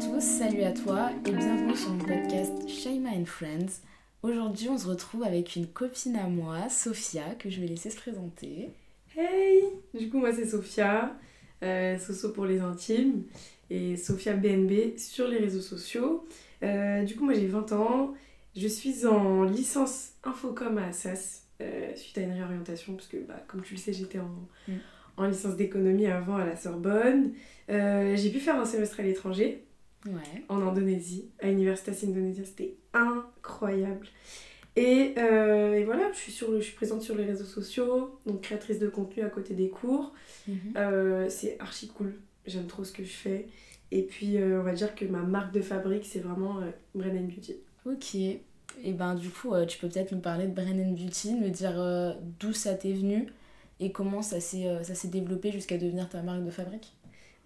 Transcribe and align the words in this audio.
tous, 0.00 0.20
salut 0.20 0.62
à 0.62 0.72
toi 0.72 1.10
et 1.26 1.30
bienvenue 1.32 1.76
sur 1.76 1.90
mon 1.90 2.04
podcast 2.04 2.68
Shaima 2.68 3.10
and 3.10 3.24
Friends. 3.26 3.80
Aujourd'hui, 4.22 4.68
on 4.68 4.78
se 4.78 4.86
retrouve 4.86 5.22
avec 5.22 5.56
une 5.56 5.66
copine 5.66 6.16
à 6.16 6.26
moi, 6.28 6.68
Sophia, 6.68 7.34
que 7.38 7.50
je 7.50 7.60
vais 7.60 7.66
laisser 7.66 7.90
se 7.90 7.96
présenter. 7.96 8.70
Hey 9.16 9.62
Du 9.94 10.08
coup, 10.10 10.18
moi 10.18 10.32
c'est 10.32 10.46
Sophia, 10.46 11.16
euh, 11.62 11.98
Soso 11.98 12.30
pour 12.32 12.46
les 12.46 12.60
intimes, 12.60 13.24
et 13.70 13.96
Sophia 13.96 14.34
BNB 14.34 14.96
sur 14.98 15.28
les 15.28 15.38
réseaux 15.38 15.60
sociaux. 15.60 16.26
Euh, 16.62 17.04
du 17.04 17.16
coup, 17.16 17.24
moi 17.24 17.34
j'ai 17.34 17.46
20 17.46 17.72
ans, 17.72 18.14
je 18.56 18.66
suis 18.68 19.06
en 19.06 19.44
licence 19.44 20.10
Infocom 20.24 20.78
à 20.78 20.86
Assas, 20.86 21.42
euh, 21.60 21.94
suite 21.96 22.18
à 22.18 22.22
une 22.22 22.32
réorientation, 22.32 22.94
parce 22.94 23.08
que 23.08 23.16
bah, 23.18 23.42
comme 23.46 23.62
tu 23.62 23.74
le 23.74 23.80
sais, 23.80 23.92
j'étais 23.92 24.18
en, 24.20 24.30
Mm. 24.68 24.72
en 25.16 25.26
licence 25.26 25.56
d'économie 25.56 26.06
avant 26.06 26.36
à 26.36 26.44
la 26.46 26.56
Sorbonne. 26.56 27.32
Euh, 27.70 28.14
j'ai 28.16 28.30
pu 28.30 28.38
faire 28.40 28.56
un 28.56 28.64
semestre 28.64 29.00
à 29.00 29.02
l'étranger, 29.02 29.64
Ouais. 30.06 30.44
en 30.48 30.62
Indonésie, 30.62 31.30
à 31.40 31.48
Universitas 31.48 32.04
Indonesia, 32.04 32.44
c'était 32.44 32.76
incroyable. 32.94 34.06
Et, 34.76 35.14
euh, 35.18 35.74
et 35.74 35.84
voilà, 35.84 36.12
je 36.12 36.18
suis, 36.18 36.32
sur 36.32 36.52
le, 36.52 36.60
je 36.60 36.66
suis 36.66 36.76
présente 36.76 37.02
sur 37.02 37.16
les 37.16 37.24
réseaux 37.24 37.44
sociaux, 37.44 38.20
donc 38.26 38.42
créatrice 38.42 38.78
de 38.78 38.88
contenu 38.88 39.24
à 39.24 39.28
côté 39.28 39.54
des 39.54 39.68
cours. 39.68 40.12
Mhm. 40.46 40.56
Euh, 40.76 41.26
c'est 41.28 41.58
archi 41.58 41.88
cool, 41.88 42.14
j'aime 42.46 42.66
trop 42.66 42.84
ce 42.84 42.92
que 42.92 43.02
je 43.02 43.10
fais. 43.10 43.48
Et 43.90 44.02
puis 44.02 44.36
euh, 44.36 44.60
on 44.60 44.62
va 44.62 44.72
dire 44.72 44.94
que 44.94 45.04
ma 45.04 45.22
marque 45.22 45.52
de 45.52 45.62
fabrique, 45.62 46.04
c'est 46.04 46.20
vraiment 46.20 46.60
Brennan 46.94 47.26
Beauty. 47.26 47.56
Ok. 47.86 48.14
Et 48.14 48.92
ben 48.92 49.16
du 49.16 49.30
coup, 49.30 49.54
tu 49.66 49.78
peux 49.78 49.88
peut-être 49.88 50.12
nous 50.12 50.20
parler 50.20 50.46
de 50.46 50.52
Brennan 50.52 50.94
Beauty, 50.94 51.34
me 51.34 51.48
dire 51.48 52.16
d'où 52.38 52.52
ça 52.52 52.74
t'est 52.74 52.92
venu 52.92 53.26
et 53.80 53.90
comment 53.90 54.22
ça 54.22 54.40
s'est 54.40 54.84
ça 54.84 54.94
s'est 54.94 55.08
développé 55.08 55.50
jusqu'à 55.50 55.78
devenir 55.78 56.08
ta 56.08 56.22
marque 56.22 56.44
de 56.44 56.50
fabrique? 56.50 56.92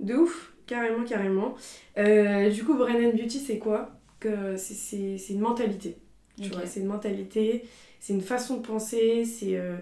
De 0.01 0.15
ouf, 0.15 0.52
carrément, 0.67 1.05
carrément. 1.05 1.55
Euh, 1.99 2.51
du 2.51 2.65
coup, 2.65 2.75
Brennan 2.77 3.13
Beauty, 3.13 3.39
c'est 3.39 3.59
quoi 3.59 3.91
que 4.21 4.57
c'est, 4.57 4.75
c'est, 4.75 5.19
c'est 5.19 5.33
une 5.35 5.41
mentalité. 5.41 5.99
Tu 6.41 6.49
vois, 6.51 6.67
c'est 6.67 6.81
une 6.81 6.87
mentalité, 6.87 7.65
c'est 8.01 8.13
une 8.15 8.21
façon 8.23 8.57
de 8.59 8.67
penser, 8.67 9.25
c'est. 9.25 9.57
euh, 9.57 9.77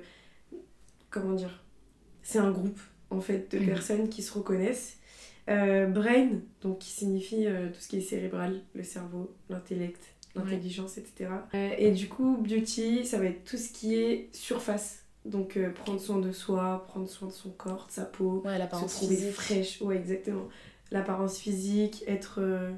comment 1.10 1.34
dire? 1.34 1.64
C'est 2.22 2.38
un 2.38 2.50
groupe, 2.50 2.80
en 3.10 3.20
fait, 3.20 3.50
de 3.52 3.58
Mhm. 3.58 3.66
personnes 3.66 4.08
qui 4.08 4.22
se 4.22 4.32
reconnaissent. 4.32 4.96
Euh, 5.48 5.86
brain, 5.86 6.28
donc 6.62 6.78
qui 6.78 6.90
signifie 6.90 7.46
tout 7.72 7.80
ce 7.80 7.88
qui 7.88 7.96
est 7.98 8.00
cérébral, 8.02 8.60
le 8.74 8.82
cerveau, 8.84 9.34
l'intellect, 9.48 10.00
Ouais. 10.36 10.42
l'intelligence, 10.44 10.96
etc. 10.96 11.30
Et 11.78 11.90
du 11.90 12.08
coup, 12.08 12.36
beauty, 12.36 13.04
ça 13.04 13.18
va 13.18 13.24
être 13.26 13.44
tout 13.44 13.56
ce 13.56 13.70
qui 13.72 13.96
est 13.96 14.28
surface. 14.32 15.04
Donc, 15.24 15.56
euh, 15.56 15.70
prendre 15.70 16.00
soin 16.00 16.18
de 16.18 16.30
soi, 16.32 16.84
prendre 16.86 17.08
soin 17.08 17.28
de 17.28 17.32
son 17.32 17.50
corps, 17.50 17.86
de 17.88 17.92
sa 17.92 18.04
peau, 18.04 18.42
Ouais, 18.44 18.58
se 18.58 18.94
trouver 18.96 19.16
physique. 19.16 19.32
fraîche, 19.32 19.82
ouais 19.82 19.96
exactement. 19.96 20.48
L'apparence 20.90 21.38
physique, 21.38 22.04
être, 22.06 22.40
euh, 22.40 22.72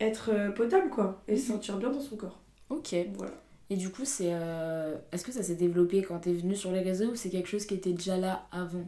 être 0.00 0.30
euh, 0.32 0.50
potable 0.50 0.90
quoi, 0.90 1.22
et 1.28 1.32
Mhm. 1.32 1.38
se 1.38 1.46
sentir 1.48 1.76
bien 1.78 1.90
dans 1.90 2.00
son 2.00 2.16
corps. 2.16 2.40
Ok. 2.70 2.94
Voilà. 3.16 3.32
Et 3.70 3.76
du 3.76 3.90
coup, 3.90 4.04
c'est 4.04 4.30
euh, 4.32 4.96
est-ce 5.12 5.24
que 5.24 5.32
ça 5.32 5.42
s'est 5.42 5.54
développé 5.56 6.02
quand 6.02 6.18
t'es 6.20 6.32
venu 6.32 6.54
sur 6.56 6.72
les 6.72 6.80
réseaux 6.80 7.10
ou 7.12 7.14
c'est 7.16 7.28
quelque 7.30 7.48
chose 7.48 7.66
qui 7.66 7.74
était 7.74 7.92
déjà 7.92 8.16
là 8.16 8.46
avant? 8.52 8.86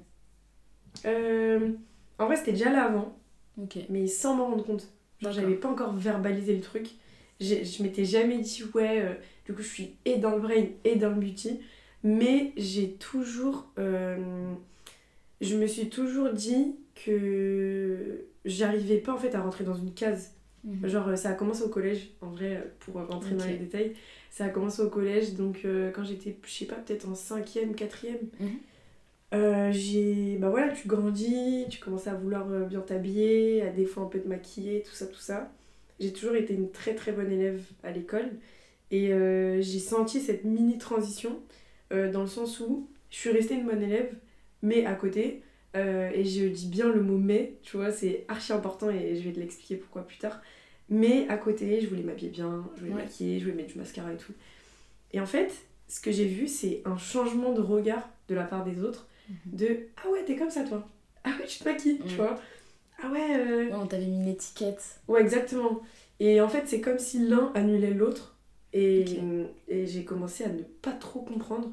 Euh, 1.07 1.73
en 2.19 2.27
vrai 2.27 2.37
c'était 2.37 2.53
déjà 2.53 2.71
là 2.71 2.85
avant, 2.85 3.17
Ok. 3.61 3.79
mais 3.89 4.07
sans 4.07 4.35
m'en 4.35 4.47
rendre 4.47 4.65
compte. 4.65 4.89
Genre 5.21 5.33
j'avais 5.33 5.55
pas 5.55 5.69
encore 5.69 5.93
verbalisé 5.95 6.55
le 6.55 6.61
truc. 6.61 6.91
Je 7.41 7.83
m'étais 7.83 8.05
jamais 8.05 8.39
dit 8.39 8.63
ouais, 8.75 9.01
euh, 9.01 9.15
du 9.47 9.55
coup 9.55 9.63
je 9.63 9.69
suis 9.69 9.95
et 10.05 10.17
dans 10.19 10.31
le 10.35 10.41
brain 10.41 10.65
et 10.85 10.97
dans 10.97 11.11
le 11.11 11.15
beauty, 11.17 11.61
mais 12.03 12.53
j'ai 12.57 12.93
toujours... 12.93 13.67
je 15.41 15.57
me 15.57 15.67
suis 15.67 15.89
toujours 15.89 16.31
dit 16.33 16.75
que 17.05 18.25
j'arrivais 18.45 18.99
pas 18.99 19.13
en 19.13 19.19
fait 19.19 19.35
à 19.35 19.41
rentrer 19.41 19.65
dans 19.65 19.75
une 19.75 19.93
case. 19.93 20.33
Mhm. 20.65 20.89
Genre, 20.89 21.09
euh, 21.09 21.17
ça 21.17 21.31
a 21.31 21.33
commencé 21.33 21.63
au 21.63 21.69
collège, 21.69 22.11
en 22.21 22.29
vrai, 22.29 22.57
euh, 22.57 22.69
pour 22.81 22.95
rentrer 22.95 23.35
dans 23.35 23.47
les 23.47 23.57
détails. 23.57 23.95
Ça 24.31 24.45
a 24.45 24.49
commencé 24.51 24.83
au 24.83 24.91
collège, 24.91 25.35
donc 25.35 25.63
euh, 25.65 25.91
quand 25.91 26.05
j'étais, 26.05 26.37
je 26.45 26.51
sais 26.51 26.67
pas, 26.67 26.77
peut-être 26.77 27.09
en 27.09 27.15
cinquième, 27.15 27.75
quatrième. 27.75 28.29
Mhm. 28.39 28.49
euh, 29.35 29.73
j'ai. 29.73 30.37
Bah 30.39 30.51
voilà, 30.51 30.73
tu 30.73 30.87
grandis, 30.87 31.65
tu 31.71 31.81
commences 31.81 32.07
à 32.07 32.15
vouloir 32.15 32.47
bien 32.47 32.81
t'habiller, 32.81 33.63
à 33.63 33.71
des 33.71 33.87
fois 33.87 34.03
un 34.05 34.07
peu 34.07 34.21
te 34.21 34.29
maquiller, 34.29 34.83
tout 34.83 34.95
ça, 34.95 35.07
tout 35.07 35.21
ça. 35.21 35.51
J'ai 35.99 36.13
toujours 36.13 36.37
été 36.37 36.55
une 36.55 36.71
très 36.71 36.95
très 36.95 37.13
bonne 37.13 37.31
élève 37.33 37.63
à 37.83 37.91
l'école. 37.91 38.31
Et 38.91 39.13
euh, 39.13 39.61
j'ai 39.63 39.79
senti 39.79 40.21
cette 40.21 40.45
mini 40.45 40.79
transition, 40.79 41.39
dans 41.91 42.21
le 42.23 42.27
sens 42.29 42.61
où 42.61 42.89
je 43.11 43.17
suis 43.17 43.31
restée 43.31 43.55
une 43.55 43.67
bonne 43.67 43.83
élève, 43.83 44.15
mais 44.63 44.85
à 44.85 44.95
côté. 44.95 45.43
Euh, 45.77 46.11
et 46.13 46.25
je 46.25 46.47
dis 46.47 46.69
bien 46.69 46.89
le 46.89 47.03
mot 47.03 47.17
mais, 47.19 47.55
tu 47.63 47.77
vois, 47.77 47.93
c'est 47.93 48.25
archi 48.29 48.53
important 48.53 48.91
et 48.91 49.17
je 49.17 49.23
vais 49.23 49.33
te 49.33 49.41
l'expliquer 49.41 49.77
pourquoi 49.77 50.07
plus 50.07 50.19
tard. 50.19 50.41
Mais 50.89 51.29
à 51.29 51.37
côté, 51.37 51.81
je 51.81 51.87
voulais 51.89 52.03
m'habiller 52.03 52.31
bien, 52.31 52.69
je 52.75 52.81
voulais 52.81 52.93
Ouais. 52.95 53.03
maquiller, 53.05 53.39
je 53.39 53.45
voulais 53.45 53.57
mettre 53.57 53.73
du 53.73 53.79
mascara 53.79 54.13
et 54.13 54.17
tout. 54.17 54.33
Et 55.13 55.21
en 55.21 55.27
fait, 55.27 55.53
ce 55.89 56.01
que 56.01 56.11
j'ai 56.13 56.27
vu, 56.27 56.49
c'est 56.49 56.83
un 56.85 56.97
changement 56.97 57.53
de 57.53 57.61
regard 57.61 58.09
de 58.29 58.35
la 58.35 58.45
part 58.45 58.65
des 58.65 58.83
autres. 58.83 59.09
Mhm. 59.29 59.37
De 59.53 59.79
ah 60.05 60.11
ouais, 60.11 60.25
t'es 60.25 60.37
comme 60.37 60.51
ça 60.51 60.65
toi. 60.65 60.89
Ah 61.25 61.31
ouais, 61.39 61.47
tu 61.47 61.59
te 61.61 61.65
maquilles, 61.65 62.01
tu 62.09 62.17
vois. 62.17 62.41
Ah 63.03 63.11
ouais, 63.11 63.37
euh, 63.39 63.67
Ouais, 63.69 63.75
on 63.75 63.87
t'avait 63.87 64.07
mis 64.07 64.17
une 64.17 64.29
étiquette. 64.29 65.01
ouais, 65.09 65.21
exactement. 65.21 65.81
Et 66.21 66.41
en 66.41 66.49
fait, 66.49 66.67
c'est 66.67 66.81
comme 66.81 66.99
si 66.99 67.19
l'un 67.27 67.53
annulait 67.55 67.95
l'autre. 67.95 68.37
Et, 68.73 69.19
et 69.69 69.87
j'ai 69.87 70.05
commencé 70.05 70.45
à 70.45 70.49
ne 70.49 70.63
pas 70.63 70.93
trop 70.93 71.21
comprendre. 71.23 71.73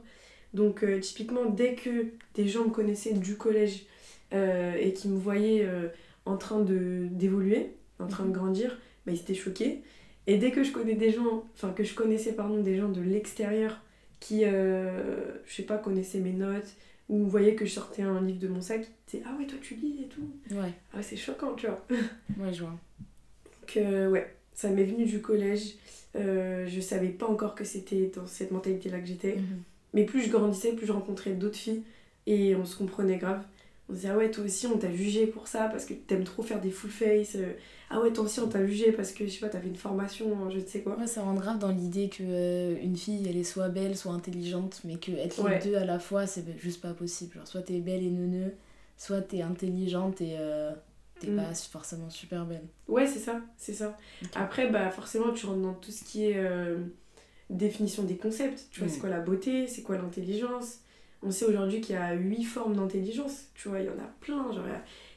Donc, 0.54 0.84
euh, 0.84 1.00
typiquement, 1.00 1.46
dès 1.46 1.76
que 1.76 2.06
des 2.36 2.48
gens 2.48 2.66
me 2.66 2.70
connaissaient 2.72 3.14
du 3.14 3.36
collège 3.36 3.86
euh, 4.34 4.74
et 4.80 4.94
qui 4.94 5.08
me 5.10 5.18
voyaient 5.18 5.64
euh, 5.66 5.88
en 6.26 6.38
train 6.38 6.60
de 6.62 7.08
d'évoluer, 7.12 7.72
en 8.00 8.08
train 8.08 8.24
de 8.24 8.30
Mhm. 8.30 8.36
grandir, 8.36 8.78
bah, 9.06 9.12
ils 9.12 9.20
étaient 9.20 9.34
choqués. 9.36 9.82
Et 10.26 10.38
dès 10.38 10.52
que 10.52 10.64
je 10.64 10.72
connais 10.72 10.96
des 10.96 11.12
gens, 11.12 11.46
enfin 11.56 11.72
que 11.72 11.84
je 11.84 11.94
connaissais 11.96 12.34
pardon 12.34 12.62
des 12.62 12.78
gens 12.78 12.90
de 12.90 13.02
l'extérieur 13.02 13.80
qui, 14.20 14.42
je 14.44 15.32
sais 15.48 15.64
pas, 15.64 15.78
connaissaient 15.78 16.20
mes 16.20 16.34
notes 16.34 16.68
ou 17.08 17.26
voyaient 17.28 17.56
que 17.56 17.64
je 17.66 17.72
sortais 17.72 18.02
un 18.02 18.20
livre 18.22 18.40
de 18.40 18.50
mon 18.50 18.60
sac, 18.60 18.82
ils 18.82 19.12
disaient 19.12 19.24
ah 19.26 19.38
ouais 19.40 19.46
toi 19.48 19.58
tu 19.62 19.76
lis 19.76 20.02
et 20.04 20.08
tout. 20.08 20.30
Ouais, 20.54 20.74
Ah 20.94 21.02
c'est 21.02 21.16
choquant 21.16 21.54
tu 21.54 21.68
vois. 21.68 21.86
ouais, 22.40 22.52
je 22.54 22.62
vois. 22.62 22.76
Donc 23.62 24.12
ouais, 24.12 24.36
ça 24.54 24.70
m'est 24.70 24.84
venu 24.84 25.06
du 25.06 25.22
collège. 25.22 25.76
Je 26.16 26.80
savais 26.82 27.08
pas 27.10 27.28
encore 27.28 27.56
que 27.56 27.64
c'était 27.64 28.12
dans 28.14 28.28
cette 28.28 28.52
mentalité-là 28.52 29.00
que 29.00 29.08
j'étais. 29.08 29.36
Mhm. 29.36 29.62
Mais 29.98 30.06
plus 30.06 30.22
je 30.22 30.30
grandissais, 30.30 30.72
plus 30.74 30.86
je 30.86 30.92
rencontrais 30.94 31.32
d'autres 31.32 31.58
filles 31.58 31.84
et 32.28 32.56
on 32.56 32.64
se 32.66 32.76
comprenait 32.78 33.18
grave. 33.18 33.44
On 33.90 33.94
se 33.94 33.98
disait 34.00 34.10
ah 34.10 34.18
ouais 34.18 34.30
toi 34.32 34.44
aussi 34.46 34.68
on 34.68 34.78
t'a 34.78 34.92
jugé 34.92 35.28
pour 35.28 35.48
ça 35.48 35.68
parce 35.70 35.86
que 35.86 35.94
t'aimes 35.94 36.24
trop 36.26 36.44
faire 36.44 36.62
des 36.62 36.72
full 36.72 36.90
face. 36.92 37.36
Euh, 37.36 37.54
Ah 37.90 38.02
ouais 38.02 38.12
toi 38.12 38.26
aussi 38.26 38.40
on 38.42 38.48
t'a 38.50 38.66
jugé 38.68 38.92
parce 38.92 39.12
que 39.14 39.26
je 39.26 39.32
sais 39.32 39.40
pas 39.40 39.48
t'avais 39.50 39.70
une 39.70 39.76
formation 39.78 40.34
en 40.34 40.50
je 40.50 40.58
ne 40.60 40.66
sais 40.66 40.82
quoi. 40.82 40.98
Ouais, 40.98 41.08
ça 41.08 41.22
rentre 41.24 41.42
grave 41.42 41.58
dans 41.58 41.72
l'idée 41.72 42.10
que 42.10 42.22
euh, 42.22 42.76
une 42.82 42.98
fille, 42.98 43.26
elle 43.30 43.38
est 43.38 43.44
soit 43.46 43.70
belle, 43.70 43.96
soit 43.98 44.12
intelligente, 44.14 44.82
mais 44.84 44.98
que 44.98 45.12
être 45.14 45.42
Ouais. 45.44 45.58
les 45.60 45.72
deux 45.72 45.76
à 45.78 45.86
la 45.86 46.00
fois, 46.00 46.28
c'est 46.28 46.44
juste 46.60 46.82
pas 46.82 46.94
possible. 46.94 47.36
Genre, 47.36 47.48
soit 47.48 47.62
t'es 47.62 47.80
belle 47.80 48.04
et 48.04 48.10
neuneu, 48.10 48.54
soit 48.98 49.22
t'es 49.22 49.42
intelligente 49.42 50.20
et 50.22 50.36
euh, 50.38 50.72
t'es 51.22 51.28
Mm. 51.32 51.38
pas 51.38 51.54
forcément 51.56 52.10
super 52.10 52.46
belle. 52.46 52.66
Ouais 52.90 53.08
c'est 53.08 53.20
ça, 53.20 53.40
c'est 53.58 53.74
ça. 53.74 53.98
Après 54.36 54.70
bah 54.70 54.90
forcément 54.92 55.32
tu 55.32 55.46
rentres 55.46 55.62
dans 55.62 55.74
tout 55.74 55.92
ce 55.92 56.04
qui 56.04 56.26
est 56.26 56.36
euh, 56.38 56.78
définition 57.50 58.04
des 58.04 58.18
concepts. 58.18 58.68
Tu 58.72 58.80
vois 58.80 58.88
Mm. 58.88 58.92
c'est 58.92 59.00
quoi 59.00 59.10
la 59.10 59.20
beauté, 59.20 59.68
c'est 59.68 59.82
quoi 59.84 59.98
l'intelligence? 59.98 60.80
On 61.24 61.32
sait 61.32 61.46
aujourd'hui 61.46 61.82
qu'il 61.82 61.96
y 61.96 61.98
a 61.98 62.14
huit 62.14 62.44
formes 62.44 62.76
d'intelligence. 62.76 63.46
Tu 63.56 63.70
vois 63.70 63.80
il 63.80 63.86
y 63.86 63.90
en 63.90 63.94
a 63.94 64.08
plein. 64.22 64.52
Genre 64.52 64.64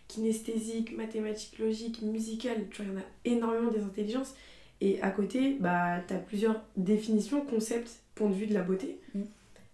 kinesthésique, 0.08 0.96
mathématique, 0.96 1.58
logique, 1.58 2.02
musicale. 2.02 2.66
Tu 2.70 2.82
vois 2.82 2.92
il 2.92 2.94
y 2.94 2.96
en 2.96 3.00
a 3.00 3.04
énormément 3.24 3.70
des 3.70 3.82
intelligences. 3.82 4.34
Et 4.80 5.00
à 5.02 5.10
côté 5.10 5.56
bah 5.60 6.00
t'as 6.06 6.18
plusieurs 6.18 6.62
définitions, 6.76 7.44
concepts, 7.44 8.00
point 8.14 8.28
de 8.28 8.34
vue 8.34 8.46
de 8.46 8.54
la 8.54 8.62
beauté. 8.62 8.98
Mm. 9.14 9.22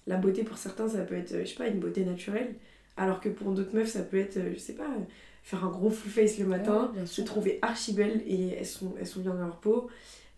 La 0.09 0.17
beauté 0.17 0.43
pour 0.45 0.59
certains 0.59 0.89
ça 0.89 1.03
peut 1.03 1.17
être 1.17 1.33
euh, 1.33 1.41
je 1.45 1.51
sais 1.51 1.55
pas 1.57 1.69
une 1.69 1.79
beauté 1.81 2.05
naturelle. 2.05 2.55
Alors 2.97 3.21
que 3.21 3.29
pour 3.29 3.53
d'autres 3.53 3.75
meufs 3.75 3.89
ça 3.89 4.03
peut 4.03 4.19
être 4.19 4.37
euh, 4.39 4.53
je 4.55 4.59
sais 4.59 4.73
pas 4.75 4.85
euh, 4.85 5.05
faire 5.43 5.65
un 5.65 5.69
gros 5.71 5.91
full 5.91 6.11
face 6.11 6.39
le 6.39 6.47
matin 6.47 6.93
Ouais, 6.97 7.07
se 7.07 7.23
trouver 7.23 7.59
archi 7.63 7.93
belles 7.93 8.23
et 8.27 8.49
elles 8.59 8.67
sont, 8.67 8.95
elles 8.99 9.07
sont 9.07 9.21
bien 9.21 9.35
dans 9.35 9.47
leur 9.47 9.59
peau. 9.61 9.89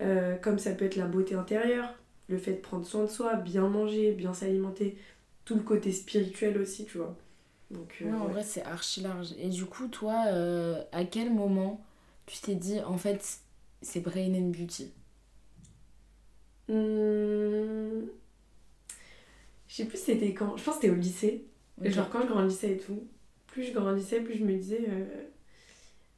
Euh, 0.02 0.36
comme 0.36 0.58
ça 0.58 0.72
peut 0.72 0.84
être 0.84 0.96
la 0.96 1.06
beauté 1.06 1.34
intérieure, 1.34 1.94
le 2.28 2.38
fait 2.38 2.54
de 2.54 2.60
prendre 2.60 2.86
soin 2.86 3.04
de 3.04 3.08
soi, 3.10 3.36
bien 3.36 3.68
manger, 3.68 4.12
bien 4.12 4.34
s'alimenter, 4.34 4.98
tout 5.44 5.56
le 5.56 5.62
côté 5.62 5.92
spirituel 5.92 6.58
aussi, 6.58 6.84
tu 6.86 6.98
vois. 6.98 7.16
Donc, 7.70 7.98
euh, 8.02 8.04
Ouais, 8.04 8.16
en 8.16 8.26
ouais. 8.26 8.28
vrai, 8.28 8.42
c'est 8.44 8.62
archi 8.64 9.00
large. 9.00 9.32
Et 9.38 9.48
du 9.48 9.64
coup, 9.66 9.88
toi, 9.88 10.24
euh, 10.28 10.82
à 10.92 11.04
quel 11.04 11.32
moment 11.32 11.84
tu 12.26 12.38
t'es 12.40 12.54
dit, 12.54 12.80
en 12.82 12.96
fait, 12.98 13.40
c'est 13.82 14.00
Brain 14.00 14.34
and 14.34 14.50
Beauty? 14.50 14.92
Hum, 16.68 18.08
Je 19.68 19.74
sais 19.76 19.84
plus 19.84 19.98
c'était 19.98 20.34
quand, 20.34 20.56
je 20.56 20.64
pense 20.64 20.76
que 20.76 20.82
c'était 20.82 20.92
au 20.94 20.96
lycée. 20.96 21.44
Genre 21.84 22.08
quand 22.10 22.22
je 22.22 22.26
grandissais 22.26 22.72
et 22.72 22.78
tout, 22.78 23.06
plus 23.46 23.64
je 23.64 23.72
grandissais, 23.72 24.20
plus 24.20 24.36
je 24.38 24.44
me 24.44 24.54
disais, 24.54 24.84
euh, 24.88 25.04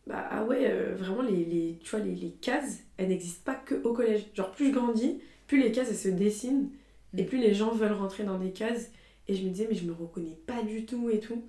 bah 0.06 0.26
ah 0.30 0.44
ouais, 0.44 0.92
vraiment 0.94 1.22
les, 1.22 1.44
les, 1.44 1.78
tu 1.82 1.90
vois, 1.90 2.00
les, 2.00 2.14
les 2.14 2.30
cases, 2.32 2.78
elles 2.96 3.08
n'existent 3.08 3.44
pas 3.44 3.54
que 3.56 3.74
au 3.84 3.92
collège. 3.92 4.26
Genre 4.34 4.50
plus 4.52 4.68
je 4.68 4.72
grandis, 4.74 5.20
plus 5.50 5.60
les 5.62 5.72
cases 5.72 5.88
elles 5.90 5.96
se 5.96 6.08
dessinent 6.08 6.70
et 7.16 7.22
Mm. 7.22 7.26
plus 7.26 7.38
les 7.38 7.54
gens 7.54 7.72
veulent 7.72 7.92
rentrer 7.92 8.24
dans 8.24 8.38
des 8.38 8.50
cases. 8.52 8.90
Et 9.28 9.34
je 9.34 9.42
me 9.44 9.50
disais, 9.50 9.66
mais 9.68 9.76
je 9.76 9.84
me 9.84 9.92
reconnais 9.92 10.36
pas 10.46 10.62
du 10.62 10.84
tout 10.86 11.10
et 11.10 11.20
tout. 11.20 11.44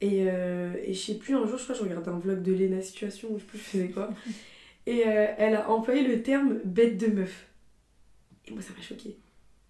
Et, 0.00 0.24
euh, 0.28 0.74
et 0.84 0.94
je 0.94 0.98
sais 1.00 1.14
plus, 1.14 1.34
un 1.36 1.46
jour, 1.46 1.58
je 1.58 1.62
crois 1.64 1.74
que 1.74 1.80
je 1.80 1.84
regardais 1.88 2.10
un 2.10 2.18
vlog 2.18 2.42
de 2.42 2.52
Lena 2.52 2.80
Situation, 2.82 3.30
ou 3.32 3.38
je 3.38 3.42
sais 3.42 3.46
plus 3.48 3.58
je 3.58 3.62
faisais 3.64 3.88
quoi. 3.88 4.10
Et 4.86 5.06
euh, 5.06 5.26
elle 5.38 5.54
a 5.54 5.70
employé 5.70 6.02
le 6.06 6.22
terme 6.22 6.58
bête 6.64 6.98
de 6.98 7.06
meuf. 7.06 7.46
Et 8.46 8.50
moi, 8.50 8.60
ça 8.62 8.72
m'a 8.76 8.82
choqué. 8.82 9.16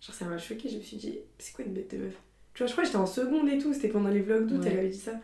Genre, 0.00 0.14
ça 0.14 0.24
m'a 0.24 0.38
choqué. 0.38 0.68
Je 0.70 0.76
me 0.78 0.82
suis 0.82 0.96
dit, 0.96 1.18
c'est 1.38 1.52
quoi 1.54 1.64
une 1.64 1.72
bête 1.74 1.90
de 1.94 1.98
meuf? 1.98 2.14
Tu 2.54 2.58
vois, 2.62 2.66
je 2.66 2.72
crois 2.72 2.82
que 2.84 2.88
j'étais 2.88 2.98
en 2.98 3.06
seconde 3.06 3.48
et 3.48 3.58
tout. 3.58 3.72
C'était 3.74 3.88
pendant 3.88 4.08
les 4.08 4.20
vlogs 4.22 4.46
d'août, 4.46 4.62
Ouais. 4.64 4.70
elle 4.70 4.78
avait 4.78 4.88
dit 4.88 4.98
ça. 4.98 5.20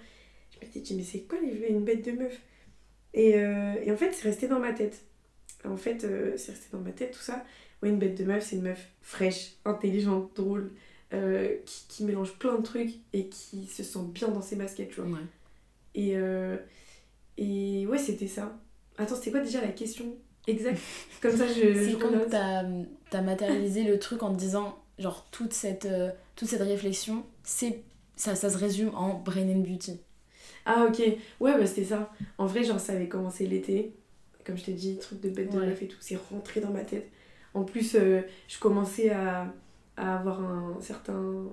Je 0.60 0.66
me 0.66 0.70
suis 0.70 0.80
dit, 0.82 0.94
mais 0.94 1.02
c'est 1.04 1.20
quoi 1.22 1.38
une 1.40 1.84
bête 1.84 2.04
de 2.04 2.12
meuf? 2.12 2.38
Et, 3.14 3.36
euh, 3.36 3.74
et 3.82 3.90
en 3.90 3.96
fait, 3.96 4.12
c'est 4.12 4.28
resté 4.28 4.46
dans 4.48 4.58
ma 4.60 4.72
tête. 4.72 5.02
En 5.64 5.76
fait, 5.76 6.04
euh, 6.04 6.34
c'est 6.36 6.52
resté 6.52 6.68
dans 6.72 6.80
ma 6.80 6.92
tête 6.92 7.12
tout 7.12 7.20
ça. 7.22 7.44
Ouais, 7.82 7.90
une 7.90 7.98
bête 7.98 8.16
de 8.18 8.24
meuf, 8.24 8.44
c'est 8.44 8.56
une 8.56 8.62
meuf 8.62 8.88
fraîche, 9.02 9.52
intelligente, 9.64 10.30
drôle, 10.34 10.72
euh, 11.12 11.56
qui, 11.64 11.84
qui 11.88 12.04
mélange 12.04 12.34
plein 12.38 12.56
de 12.56 12.62
trucs 12.62 12.94
et 13.12 13.28
qui 13.28 13.66
se 13.66 13.82
sent 13.82 14.00
bien 14.12 14.28
dans 14.28 14.42
ses 14.42 14.56
baskets, 14.56 14.88
tu 14.90 15.00
vois. 15.00 15.10
Ouais. 15.10 15.24
Et, 15.94 16.16
euh, 16.16 16.56
et 17.36 17.86
ouais, 17.86 17.98
c'était 17.98 18.26
ça. 18.26 18.58
Attends, 18.96 19.14
c'était 19.16 19.30
quoi 19.30 19.40
déjà 19.40 19.60
la 19.60 19.68
question 19.68 20.16
exacte? 20.46 20.80
Comme 21.22 21.36
ça, 21.36 21.46
je. 21.46 21.74
C'est 21.84 21.98
quand 21.98 22.10
t'as 22.30 22.64
as 23.12 23.22
matérialisé 23.22 23.84
le 23.84 23.98
truc 23.98 24.22
en 24.22 24.32
te 24.34 24.38
disant, 24.38 24.78
genre, 24.98 25.26
toute 25.30 25.52
cette, 25.52 25.86
euh, 25.86 26.10
toute 26.36 26.48
cette 26.48 26.62
réflexion, 26.62 27.24
c'est 27.44 27.82
ça, 28.16 28.34
ça 28.34 28.50
se 28.50 28.58
résume 28.58 28.90
en 28.94 29.14
Brain 29.20 29.48
and 29.48 29.60
Beauty. 29.60 30.00
Ah, 30.66 30.86
ok. 30.88 30.98
Ouais, 31.40 31.56
bah 31.56 31.66
c'était 31.66 31.84
ça. 31.84 32.12
En 32.36 32.46
vrai, 32.46 32.64
genre, 32.64 32.80
ça 32.80 32.92
avait 32.92 33.08
commencé 33.08 33.46
l'été. 33.46 33.94
Comme 34.44 34.56
je 34.58 34.64
t'ai 34.64 34.72
dit, 34.72 34.98
truc 34.98 35.20
de 35.20 35.30
bête 35.30 35.52
de 35.52 35.58
Ouais. 35.58 35.66
meuf 35.66 35.80
et 35.82 35.88
tout. 35.88 35.96
C'est 36.00 36.16
rentré 36.30 36.60
dans 36.60 36.70
ma 36.70 36.84
tête. 36.84 37.08
En 37.58 37.64
plus, 37.64 37.94
euh, 37.96 38.20
je 38.46 38.58
commençais 38.58 39.10
à, 39.10 39.52
à 39.96 40.18
avoir 40.18 40.40
un 40.40 40.76
certain, 40.80 41.44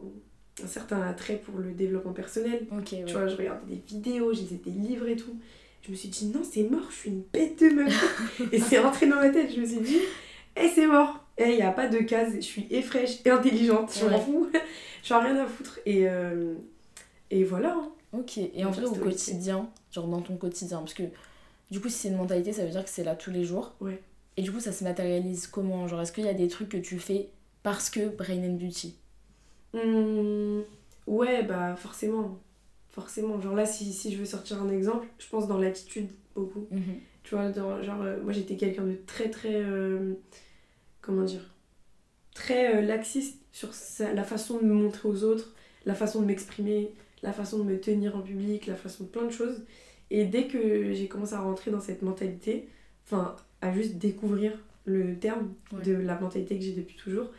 un 0.64 0.68
certain 0.68 1.02
attrait 1.02 1.38
pour 1.38 1.58
le 1.60 1.72
développement 1.72 2.14
personnel. 2.14 2.68
Ouais. 2.72 2.84
Tu 2.84 3.14
vois, 3.14 3.28
je 3.28 3.36
regardais 3.36 3.76
des 3.76 3.82
vidéos, 3.88 4.34
je 4.34 4.42
lisais 4.42 4.62
des 4.64 4.72
livres 4.72 5.08
et 5.08 5.16
tout. 5.16 5.36
Je 5.82 5.92
me 5.92 5.96
suis 5.96 6.10
dit, 6.10 6.28
non, 6.28 6.42
c'est 6.44 6.64
mort, 6.64 6.86
je 6.90 6.96
suis 6.96 7.10
une 7.10 7.24
bête 7.34 7.60
de 7.60 7.70
meuf. 7.70 8.40
et 8.52 8.60
c'est 8.60 8.80
rentré 8.80 9.08
dans 9.08 9.18
ma 9.18 9.30
tête. 9.30 9.54
Je 9.54 9.62
me 9.62 9.66
suis 9.66 9.80
dit, 9.82 9.98
eh, 10.56 10.68
c'est 10.70 10.88
mort. 10.88 11.26
Eh, 11.38 11.50
il 11.50 11.56
n'y 11.56 11.62
a 11.64 11.72
pas 11.72 11.88
de 11.88 11.98
case. 12.00 12.34
Je 12.36 12.40
suis 12.42 12.68
et 12.70 12.82
fraîche 12.82 13.20
et 13.26 13.30
intelligente. 13.30 13.92
Je 14.00 14.06
m'en 14.08 14.20
fous. 14.20 14.50
J'en 15.04 15.22
ai 15.24 15.32
rien 15.32 15.44
à 15.44 15.48
foutre. 15.48 15.80
Et, 15.86 16.08
euh, 16.08 16.54
et 17.32 17.44
voilà. 17.44 17.74
hein. 17.74 17.90
Ok, 18.14 18.38
et 18.38 18.64
en 18.64 18.72
vrai, 18.72 18.86
au 18.86 18.94
quotidien, 18.94 19.70
genre 19.92 20.08
dans 20.08 20.22
ton 20.22 20.38
quotidien, 20.38 20.78
parce 20.80 20.94
que 20.94 21.04
du 21.70 21.82
coup, 21.82 21.90
si 21.90 21.96
c'est 21.98 22.08
une 22.08 22.16
mentalité, 22.18 22.54
ça 22.54 22.64
veut 22.64 22.72
dire 22.72 22.84
que 22.84 22.90
c'est 22.90 23.04
là 23.04 23.14
tous 23.16 23.30
les 23.32 23.44
jours. 23.44 23.74
Ouais. 23.82 24.02
Et 24.38 24.42
du 24.44 24.52
coup, 24.52 24.60
ça 24.60 24.72
se 24.72 24.84
matérialise 24.84 25.48
comment? 25.48 25.88
Genre, 25.88 26.02
est-ce 26.02 26.12
qu'il 26.12 26.26
y 26.26 26.30
a 26.30 26.34
des 26.34 26.48
trucs 26.48 26.70
que 26.70 26.78
tu 26.78 27.00
fais 27.00 27.30
parce 27.64 27.90
que 27.90 28.08
Brain 28.10 28.44
and 28.44 28.56
Beauty? 28.56 28.96
Hum, 29.74 30.64
ouais, 31.08 31.44
bah 31.44 31.76
forcément. 31.76 32.40
Forcément. 32.90 33.42
Genre 33.42 33.56
là, 33.56 33.66
si, 33.66 33.92
si 33.94 34.12
je 34.14 34.18
veux 34.18 34.26
sortir 34.26 34.62
un 34.62 34.70
exemple, 34.70 35.08
je 35.20 35.28
pense 35.28 35.48
dans 35.48 35.58
l'attitude 35.58 36.10
beaucoup. 36.36 36.68
Mhm. 36.72 37.02
Tu 37.24 37.36
vois, 37.36 37.50
dans- 37.50 37.82
genre, 37.84 38.02
euh, 38.02 38.22
moi 38.24 38.32
j'étais 38.34 38.56
quelqu'un 38.56 38.86
de 38.86 38.98
très 39.06 39.30
très. 39.30 39.56
euh, 39.56 40.14
comment 41.02 41.24
dire? 41.24 41.54
Très 42.34 42.78
euh, 42.78 42.82
laxiste 42.82 43.42
sur 43.52 43.74
sa- 43.74 44.14
la 44.14 44.24
façon 44.24 44.60
de 44.60 44.66
me 44.66 44.74
montrer 44.74 45.10
aux 45.10 45.24
autres, 45.24 45.56
la 45.86 45.96
façon 45.96 46.22
de 46.22 46.26
m'exprimer, 46.28 46.94
la 47.24 47.34
façon 47.34 47.60
de 47.60 47.64
me 47.66 47.80
tenir 47.80 48.16
en 48.18 48.22
public, 48.22 48.68
la 48.68 48.76
façon 48.76 49.06
de 49.06 49.10
plein 49.10 49.26
de 49.26 49.32
choses. 49.32 49.64
Et 50.12 50.26
dès 50.26 50.48
que 50.48 50.94
j'ai 50.94 51.08
commencé 51.08 51.34
à 51.36 51.42
rentrer 51.42 51.72
dans 51.72 51.82
cette 51.82 52.02
mentalité, 52.04 52.70
enfin, 53.06 53.36
à 53.66 53.74
juste 53.74 53.96
découvrir 53.96 54.52
le 54.86 55.16
terme 55.16 55.54
Ouais. 55.74 55.84
de 55.84 55.94
la 55.94 56.20
mentalité 56.20 56.58
que 56.58 56.64
j'ai 56.64 56.74
depuis 56.74 56.96
toujours, 56.96 57.32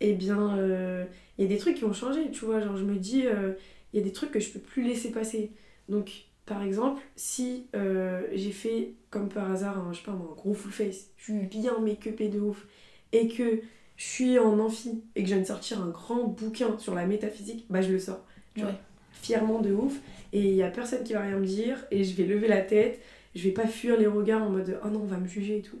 eh 0.00 0.14
bien, 0.14 0.56
euh, 0.58 1.04
il 1.38 1.42
y 1.44 1.46
a 1.46 1.48
des 1.48 1.58
trucs 1.58 1.76
qui 1.76 1.84
ont 1.84 1.92
changé, 1.92 2.30
tu 2.30 2.44
vois. 2.44 2.60
Genre, 2.60 2.76
je 2.76 2.84
me 2.84 2.96
dis, 2.96 3.26
euh, 3.26 3.52
il 3.92 4.00
y 4.00 4.02
a 4.02 4.04
des 4.04 4.12
trucs 4.12 4.30
que 4.32 4.40
je 4.40 4.50
peux 4.50 4.58
plus 4.58 4.82
laisser 4.82 5.10
passer. 5.12 5.50
Donc, 5.88 6.24
par 6.46 6.62
exemple, 6.62 7.00
si 7.14 7.66
euh, 7.76 8.22
j'ai 8.32 8.50
fait, 8.50 8.94
comme 9.10 9.28
par 9.28 9.50
hasard, 9.50 9.78
un, 9.78 9.92
je 9.92 9.98
sais 9.98 10.04
pas 10.04 10.12
un 10.12 10.16
gros 10.16 10.54
full 10.54 10.72
face, 10.72 11.08
je 11.18 11.24
suis 11.24 11.34
bien 11.46 11.78
make-upée 11.78 12.28
de 12.28 12.40
ouf, 12.40 12.66
et 13.12 13.28
que 13.28 13.60
je 13.96 14.04
suis 14.04 14.38
en 14.38 14.58
amphi 14.58 15.04
et 15.14 15.22
que 15.22 15.28
je 15.28 15.34
viens 15.34 15.42
de 15.42 15.46
sortir 15.46 15.80
un 15.82 15.90
grand 15.90 16.24
bouquin 16.24 16.78
sur 16.78 16.94
la 16.94 17.06
métaphysique, 17.06 17.66
bah 17.70 17.82
je 17.82 17.92
le 17.92 17.98
sors. 18.00 18.24
Tu 18.54 18.64
Ouais. 18.64 18.70
vois, 18.70 18.80
fièrement 19.12 19.60
de 19.60 19.72
ouf. 19.72 20.00
Et 20.32 20.40
il 20.40 20.54
y 20.54 20.62
a 20.62 20.70
personne 20.70 21.04
qui 21.04 21.12
va 21.12 21.20
rien 21.20 21.38
me 21.38 21.46
dire, 21.46 21.84
et 21.90 22.02
je 22.02 22.16
vais 22.16 22.24
lever 22.24 22.48
la 22.48 22.62
tête, 22.62 23.00
je 23.34 23.42
vais 23.44 23.52
pas 23.52 23.66
fuir 23.66 23.98
les 23.98 24.06
regards 24.06 24.42
en 24.42 24.50
mode 24.50 24.78
oh 24.84 24.88
non, 24.88 25.00
on 25.02 25.06
va 25.06 25.18
me 25.18 25.26
juger 25.28 25.58
et 25.58 25.62
tout. 25.62 25.78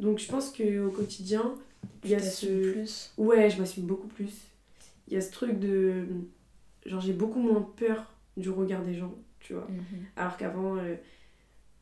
Donc, 0.00 0.18
je 0.18 0.28
pense 0.28 0.50
qu'au 0.50 0.90
quotidien, 0.90 1.54
il 2.04 2.10
y 2.10 2.14
a 2.14 2.20
ce. 2.20 2.72
plus. 2.72 3.12
Ouais, 3.18 3.50
je 3.50 3.58
m'assume 3.58 3.84
beaucoup 3.84 4.08
plus. 4.08 4.32
Il 5.08 5.14
y 5.14 5.16
a 5.16 5.20
ce 5.20 5.30
truc 5.30 5.58
de. 5.58 6.04
Genre, 6.86 7.00
j'ai 7.00 7.12
beaucoup 7.12 7.40
moins 7.40 7.68
peur 7.76 8.12
du 8.36 8.50
regard 8.50 8.82
des 8.84 8.94
gens, 8.94 9.14
tu 9.40 9.54
vois. 9.54 9.66
Mhm. 9.68 10.04
Alors 10.16 10.36
qu'avant, 10.36 10.76
euh, 10.76 10.94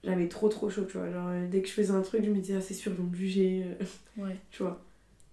j'avais 0.05 0.29
trop 0.29 0.49
trop 0.49 0.71
chaud, 0.71 0.85
tu 0.85 0.97
vois. 0.97 1.11
Genre, 1.11 1.29
euh, 1.29 1.47
dès 1.49 1.61
que 1.63 1.69
je 1.69 1.73
faisais 1.75 1.91
un 1.93 2.01
truc, 2.03 2.25
je 2.25 2.31
me 2.31 2.39
disais, 2.41 2.55
ah, 2.57 2.61
c'est 2.61 2.75
sûr, 2.75 2.93
ils 2.93 2.99
vont 2.99 3.05
me 3.11 3.15
juger, 3.17 3.65
euh, 3.65 4.23
Ouais. 4.25 4.37
tu 4.51 4.63
vois. 4.63 4.81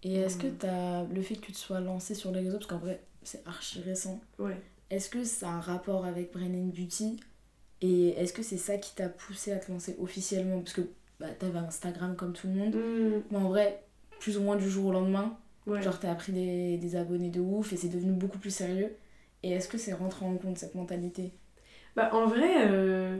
Et 0.03 0.15
est-ce 0.15 0.37
que 0.37 0.47
t'as 0.47 1.03
le 1.05 1.21
fait 1.21 1.35
que 1.35 1.45
tu 1.45 1.53
te 1.53 1.57
sois 1.57 1.79
lancé 1.79 2.13
sur 2.13 2.31
les 2.31 2.41
réseaux, 2.41 2.57
parce 2.57 2.67
qu'en 2.67 2.77
vrai, 2.79 2.99
c'est 3.23 3.41
archi 3.47 3.79
récent, 3.81 4.19
Ouais. 4.37 4.57
est-ce 4.89 5.09
que 5.09 5.23
ça 5.23 5.47
a 5.49 5.51
un 5.53 5.59
rapport 5.61 6.05
avec 6.05 6.33
Brain 6.33 6.53
and 6.53 6.71
Beauty 6.75 7.21
Et 7.83 8.09
est-ce 8.19 8.33
que 8.33 8.41
c'est 8.43 8.57
ça 8.57 8.77
qui 8.77 8.95
t'a 8.95 9.09
poussé 9.09 9.51
à 9.51 9.57
te 9.57 9.71
lancer 9.71 9.95
officiellement? 9.99 10.59
Parce 10.61 10.73
que 10.73 10.81
bah, 11.19 11.27
t'avais 11.37 11.59
Instagram 11.59 12.15
comme 12.15 12.33
tout 12.33 12.47
le 12.47 12.53
monde, 12.53 12.75
Mm, 12.75 13.21
mais 13.29 13.37
en 13.37 13.49
vrai, 13.49 13.83
plus 14.19 14.37
ou 14.37 14.41
moins 14.41 14.55
du 14.55 14.69
jour 14.69 14.87
au 14.87 14.91
lendemain, 14.93 15.37
ouais. 15.67 15.81
genre 15.83 15.99
t'as 15.99 16.15
pris 16.15 16.31
des, 16.31 16.77
des 16.77 16.95
abonnés 16.95 17.29
de 17.29 17.41
ouf 17.41 17.73
et 17.73 17.77
c'est 17.77 17.89
devenu 17.89 18.13
beaucoup 18.13 18.39
plus 18.39 18.51
sérieux. 18.55 18.95
Et 19.43 19.51
est-ce 19.51 19.67
que 19.67 19.77
c'est 19.77 19.93
rentré 19.93 20.25
en 20.25 20.37
compte 20.37 20.57
cette 20.57 20.75
mentalité? 20.75 21.33
Bah, 21.95 22.09
en 22.13 22.25
vrai, 22.27 22.49
euh, 22.71 23.19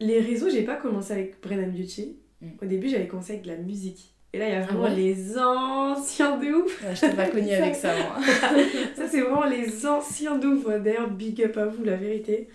les 0.00 0.20
réseaux, 0.20 0.50
j'ai 0.50 0.62
pas 0.64 0.76
commencé 0.76 1.12
avec 1.12 1.40
Brennan 1.40 1.70
Beauty. 1.70 2.18
Mm. 2.40 2.48
Au 2.62 2.66
début, 2.66 2.88
j'avais 2.88 3.06
commencé 3.08 3.32
avec 3.32 3.44
de 3.44 3.48
la 3.50 3.56
musique. 3.56 4.12
Et 4.32 4.38
là, 4.38 4.48
il 4.48 4.52
y 4.52 4.54
a 4.56 4.58
Ah 4.60 4.62
vraiment 4.66 4.84
ouais? 4.84 4.94
les 4.94 5.38
anciens 5.38 6.36
de 6.38 6.46
ouf. 6.52 6.82
Ouais, 6.84 6.94
Je 6.94 7.00
t'ai 7.00 7.12
pas 7.14 7.28
connue 7.28 7.50
avec 7.52 7.74
ça, 7.74 7.94
moi. 7.96 8.16
Ça, 8.96 9.08
c'est 9.08 9.20
vraiment 9.20 9.44
les 9.46 9.86
anciens 9.86 10.36
de 10.36 10.46
ouf. 10.48 10.66
D'ailleurs, 10.82 11.10
big 11.10 11.40
up 11.42 11.56
à 11.56 11.66
vous, 11.66 11.84
la 11.84 11.96
vérité. 11.96 12.48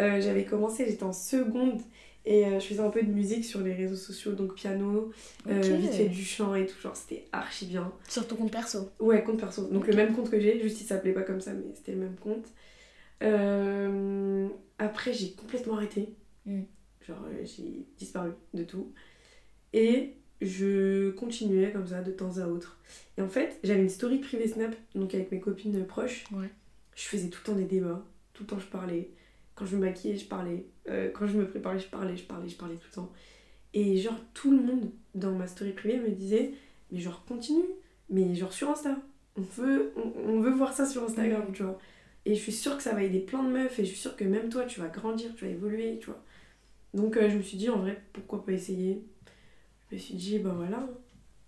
Euh, 0.00 0.20
j'avais 0.20 0.44
commencé, 0.44 0.86
j'étais 0.86 1.02
en 1.04 1.12
seconde. 1.12 1.80
Et 2.28 2.44
euh, 2.44 2.58
je 2.58 2.66
faisais 2.66 2.80
un 2.80 2.90
peu 2.90 3.02
de 3.04 3.10
musique 3.12 3.44
sur 3.44 3.60
les 3.60 3.72
réseaux 3.72 3.94
sociaux, 3.94 4.32
donc 4.32 4.54
piano, 4.54 5.12
euh, 5.46 5.60
Ok. 5.60 5.80
vite 5.80 5.92
fait 5.92 6.08
du 6.08 6.24
chant 6.24 6.56
et 6.56 6.66
tout. 6.66 6.74
Genre, 6.80 6.96
c'était 6.96 7.24
archi 7.30 7.66
bien. 7.66 7.92
Sur 8.08 8.26
ton 8.26 8.34
compte 8.34 8.50
perso. 8.50 8.90
Ouais, 8.98 9.22
compte 9.22 9.38
perso. 9.38 9.68
Donc 9.68 9.86
le 9.86 9.94
même 9.94 10.12
compte 10.12 10.28
que 10.28 10.40
j'ai, 10.40 10.60
juste 10.60 10.80
il 10.80 10.84
s'appelait 10.84 11.12
pas 11.12 11.22
comme 11.22 11.40
ça, 11.40 11.52
mais 11.52 11.72
c'était 11.74 11.92
le 11.92 11.98
même 11.98 12.16
compte. 12.16 12.46
Euh, 13.22 14.48
Après, 14.78 15.12
j'ai 15.12 15.32
complètement 15.32 15.76
arrêté. 15.76 16.08
Mm. 16.46 16.62
Genre, 17.06 17.24
euh, 17.28 17.44
j'ai 17.44 17.86
disparu 17.96 18.32
de 18.54 18.64
tout. 18.64 18.92
Et 19.72 20.14
je 20.42 21.10
continuais 21.10 21.70
comme 21.72 21.86
ça 21.86 22.02
de 22.02 22.10
temps 22.10 22.38
à 22.38 22.46
autre. 22.46 22.78
Et 23.16 23.22
en 23.22 23.28
fait, 23.28 23.58
j'avais 23.62 23.80
une 23.82 23.88
story 23.88 24.18
privée 24.18 24.48
Snap, 24.48 24.74
donc 24.94 25.14
avec 25.14 25.30
mes 25.30 25.40
copines 25.40 25.86
proches. 25.86 26.24
Ouais. 26.32 26.50
Je 26.94 27.04
faisais 27.04 27.28
tout 27.28 27.38
le 27.44 27.52
temps 27.52 27.58
des 27.58 27.64
débats, 27.64 28.04
tout 28.34 28.42
le 28.42 28.48
temps 28.48 28.58
je 28.58 28.66
parlais. 28.66 29.10
Quand 29.56 29.64
je 29.66 29.74
me 29.76 29.80
maquillais, 29.86 30.16
je 30.16 30.26
parlais. 30.26 30.66
Euh, 30.88 31.10
quand 31.12 31.26
je 31.26 31.36
me 31.36 31.48
préparais, 31.48 31.78
je 31.80 31.88
parlais, 31.88 32.16
je 32.16 32.24
parlais, 32.24 32.48
je 32.48 32.56
parlais 32.56 32.76
tout 32.76 32.86
le 32.90 32.94
temps. 32.94 33.12
Et 33.74 33.96
genre, 33.96 34.18
tout 34.34 34.50
le 34.52 34.62
monde 34.62 34.90
dans 35.14 35.32
ma 35.32 35.46
story 35.48 35.72
privée 35.72 35.98
me 35.98 36.10
disait, 36.10 36.52
mais 36.92 37.00
genre, 37.00 37.24
continue, 37.26 37.64
mais 38.10 38.34
genre 38.34 38.52
sur 38.52 38.70
Insta. 38.70 38.96
On 39.36 39.42
veut, 39.42 39.92
on, 39.96 40.12
on 40.30 40.40
veut 40.40 40.52
voir 40.52 40.72
ça 40.72 40.86
sur 40.86 41.02
Instagram, 41.04 41.44
Mhm. 41.48 41.52
tu 41.54 41.62
vois. 41.64 41.78
Et 42.26 42.34
je 42.34 42.40
suis 42.40 42.52
sûre 42.52 42.76
que 42.76 42.82
ça 42.82 42.94
va 42.94 43.02
aider 43.02 43.20
plein 43.20 43.42
de 43.42 43.48
meufs, 43.50 43.78
et 43.78 43.84
je 43.84 43.88
suis 43.90 43.98
sûre 43.98 44.16
que 44.16 44.24
même 44.24 44.48
toi, 44.48 44.64
tu 44.64 44.80
vas 44.80 44.88
grandir, 44.88 45.34
tu 45.36 45.44
vas 45.46 45.50
évoluer, 45.50 45.98
tu 46.00 46.06
vois. 46.06 46.22
Donc 46.94 47.16
euh, 47.16 47.28
je 47.30 47.36
me 47.36 47.42
suis 47.42 47.56
dit, 47.58 47.68
en 47.70 47.78
vrai, 47.78 48.00
pourquoi 48.12 48.44
pas 48.44 48.52
essayer? 48.52 49.02
Je 49.90 49.96
me 49.96 50.00
suis 50.00 50.14
dit, 50.14 50.38
bah 50.38 50.52
voilà. 50.56 50.88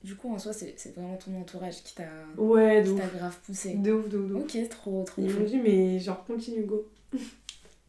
Du 0.04 0.14
coup, 0.14 0.32
en 0.32 0.38
soi, 0.38 0.52
c'est 0.52 0.94
vraiment 0.94 1.16
ton 1.16 1.34
entourage 1.40 1.82
qui 1.82 1.94
t'a 1.94 2.04
Ouais, 2.36 2.84
qui 2.84 2.94
grave 2.94 3.36
poussé. 3.44 3.74
De 3.74 3.92
ouf, 3.92 4.08
de 4.08 4.18
ouf, 4.18 4.28
de 4.28 4.34
ouf. 4.34 4.42
Ok, 4.44 4.68
trop, 4.68 5.02
trop 5.04 5.22
Ils 5.22 5.34
m'ont 5.34 5.44
dit, 5.44 5.56
mais 5.58 5.98
genre, 5.98 6.24
continue, 6.24 6.62
go. 6.64 6.88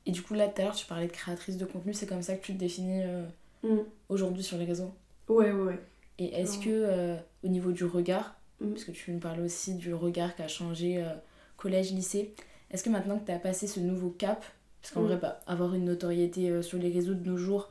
Et 0.09 0.11
du 0.11 0.23
coup, 0.23 0.33
là, 0.33 0.47
tout 0.47 0.59
à 0.61 0.65
l'heure, 0.65 0.75
tu 0.75 0.87
parlais 0.87 1.05
de 1.05 1.11
créatrice 1.11 1.57
de 1.57 1.65
contenu, 1.65 1.93
c'est 1.93 2.07
comme 2.07 2.23
ça 2.23 2.35
que 2.35 2.43
tu 2.43 2.53
te 2.53 2.57
définis 2.57 3.03
euh, 3.03 3.23
Mm. 3.61 3.81
aujourd'hui 4.09 4.41
sur 4.41 4.57
les 4.57 4.65
réseaux. 4.65 4.91
Ouais, 5.27 5.51
ouais, 5.51 5.61
ouais. 5.65 5.79
Et 6.17 6.33
est-ce 6.41 6.57
Oh. 6.57 6.63
que, 6.63 6.69
euh, 6.71 7.15
au 7.43 7.47
niveau 7.47 7.71
du 7.71 7.85
regard, 7.85 8.33
Mm. 8.59 8.69
parce 8.71 8.85
que 8.85 8.91
tu 8.91 9.11
nous 9.11 9.19
parlais 9.19 9.43
aussi 9.43 9.75
du 9.75 9.93
regard 9.93 10.35
qui 10.35 10.41
a 10.41 10.47
changé 10.47 10.97
euh, 10.97 11.09
collège-lycée, 11.57 12.33
est-ce 12.71 12.83
que 12.83 12.89
maintenant 12.89 13.19
que 13.19 13.25
tu 13.27 13.31
as 13.31 13.37
passé 13.37 13.67
ce 13.67 13.79
nouveau 13.79 14.09
cap, 14.09 14.43
parce 14.81 14.91
qu'en 14.95 15.01
Mm. 15.01 15.05
vrai, 15.05 15.17
bah, 15.17 15.41
avoir 15.45 15.75
une 15.75 15.85
notoriété 15.85 16.63
sur 16.63 16.79
les 16.79 16.89
réseaux 16.91 17.13
de 17.13 17.29
nos 17.29 17.37
jours, 17.37 17.69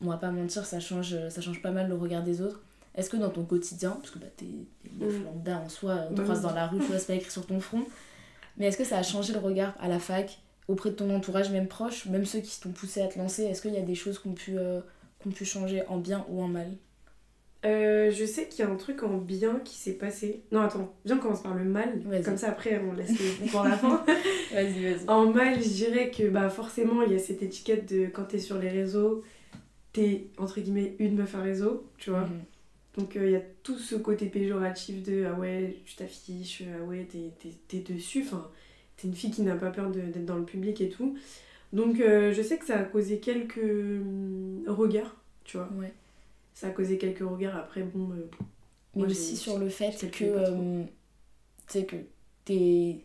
on 0.00 0.06
va 0.06 0.16
pas 0.16 0.30
mentir, 0.30 0.64
ça 0.64 0.80
change, 0.80 1.14
ça 1.28 1.40
change 1.42 1.60
pas 1.60 1.72
mal 1.72 1.88
le 1.88 1.94
regard 1.94 2.22
des 2.22 2.40
autres. 2.40 2.62
Est-ce 2.94 3.10
que 3.10 3.18
dans 3.18 3.28
ton 3.30 3.44
quotidien, 3.44 3.90
parce 3.90 4.12
que 4.12 4.18
bah, 4.18 4.26
t'es 4.34 4.46
une 4.46 4.98
meuf 4.98 5.22
lambda 5.24 5.58
en 5.58 5.68
soi, 5.68 6.06
on 6.08 6.14
te 6.14 6.18
Bah 6.18 6.22
croise 6.22 6.40
dans 6.40 6.54
la 6.54 6.68
rue, 6.68 6.78
tu 6.78 6.86
vois, 6.86 6.98
c'est 6.98 7.08
pas 7.08 7.14
écrit 7.14 7.30
sur 7.30 7.44
ton 7.46 7.60
front, 7.60 7.84
mais 8.56 8.66
est-ce 8.68 8.78
que 8.78 8.84
ça 8.84 8.96
a 8.96 9.02
changé 9.02 9.32
le 9.34 9.40
regard 9.40 9.74
à 9.80 9.88
la 9.88 9.98
fac, 9.98 10.38
auprès 10.68 10.90
de 10.90 10.94
ton 10.94 11.14
entourage, 11.14 11.50
même 11.50 11.68
proche, 11.68 12.06
même 12.06 12.24
ceux 12.24 12.40
qui 12.40 12.60
t'ont 12.60 12.72
poussé 12.72 13.02
à 13.02 13.08
te 13.08 13.18
lancer 13.18 13.44
Est-ce 13.44 13.62
qu'il 13.62 13.74
y 13.74 13.78
a 13.78 13.82
des 13.82 13.94
choses 13.94 14.18
qui 14.18 14.28
ont 14.28 14.34
pu, 14.34 14.58
euh, 14.58 14.80
qui 15.20 15.28
ont 15.28 15.32
pu 15.32 15.44
changer 15.44 15.82
en 15.88 15.98
bien 15.98 16.24
ou 16.28 16.42
en 16.42 16.48
mal? 16.48 16.68
Euh, 17.64 18.10
je 18.10 18.26
sais 18.26 18.46
qu'il 18.46 18.62
y 18.64 18.68
a 18.68 18.70
un 18.70 18.76
truc 18.76 19.02
en 19.02 19.16
bien 19.16 19.58
qui 19.64 19.76
s'est 19.76 19.94
passé. 19.94 20.42
Non, 20.52 20.60
attends, 20.60 20.94
viens 21.06 21.16
on 21.16 21.20
commence 21.20 21.42
par 21.42 21.54
le 21.54 21.64
mal. 21.64 22.02
Comme 22.24 22.36
ça, 22.36 22.50
après, 22.50 22.78
on 22.78 22.92
laisse 22.92 23.10
le 23.10 23.46
pour 23.50 23.64
la 23.64 23.76
fin. 23.76 24.04
Vas-y, 24.52 24.84
vas-y. 24.84 25.08
En 25.08 25.32
mal, 25.32 25.62
je 25.62 25.68
dirais 25.68 26.10
que 26.10 26.28
bah, 26.28 26.50
forcément, 26.50 27.02
il 27.02 27.12
y 27.12 27.14
a 27.14 27.18
cette 27.18 27.42
étiquette 27.42 27.90
de 27.92 28.06
quand 28.06 28.24
t'es 28.24 28.38
sur 28.38 28.58
les 28.58 28.68
réseaux, 28.68 29.22
t'es 29.92 30.26
entre 30.36 30.60
guillemets 30.60 30.94
une 30.98 31.16
meuf 31.16 31.34
à 31.34 31.40
réseau, 31.40 31.86
tu 31.96 32.10
vois. 32.10 32.20
Mhm. 32.20 32.42
Donc 32.98 33.12
il 33.16 33.30
y 33.30 33.36
a 33.36 33.42
tout 33.62 33.78
ce 33.78 33.96
côté 33.96 34.26
péjoratif 34.26 35.02
de 35.02 35.24
ah 35.26 35.36
ouais, 35.36 35.78
tu 35.84 35.96
t'affiches, 35.96 36.62
ah 36.78 36.84
ouais, 36.84 37.08
t'es, 37.10 37.32
t'es, 37.40 37.54
t'es 37.66 37.92
dessus. 37.92 38.22
Enfin, 38.24 38.48
t'es 38.96 39.08
une 39.08 39.14
fille 39.14 39.30
qui 39.30 39.42
n'a 39.42 39.56
pas 39.56 39.70
peur 39.70 39.90
d'être 39.90 40.24
dans 40.24 40.36
le 40.36 40.44
public 40.44 40.80
et 40.80 40.88
tout. 40.88 41.16
Donc 41.72 42.00
euh, 42.00 42.32
je 42.32 42.42
sais 42.42 42.58
que 42.58 42.66
ça 42.66 42.78
a 42.78 42.84
causé 42.84 43.18
quelques 43.20 43.58
hum, 43.58 44.64
regards, 44.68 45.16
tu 45.44 45.56
vois. 45.58 45.68
Ouais. 45.78 45.92
Ça 46.54 46.68
a 46.68 46.70
causé 46.70 46.98
quelques 46.98 47.20
regards. 47.28 47.56
Après, 47.56 47.82
bon. 47.82 48.10
euh, 48.12 48.28
Mais 48.94 49.02
moi, 49.02 49.06
aussi 49.06 49.36
sur 49.36 49.58
le 49.58 49.68
fait 49.68 50.10
que 50.10 50.24
euh, 50.24 50.84
tu 51.66 51.72
sais 51.72 51.84
que 51.86 51.96
t'es 52.44 53.04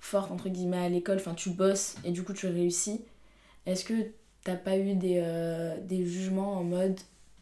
forte 0.00 0.30
entre 0.30 0.48
guillemets 0.48 0.78
à 0.78 0.88
l'école, 0.88 1.16
enfin 1.18 1.34
tu 1.34 1.50
bosses 1.50 1.96
et 2.04 2.10
du 2.12 2.22
coup 2.24 2.32
tu 2.32 2.46
réussis. 2.46 3.02
Est-ce 3.66 3.84
que 3.84 3.94
t'as 4.44 4.56
pas 4.56 4.78
eu 4.78 4.94
des, 4.94 5.20
euh, 5.22 5.78
des 5.82 6.06
jugements 6.06 6.54
en 6.54 6.64
mode 6.64 6.98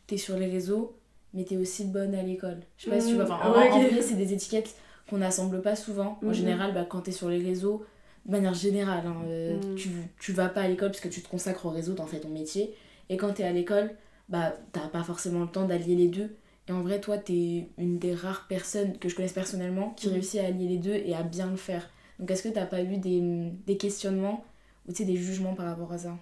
t'es 0.07 0.17
sur 0.19 0.39
les 0.39 0.47
réseaux 0.49 0.97
mais 1.35 1.45
t'es 1.45 1.57
aussi 1.57 1.85
bonne 1.87 2.15
à 2.15 2.23
l'école? 2.23 2.61
Je 2.79 2.85
sais 2.85 2.91
pas 2.91 3.01
si 3.01 3.11
tu 3.11 3.15
vois. 3.17 3.25
Enfin, 3.25 3.41
en, 3.43 3.53
ouais, 3.53 3.71
en 3.71 3.83
ok. 3.83 3.91
vrai, 3.91 4.03
c'est 4.03 4.15
des 4.17 4.33
étiquettes 4.33 4.75
qu'on 5.09 5.19
n'assemble 5.19 5.63
pas 5.63 5.77
souvent. 5.77 6.21
En 6.27 6.33
Mhm. 6.33 6.35
général, 6.35 6.75
bah, 6.75 6.85
quand 6.89 7.03
t'es 7.03 7.13
sur 7.13 7.29
les 7.29 7.39
réseaux, 7.43 7.85
de 8.27 8.33
manière 8.33 8.55
générale, 8.55 9.07
hein, 9.07 9.17
euh, 9.25 9.59
Mhm. 9.59 9.77
tu, 9.77 9.91
tu 10.19 10.33
vas 10.33 10.49
pas 10.49 10.63
à 10.63 10.69
l'école 10.69 10.91
parce 10.91 11.01
que 11.01 11.09
tu 11.09 11.23
te 11.23 11.29
consacres 11.29 11.67
au 11.67 11.71
réseau, 11.71 11.95
t'en 11.95 12.07
fais 12.07 12.21
ton 12.21 12.29
métier. 12.31 12.75
Et 13.09 13.17
quand 13.17 13.33
t'es 13.35 13.45
à 13.45 13.53
l'école, 13.53 13.93
bah 14.29 14.55
t'as 14.73 14.89
pas 14.89 15.05
forcément 15.05 15.43
le 15.43 15.49
temps 15.49 15.67
d'allier 15.67 15.95
les 15.97 16.09
deux. 16.09 16.37
Et 16.69 16.73
en 16.73 16.81
vrai, 16.83 17.01
toi, 17.01 17.19
t'es 17.19 17.69
une 17.79 17.99
des 17.99 18.15
rares 18.15 18.47
personnes 18.49 18.99
que 18.99 19.09
je 19.09 19.15
connaisse 19.15 19.33
personnellement 19.33 19.91
qui 19.91 20.09
Mhm. 20.09 20.15
réussit 20.15 20.41
à 20.41 20.47
allier 20.47 20.67
les 20.69 20.79
deux 20.79 20.95
et 20.95 21.15
à 21.15 21.23
bien 21.23 21.51
le 21.51 21.57
faire. 21.57 21.89
Donc 22.19 22.31
est-ce 22.31 22.43
que 22.43 22.49
t'as 22.49 22.67
pas 22.67 22.83
eu 22.83 22.97
des, 22.99 23.21
des 23.67 23.77
questionnements 23.77 24.45
ou 24.89 24.93
tu 24.93 25.05
des 25.05 25.17
jugements 25.17 25.55
par 25.55 25.67
rapport 25.67 25.93
à 25.93 25.99
ça? 25.99 26.17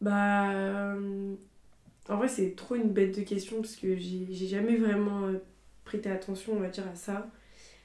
Bah. 0.00 0.50
euh, 0.52 1.34
En 2.08 2.16
vrai, 2.18 2.28
c'est 2.28 2.54
trop 2.56 2.76
une 2.76 2.90
bête 2.92 3.16
de 3.18 3.22
question 3.22 3.58
parce 3.62 3.76
que 3.76 3.96
j'ai 3.96 4.26
j'ai 4.32 4.48
jamais 4.48 4.76
vraiment 4.76 5.24
euh, 5.26 5.38
prêté 5.84 6.10
attention, 6.10 6.54
on 6.54 6.60
va 6.60 6.68
dire, 6.70 6.88
à 6.88 6.94
ça. 6.96 7.30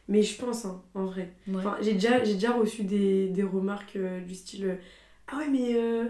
Mais 0.07 0.21
je 0.23 0.37
pense, 0.39 0.65
hein, 0.65 0.81
en 0.93 1.05
vrai. 1.05 1.33
Ouais. 1.47 1.55
Enfin, 1.57 1.77
j'ai 1.81 1.93
déjà, 1.93 2.23
j'ai 2.23 2.35
déjà 2.35 2.53
reçu 2.53 2.83
des, 2.83 3.27
des 3.27 3.43
remarques 3.43 3.95
euh, 3.97 4.21
du 4.21 4.35
style 4.35 4.65
euh, 4.65 4.75
Ah 5.27 5.37
ouais, 5.37 5.49
mais 5.49 5.75
euh, 5.75 6.05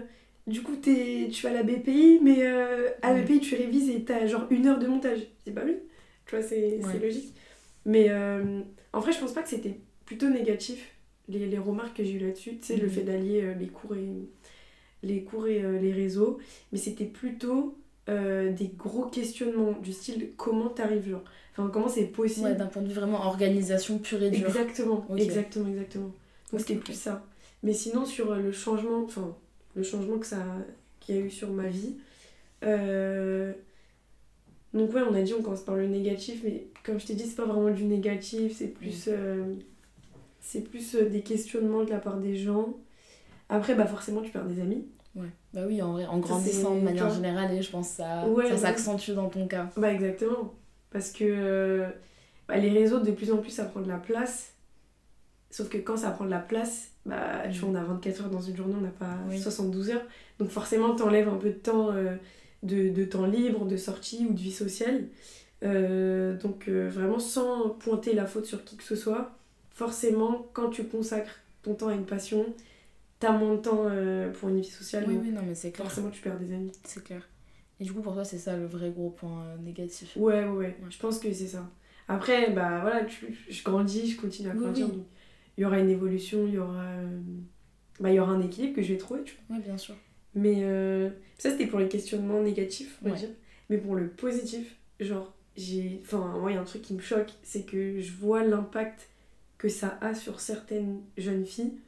du 0.46 0.62
coup, 0.62 0.76
t'es, 0.76 1.28
tu 1.32 1.42
vas 1.42 1.50
à 1.50 1.54
la 1.54 1.62
BPI, 1.64 2.20
mais 2.22 2.46
à 2.46 3.12
la. 3.12 3.22
BPI, 3.22 3.40
tu 3.40 3.56
révises 3.56 3.90
et 3.90 4.04
t'as 4.04 4.26
genre 4.26 4.46
une 4.50 4.66
heure 4.66 4.78
de 4.78 4.86
montage. 4.86 5.18
Je 5.20 5.24
dis 5.46 5.50
Bah 5.50 5.62
oui, 5.64 5.76
tu 6.26 6.36
vois, 6.36 6.44
c'est, 6.44 6.76
Ouais. 6.76 6.82
c'est 6.92 6.98
logique. 7.00 7.34
Mais 7.84 8.10
en 8.92 9.00
vrai, 9.00 9.12
je 9.12 9.18
pense 9.18 9.32
pas 9.32 9.42
que 9.42 9.48
c'était 9.48 9.80
plutôt 10.06 10.28
négatif, 10.28 10.94
les, 11.28 11.46
les 11.46 11.58
remarques 11.58 11.96
que 11.96 12.04
j'ai 12.04 12.12
eues 12.12 12.18
là-dessus. 12.20 12.58
Tu 12.58 12.66
sais, 12.66 12.76
le 12.76 12.84
Mhm. 12.84 12.90
fait 12.90 13.02
d'allier 13.02 13.54
les 13.58 13.66
cours 13.68 13.94
et, 13.96 14.28
les, 15.02 15.22
cours 15.24 15.46
et 15.48 15.60
les 15.80 15.92
réseaux. 15.92 16.38
Mais 16.72 16.78
c'était 16.78 17.04
plutôt 17.04 17.76
des 18.06 18.70
gros 18.76 19.06
questionnements 19.06 19.72
du 19.72 19.92
style 19.92 20.30
Comment 20.36 20.68
t'arrives, 20.68 21.10
genre? 21.10 21.24
Enfin, 21.58 21.70
comment 21.72 21.88
c'est 21.88 22.04
possible 22.06 22.46
Ouais, 22.46 22.54
d'un 22.54 22.66
point 22.66 22.82
de 22.82 22.86
vue 22.88 22.94
vraiment 22.94 23.20
organisation 23.26 23.98
pure 23.98 24.22
et 24.22 24.30
dure. 24.30 24.46
Exactement, 24.46 25.04
Ok. 25.08 25.18
exactement, 25.20 25.68
exactement. 25.68 26.12
Donc 26.52 26.60
c'était 26.60 26.76
plus 26.76 26.94
ça. 26.94 27.24
Mais 27.64 27.72
sinon 27.72 28.04
sur 28.04 28.30
euh, 28.30 28.38
le 28.38 28.52
changement, 28.52 29.02
enfin 29.04 29.34
le 29.74 29.82
changement 29.82 30.18
que 30.18 30.26
ça 30.26 30.38
qu'il 31.00 31.16
y 31.16 31.18
a 31.18 31.20
eu 31.22 31.30
sur 31.30 31.50
ma 31.50 31.66
vie. 31.66 31.96
euh, 32.64 33.52
Donc 34.74 34.92
ouais, 34.94 35.00
on 35.02 35.14
a 35.14 35.22
dit 35.22 35.34
on 35.34 35.42
commence 35.42 35.62
par 35.62 35.74
le 35.74 35.86
négatif, 35.88 36.42
mais 36.44 36.68
comme 36.84 37.00
je 37.00 37.06
t'ai 37.06 37.14
dit, 37.14 37.24
c'est 37.26 37.34
pas 37.36 37.44
vraiment 37.46 37.70
du 37.70 37.84
négatif, 37.84 38.56
c'est 38.56 38.68
plus 38.68 39.06
euh, 39.08 39.54
c'est 40.40 40.60
plus 40.60 40.94
des 40.94 41.22
questionnements 41.22 41.82
de 41.84 41.90
la 41.90 41.98
part 41.98 42.18
des 42.18 42.36
gens. 42.36 42.74
Après 43.48 43.74
bah 43.74 43.86
forcément 43.86 44.20
tu 44.22 44.30
perds 44.30 44.44
des 44.46 44.60
amis. 44.60 44.86
Ouais. 45.16 45.26
Bah 45.52 45.62
oui, 45.66 45.82
en 45.82 45.92
vrai, 45.92 46.06
en 46.06 46.18
grandissant 46.18 46.76
de 46.76 46.80
manière 46.80 47.10
générale, 47.12 47.52
et 47.52 47.62
je 47.62 47.70
pense 47.70 47.88
que 47.90 47.96
ça, 47.96 48.28
Ouais, 48.28 48.44
ça 48.46 48.50
ouais. 48.52 48.56
s'accentue 48.58 49.10
dans 49.12 49.28
ton 49.28 49.48
cas. 49.48 49.68
Bah 49.76 49.92
exactement. 49.92 50.54
Parce 50.90 51.10
que 51.12 51.84
bah, 52.48 52.56
les 52.56 52.70
réseaux, 52.70 53.00
de 53.00 53.10
plus 53.12 53.30
en 53.32 53.38
plus, 53.38 53.50
ça 53.50 53.64
prend 53.64 53.80
de 53.80 53.88
la 53.88 53.98
place. 53.98 54.52
Sauf 55.50 55.68
que 55.68 55.78
quand 55.78 55.96
ça 55.96 56.10
prend 56.10 56.24
de 56.24 56.30
la 56.30 56.38
place, 56.40 56.88
bah, 57.06 57.42
tu 57.50 57.58
vois, 57.60 57.70
on 57.70 57.74
a 57.74 57.84
24 57.84 58.22
heures 58.22 58.30
dans 58.30 58.40
une 58.40 58.56
journée, 58.56 58.74
on 58.76 58.82
n'a 58.82 58.90
pas 58.90 59.16
Oui. 59.28 59.40
72 59.40 59.90
heures. 59.90 60.04
Donc 60.38 60.50
forcément, 60.50 60.94
t'enlèves 60.94 61.28
un 61.28 61.36
peu 61.36 61.48
de 61.48 61.54
temps, 61.54 61.90
euh, 61.92 62.16
de, 62.62 62.88
de 62.90 63.04
temps 63.04 63.26
libre, 63.26 63.64
de 63.66 63.76
sortie 63.76 64.26
ou 64.28 64.34
de 64.34 64.38
vie 64.40 64.52
sociale. 64.52 65.04
Euh, 65.64 66.36
donc 66.36 66.68
euh, 66.68 66.88
vraiment, 66.88 67.18
sans 67.18 67.70
pointer 67.70 68.14
la 68.14 68.26
faute 68.26 68.44
sur 68.46 68.64
qui 68.64 68.76
que 68.76 68.84
ce 68.84 68.94
soit, 68.94 69.32
forcément, 69.72 70.46
quand 70.52 70.70
tu 70.70 70.84
consacres 70.84 71.40
ton 71.62 71.74
temps 71.74 71.88
à 71.88 71.94
une 71.94 72.06
passion, 72.06 72.46
t'as 73.18 73.32
moins 73.32 73.54
de 73.54 73.60
temps 73.60 73.86
pour 74.38 74.48
une 74.50 74.60
vie 74.60 74.68
sociale. 74.68 75.04
Oui, 75.08 75.14
donc 75.14 75.22
oui, 75.24 75.30
non, 75.32 75.42
mais 75.46 75.54
c'est 75.54 75.72
clair. 75.72 75.86
forcément, 75.86 76.10
tu 76.10 76.20
perds 76.22 76.38
des 76.38 76.52
amis. 76.52 76.72
C'est 76.84 77.02
clair. 77.02 77.26
Et 77.80 77.84
du 77.84 77.92
coup, 77.92 78.00
pour 78.02 78.14
toi, 78.14 78.24
c'est 78.24 78.38
ça 78.38 78.56
le 78.56 78.66
vrai 78.66 78.90
gros 78.90 79.10
point 79.10 79.44
euh, 79.46 79.56
négatif. 79.58 80.16
Ouais, 80.16 80.44
ouais, 80.44 80.48
ouais, 80.48 80.76
je 80.90 80.98
pense 80.98 81.18
que 81.18 81.32
c'est 81.32 81.46
ça. 81.46 81.70
Après, 82.08 82.50
bah 82.50 82.80
voilà, 82.80 83.04
tu- 83.04 83.38
je 83.48 83.62
grandis, 83.62 84.10
je 84.12 84.20
continue 84.20 84.48
à 84.50 84.54
grandir. 84.54 84.86
oui. 84.88 85.02
Il 85.56 85.62
y 85.62 85.64
aura 85.64 85.78
une 85.78 85.90
évolution, 85.90 86.46
il 86.46 86.54
y 86.54 86.58
aura, 86.58 86.82
euh, 86.84 87.20
bah, 88.00 88.10
il 88.10 88.14
y 88.14 88.20
aura 88.20 88.32
un 88.32 88.40
équilibre 88.40 88.74
que 88.76 88.82
je 88.82 88.92
vais 88.92 88.98
trouver, 88.98 89.22
tu 89.24 89.36
vois. 89.48 89.56
Ouais, 89.56 89.62
bien 89.62 89.76
sûr. 89.78 89.94
Mais 90.34 90.62
euh, 90.62 91.10
ça, 91.38 91.50
c'était 91.50 91.66
pour 91.66 91.78
les 91.80 91.88
questionnements 91.88 92.42
négatifs, 92.42 92.98
on 93.02 93.06
va 93.08 93.12
Ouais. 93.12 93.18
dire. 93.18 93.30
Mais 93.70 93.78
pour 93.78 93.94
le 93.96 94.08
positif, 94.08 94.76
genre, 95.00 95.34
j'ai. 95.56 96.00
Enfin, 96.04 96.38
moi, 96.38 96.50
il 96.50 96.54
y 96.54 96.56
a 96.56 96.60
un 96.60 96.64
truc 96.64 96.82
qui 96.82 96.94
me 96.94 97.00
choque, 97.00 97.30
c'est 97.42 97.64
que 97.64 98.00
je 98.00 98.12
vois 98.12 98.44
l'impact 98.44 99.08
que 99.58 99.68
ça 99.68 99.98
a 100.00 100.14
sur 100.14 100.40
certaines 100.40 101.00
jeunes 101.16 101.44
filles 101.44 101.78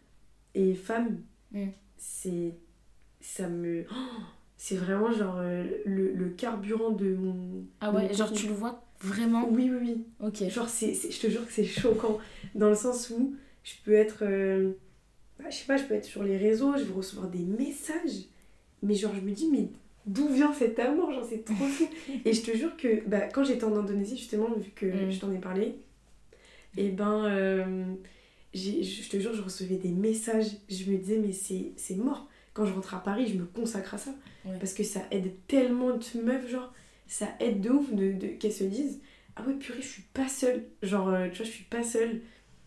et 0.54 0.75
femmes. 0.75 1.20
Mm. 1.52 1.68
C'est. 1.97 2.54
Ça 3.20 3.49
me. 3.49 3.85
oh, 3.90 3.94
c'est 4.62 4.76
vraiment 4.76 5.10
genre 5.10 5.38
euh, 5.38 5.64
le, 5.86 6.12
le 6.12 6.28
carburant 6.28 6.90
de 6.90 7.14
mon. 7.14 7.64
Ah 7.80 7.90
ouais, 7.90 8.08
mon 8.08 8.12
genre 8.12 8.30
tu 8.30 8.46
le 8.46 8.52
vois 8.52 8.84
vraiment 9.00 9.48
Oui, 9.50 9.70
oui, 9.72 9.78
oui. 9.80 10.04
Ok. 10.22 10.46
Genre, 10.50 10.68
c'est, 10.68 10.92
je 10.92 11.18
te 11.18 11.28
jure 11.30 11.46
que 11.46 11.52
c'est 11.52 11.64
choquant. 11.64 12.18
Dans 12.54 12.68
le 12.68 12.74
sens 12.74 13.08
où 13.08 13.34
je 13.64 13.72
peux 13.86 13.94
être. 13.94 14.18
euh, 14.22 14.72
bah, 15.38 15.46
je 15.48 15.56
sais 15.56 15.64
pas, 15.64 15.78
je 15.78 15.84
peux 15.84 15.94
être 15.94 16.04
sur 16.04 16.22
les 16.24 16.36
réseaux, 16.36 16.74
je 16.76 16.84
vais 16.84 16.92
recevoir 16.92 17.28
des 17.30 17.38
messages. 17.38 18.26
Mais 18.82 18.94
genre, 18.94 19.14
je 19.14 19.22
me 19.22 19.30
dis, 19.30 19.48
mais 19.50 19.68
d'où 20.04 20.28
vient 20.28 20.52
cet 20.52 20.78
amour? 20.78 21.10
Genre, 21.10 21.24
c'est 21.26 21.42
trop 21.42 21.64
fou. 21.64 21.88
et 22.26 22.32
je 22.34 22.42
te 22.42 22.54
jure 22.54 22.76
que 22.76 23.08
bah, 23.08 23.28
quand 23.32 23.44
j'étais 23.44 23.64
en 23.64 23.74
Indonésie, 23.74 24.18
justement, 24.18 24.50
vu 24.52 24.72
que 24.74 25.06
Mm. 25.06 25.10
je 25.10 25.20
t'en 25.20 25.32
ai 25.32 25.38
parlé, 25.38 25.76
et 26.76 26.90
ben. 26.90 27.24
euh, 27.24 27.94
j'ai- 28.52 28.82
je 28.82 29.08
te 29.08 29.18
jure, 29.18 29.32
je 29.32 29.40
recevais 29.42 29.76
des 29.76 29.92
messages. 29.92 30.50
Je 30.68 30.90
me 30.90 30.98
disais, 30.98 31.16
mais 31.18 31.32
c'est, 31.32 31.72
c'est 31.76 31.94
mort. 31.96 32.28
Quand 32.52 32.64
je 32.66 32.73
rentre 32.73 32.95
à 32.95 33.02
Paris, 33.02 33.28
je 33.28 33.38
me 33.38 33.45
consacre 33.45 33.95
à 33.95 33.99
ça. 33.99 34.11
Ouais. 34.45 34.59
Parce 34.59 34.75
que 34.75 34.83
ça 34.83 35.00
aide 35.11 35.33
tellement 35.47 35.97
de 35.97 36.21
meufs, 36.23 36.49
genre, 36.49 36.73
ça 37.07 37.28
aide 37.40 37.61
de 37.61 37.71
ouf 37.71 37.92
de, 37.92 38.12
de- 38.12 38.26
qu'elles 38.28 38.52
se 38.52 38.64
disent 38.64 39.00
Ah 39.37 39.42
ouais, 39.47 39.54
purée, 39.54 39.80
je 39.83 39.87
suis 39.87 40.02
pas 40.14 40.28
seule. 40.28 40.64
Genre, 40.83 41.09
euh, 41.09 41.28
tu 41.30 41.38
vois, 41.38 41.47
je 41.47 41.50
suis 41.50 41.64
pas 41.64 41.83
seule. 41.85 42.21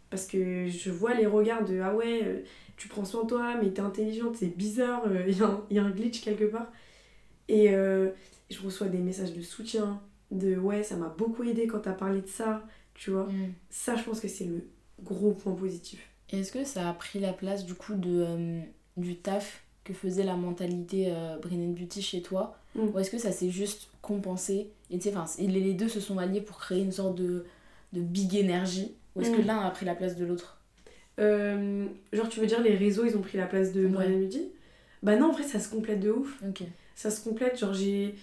Parce 0.10 0.26
que 0.28 0.68
je 0.68 0.92
vois 0.92 1.14
les 1.16 1.26
regards 1.26 1.66
de 1.66 1.80
Ah 1.80 1.94
ouais, 1.96 2.22
euh, 2.24 2.40
tu 2.78 2.88
prends 2.88 3.04
soin 3.06 3.24
de 3.24 3.30
toi, 3.30 3.56
mais 3.62 3.72
t'es 3.72 3.82
intelligente, 3.82 4.36
c'est 4.38 4.56
bizarre, 4.56 5.04
il 5.28 5.38
y, 5.38 5.42
a 5.42 5.48
un- 5.48 5.66
y 5.72 5.80
a 5.80 5.84
un 5.84 5.90
glitch 5.92 6.22
quelque 6.22 6.46
part. 6.46 6.72
Et 7.50 7.70
euh, 7.74 8.10
je 8.50 8.60
reçois 8.62 8.88
des 8.88 9.00
messages 9.00 9.34
de 9.34 9.42
soutien, 9.42 10.02
de 10.32 10.56
Ouais, 10.56 10.84
ça 10.84 10.96
m'a 10.96 11.10
beaucoup 11.10 11.44
aidé 11.44 11.68
quand 11.68 11.80
t'as 11.80 11.94
parlé 11.94 12.22
de 12.22 12.28
ça, 12.28 12.64
tu 12.94 13.12
vois. 13.12 13.26
Mm. 13.26 13.54
Ça, 13.70 13.96
je 13.96 14.04
pense 14.04 14.20
que 14.20 14.28
c'est 14.28 14.46
le 14.46 14.68
gros 15.02 15.32
point 15.34 15.54
positif. 15.54 16.08
Et 16.30 16.40
Est-ce 16.40 16.52
que 16.52 16.64
ça 16.64 16.90
a 16.90 16.94
pris 16.94 17.20
la 17.20 17.34
place 17.34 17.66
du 17.66 17.74
coup 17.76 17.96
de, 17.96 18.24
euh, 18.28 18.62
du 18.98 19.16
taf 19.18 19.63
que 19.84 19.94
faisait 19.94 20.24
la 20.24 20.36
mentalité 20.36 21.08
euh, 21.10 21.38
Beauty 21.40 22.02
chez 22.02 22.22
toi 22.22 22.58
Mm. 22.76 22.88
Ou 22.92 22.98
est-ce 23.00 23.12
que 23.12 23.20
ça 23.20 23.32
s'est 23.32 23.52
juste 23.52 23.90
compensé 24.02 24.68
Et 24.90 24.98
les 25.48 25.74
deux 25.76 25.88
se 25.88 26.00
sont 26.00 26.18
alliés 26.18 26.42
pour 26.42 26.58
créer 26.58 26.82
une 26.82 26.92
sorte 26.92 27.14
de, 27.16 27.46
de 27.94 28.02
big 28.02 28.34
énergie 28.36 28.94
Ou 29.16 29.22
est-ce 29.22 29.30
que 29.30 29.42
Mm. 29.44 29.46
l'un 29.46 29.60
a 29.60 29.70
pris 29.70 29.86
la 29.86 29.94
place 29.94 30.16
de 30.16 30.26
l'autre? 30.26 30.60
Euh, 31.20 31.86
genre, 32.12 32.28
tu 32.30 32.40
veux 32.40 32.48
dire, 32.48 32.62
les 32.64 32.74
réseaux, 32.76 33.06
ils 33.06 33.16
ont 33.16 33.22
pris 33.22 33.38
la 33.38 33.46
place 33.46 33.72
de 33.74 33.82
Ouais. 33.86 33.90
Brian 33.92 34.18
Midi 34.18 34.42
Bah 35.04 35.16
non, 35.18 35.28
en 35.28 35.32
vrai, 35.34 35.44
ça 35.44 35.60
se 35.60 35.70
complète 35.70 36.00
de 36.00 36.10
ouf. 36.12 36.42
Ça 36.96 37.12
se 37.12 37.22
complète. 37.24 37.60
Genre, 37.60 37.74
j'ai. 37.74 38.16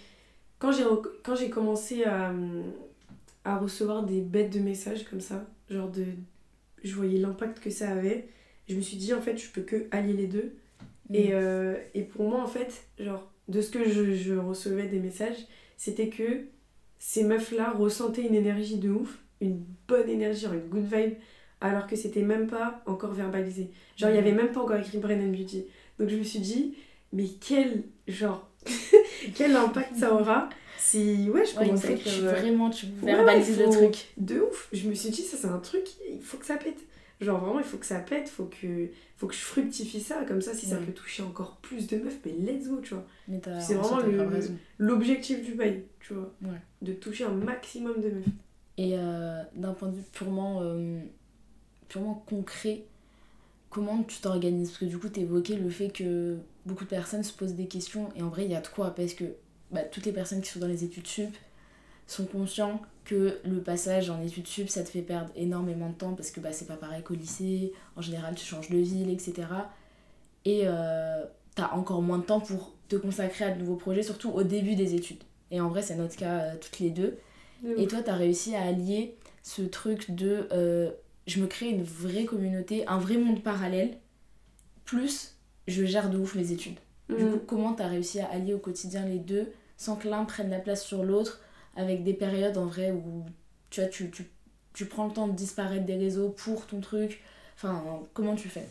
Quand 0.58 0.72
j'ai, 0.72 0.82
rec- 0.82 1.06
quand 1.22 1.36
j'ai 1.36 1.48
commencé 1.50 2.02
à, 2.04 2.32
à 3.44 3.58
recevoir 3.58 4.02
des 4.04 4.20
bêtes 4.20 4.50
de 4.52 4.58
messages 4.60 5.04
comme 5.04 5.20
ça, 5.20 5.46
genre 5.70 5.90
de. 5.90 6.06
Je 6.82 6.94
voyais 6.96 7.18
l'impact 7.18 7.60
que 7.60 7.70
ça 7.70 7.90
avait. 7.90 8.26
Je 8.68 8.74
me 8.74 8.80
suis 8.80 8.96
dit, 8.96 9.14
en 9.14 9.20
fait, 9.22 9.36
je 9.38 9.48
peux 9.50 9.62
que 9.62 9.86
allier 9.92 10.12
les 10.14 10.26
deux. 10.26 10.54
Mm. 11.10 11.14
Et, 11.16 11.28
euh, 11.32 11.74
et 11.94 12.02
pour 12.02 12.28
moi, 12.28 12.40
en 12.42 12.46
fait, 12.46 12.84
genre, 12.98 13.30
de 13.48 13.60
ce 13.60 13.70
que 13.70 13.88
je, 13.88 14.14
je 14.14 14.34
recevais 14.34 14.86
des 14.86 14.98
messages, 15.00 15.36
c'était 15.76 16.08
que 16.08 16.46
ces 16.98 17.24
meufs-là 17.24 17.72
ressentaient 17.72 18.22
une 18.26 18.34
énergie 18.34 18.78
de 18.78 18.90
ouf, 18.90 19.18
une 19.40 19.62
bonne 19.88 20.08
énergie, 20.08 20.46
une 20.46 20.68
good 20.68 20.84
vibe, 20.84 21.14
alors 21.60 21.86
que 21.86 21.96
c'était 21.96 22.22
même 22.22 22.46
pas 22.46 22.82
encore 22.86 23.12
verbalisé. 23.12 23.70
Genre, 23.96 24.10
il 24.10 24.16
y 24.16 24.18
avait 24.18 24.32
même 24.32 24.52
pas 24.52 24.60
encore 24.60 24.76
écrit 24.76 24.98
Brain 24.98 25.20
and 25.20 25.32
Beauty. 25.32 25.66
Donc, 25.98 26.08
je 26.08 26.16
me 26.16 26.22
suis 26.22 26.38
dit, 26.40 26.74
mais 27.12 27.26
quel, 27.40 27.82
genre, 28.08 28.48
quel 29.34 29.56
impact 29.56 29.96
ça 29.96 30.14
aura 30.14 30.48
si, 30.78 31.28
ouais, 31.30 31.44
je 31.44 31.58
Ouais, 31.58 31.66
commençais 31.66 31.88
fois 31.88 31.94
à 31.96 31.98
tu, 31.98 32.08
écrire, 32.08 32.24
euh, 32.24 32.32
vraiment 32.32 32.70
tu 32.70 32.86
ouais, 32.86 33.14
verbalises 33.14 33.56
faut- 33.56 33.64
le 33.64 33.70
truc. 33.70 34.06
de 34.16 34.40
ouf. 34.40 34.68
Je 34.72 34.88
me 34.88 34.94
suis 34.94 35.10
dit, 35.10 35.20
ça 35.22 35.36
c'est 35.36 35.46
un 35.48 35.58
truc, 35.58 35.84
il 36.10 36.20
faut 36.22 36.38
que 36.38 36.46
ça 36.46 36.56
pète. 36.56 36.78
Genre 37.20 37.38
vraiment, 37.38 37.58
il 37.58 37.64
faut 37.64 37.76
que 37.76 37.86
ça 37.86 37.98
pète, 37.98 38.28
faut 38.28 38.46
que, 38.46 38.88
faut 39.18 39.26
que 39.26 39.34
je 39.34 39.40
fructifie 39.40 40.00
ça. 40.00 40.24
Comme 40.24 40.40
ça, 40.40 40.54
si 40.54 40.66
ça 40.66 40.76
peut 40.76 40.92
toucher 40.92 41.22
encore 41.22 41.56
plus 41.56 41.86
de 41.86 41.98
meufs, 41.98 42.18
mais 42.24 42.32
let's 42.32 42.68
go, 42.68 42.80
tu 42.80 42.94
vois. 42.94 43.06
C'est 43.60 43.74
vraiment. 43.74 44.30
L'objectif 44.78 45.44
du 45.44 45.54
bail, 45.54 45.84
tu 46.00 46.14
vois. 46.14 46.32
Ouais. 46.42 46.60
De 46.80 46.92
toucher 46.94 47.24
un 47.24 47.34
maximum 47.34 48.00
de 48.00 48.08
meufs. 48.08 48.24
Et 48.78 48.94
euh, 48.96 49.42
d'un 49.54 49.74
point 49.74 49.88
de 49.88 49.96
vue 49.96 50.02
purement, 50.12 50.60
euh, 50.62 51.00
purement 51.88 52.14
concret, 52.26 52.84
comment 53.68 54.02
tu 54.02 54.20
t'organises? 54.20 54.70
Parce 54.70 54.80
que 54.80 54.84
du 54.86 54.96
coup, 54.96 55.10
tu 55.10 55.20
évoqué 55.20 55.56
le 55.56 55.68
fait 55.68 55.90
que 55.90 56.38
beaucoup 56.64 56.84
de 56.84 56.88
personnes 56.88 57.22
se 57.22 57.34
posent 57.34 57.54
des 57.54 57.66
questions. 57.66 58.08
Et 58.16 58.22
en 58.22 58.30
vrai, 58.30 58.46
il 58.46 58.50
y 58.50 58.54
a 58.54 58.62
de 58.62 58.68
quoi 58.68 58.94
Parce 58.94 59.12
que 59.12 59.24
bah, 59.70 59.82
toutes 59.82 60.06
les 60.06 60.12
personnes 60.12 60.40
qui 60.40 60.48
sont 60.48 60.60
dans 60.60 60.66
les 60.66 60.84
études 60.84 61.06
sup 61.06 61.36
sont 62.10 62.26
conscients 62.26 62.80
que 63.04 63.38
le 63.44 63.60
passage 63.60 64.10
en 64.10 64.20
études 64.22 64.46
sup, 64.46 64.68
ça 64.68 64.82
te 64.82 64.88
fait 64.88 65.02
perdre 65.02 65.30
énormément 65.36 65.88
de 65.88 65.94
temps. 65.94 66.14
Parce 66.14 66.30
que 66.30 66.40
bah, 66.40 66.52
c'est 66.52 66.66
pas 66.66 66.76
pareil 66.76 67.02
qu'au 67.02 67.14
lycée. 67.14 67.72
En 67.96 68.00
général, 68.02 68.34
tu 68.34 68.44
changes 68.44 68.68
de 68.70 68.78
ville, 68.78 69.10
etc. 69.10 69.48
Et 70.44 70.62
euh, 70.64 71.24
tu 71.56 71.62
as 71.62 71.74
encore 71.74 72.02
moins 72.02 72.18
de 72.18 72.24
temps 72.24 72.40
pour 72.40 72.74
te 72.88 72.96
consacrer 72.96 73.44
à 73.44 73.50
de 73.52 73.60
nouveaux 73.60 73.76
projets, 73.76 74.02
surtout 74.02 74.30
au 74.30 74.42
début 74.42 74.74
des 74.74 74.94
études. 74.94 75.22
Et 75.50 75.60
en 75.60 75.68
vrai, 75.68 75.82
c'est 75.82 75.96
notre 75.96 76.16
cas 76.16 76.38
euh, 76.40 76.54
toutes 76.60 76.78
les 76.78 76.90
deux. 76.90 77.18
Et 77.76 77.86
toi, 77.86 78.02
tu 78.02 78.10
as 78.10 78.14
réussi 78.14 78.54
à 78.54 78.62
allier 78.62 79.16
ce 79.42 79.60
truc 79.62 80.10
de 80.12 80.48
euh, 80.52 80.90
je 81.26 81.40
me 81.40 81.46
crée 81.46 81.68
une 81.68 81.82
vraie 81.82 82.24
communauté, 82.24 82.86
un 82.86 82.98
vrai 82.98 83.18
monde 83.18 83.42
parallèle, 83.42 83.98
plus 84.84 85.36
je 85.68 85.84
gère 85.84 86.10
de 86.10 86.16
ouf 86.18 86.34
mes 86.34 86.52
études. 86.52 86.78
Du 87.08 87.22
Mm. 87.24 87.32
coup, 87.32 87.38
comment 87.46 87.74
tu 87.74 87.82
as 87.82 87.88
réussi 87.88 88.20
à 88.20 88.30
allier 88.30 88.54
au 88.54 88.58
quotidien 88.58 89.04
les 89.04 89.18
deux 89.18 89.48
sans 89.76 89.96
que 89.96 90.08
l'un 90.08 90.24
prenne 90.24 90.50
la 90.50 90.58
place 90.58 90.84
sur 90.84 91.04
l'autre, 91.04 91.40
avec 91.76 92.04
des 92.04 92.14
périodes 92.14 92.56
en 92.58 92.66
vrai 92.66 92.90
où 92.92 93.24
tu, 93.70 93.80
vois, 93.80 93.88
tu, 93.90 94.10
tu, 94.10 94.24
tu 94.74 94.86
prends 94.86 95.06
le 95.06 95.12
temps 95.12 95.28
de 95.28 95.34
disparaître 95.36 95.86
des 95.86 95.96
réseaux 95.96 96.30
pour 96.30 96.66
ton 96.66 96.80
truc. 96.80 97.20
Enfin, 97.56 98.02
comment 98.14 98.34
tu 98.36 98.48
fais? 98.48 98.66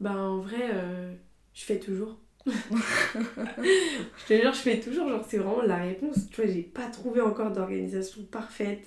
Bah 0.00 0.16
en 0.16 0.38
vrai, 0.40 0.70
euh, 0.74 1.14
je 1.54 1.64
fais 1.64 1.78
toujours. 1.78 2.16
je 2.46 4.26
te 4.26 4.40
jure, 4.40 4.52
je 4.52 4.58
fais 4.58 4.80
toujours. 4.80 5.08
Genre, 5.08 5.24
c'est 5.28 5.38
vraiment 5.38 5.62
la 5.62 5.76
réponse. 5.76 6.28
Tu 6.30 6.42
vois, 6.42 6.50
j'ai 6.50 6.62
pas 6.62 6.88
trouvé 6.88 7.20
encore 7.20 7.52
d'organisation 7.52 8.22
parfaite. 8.24 8.84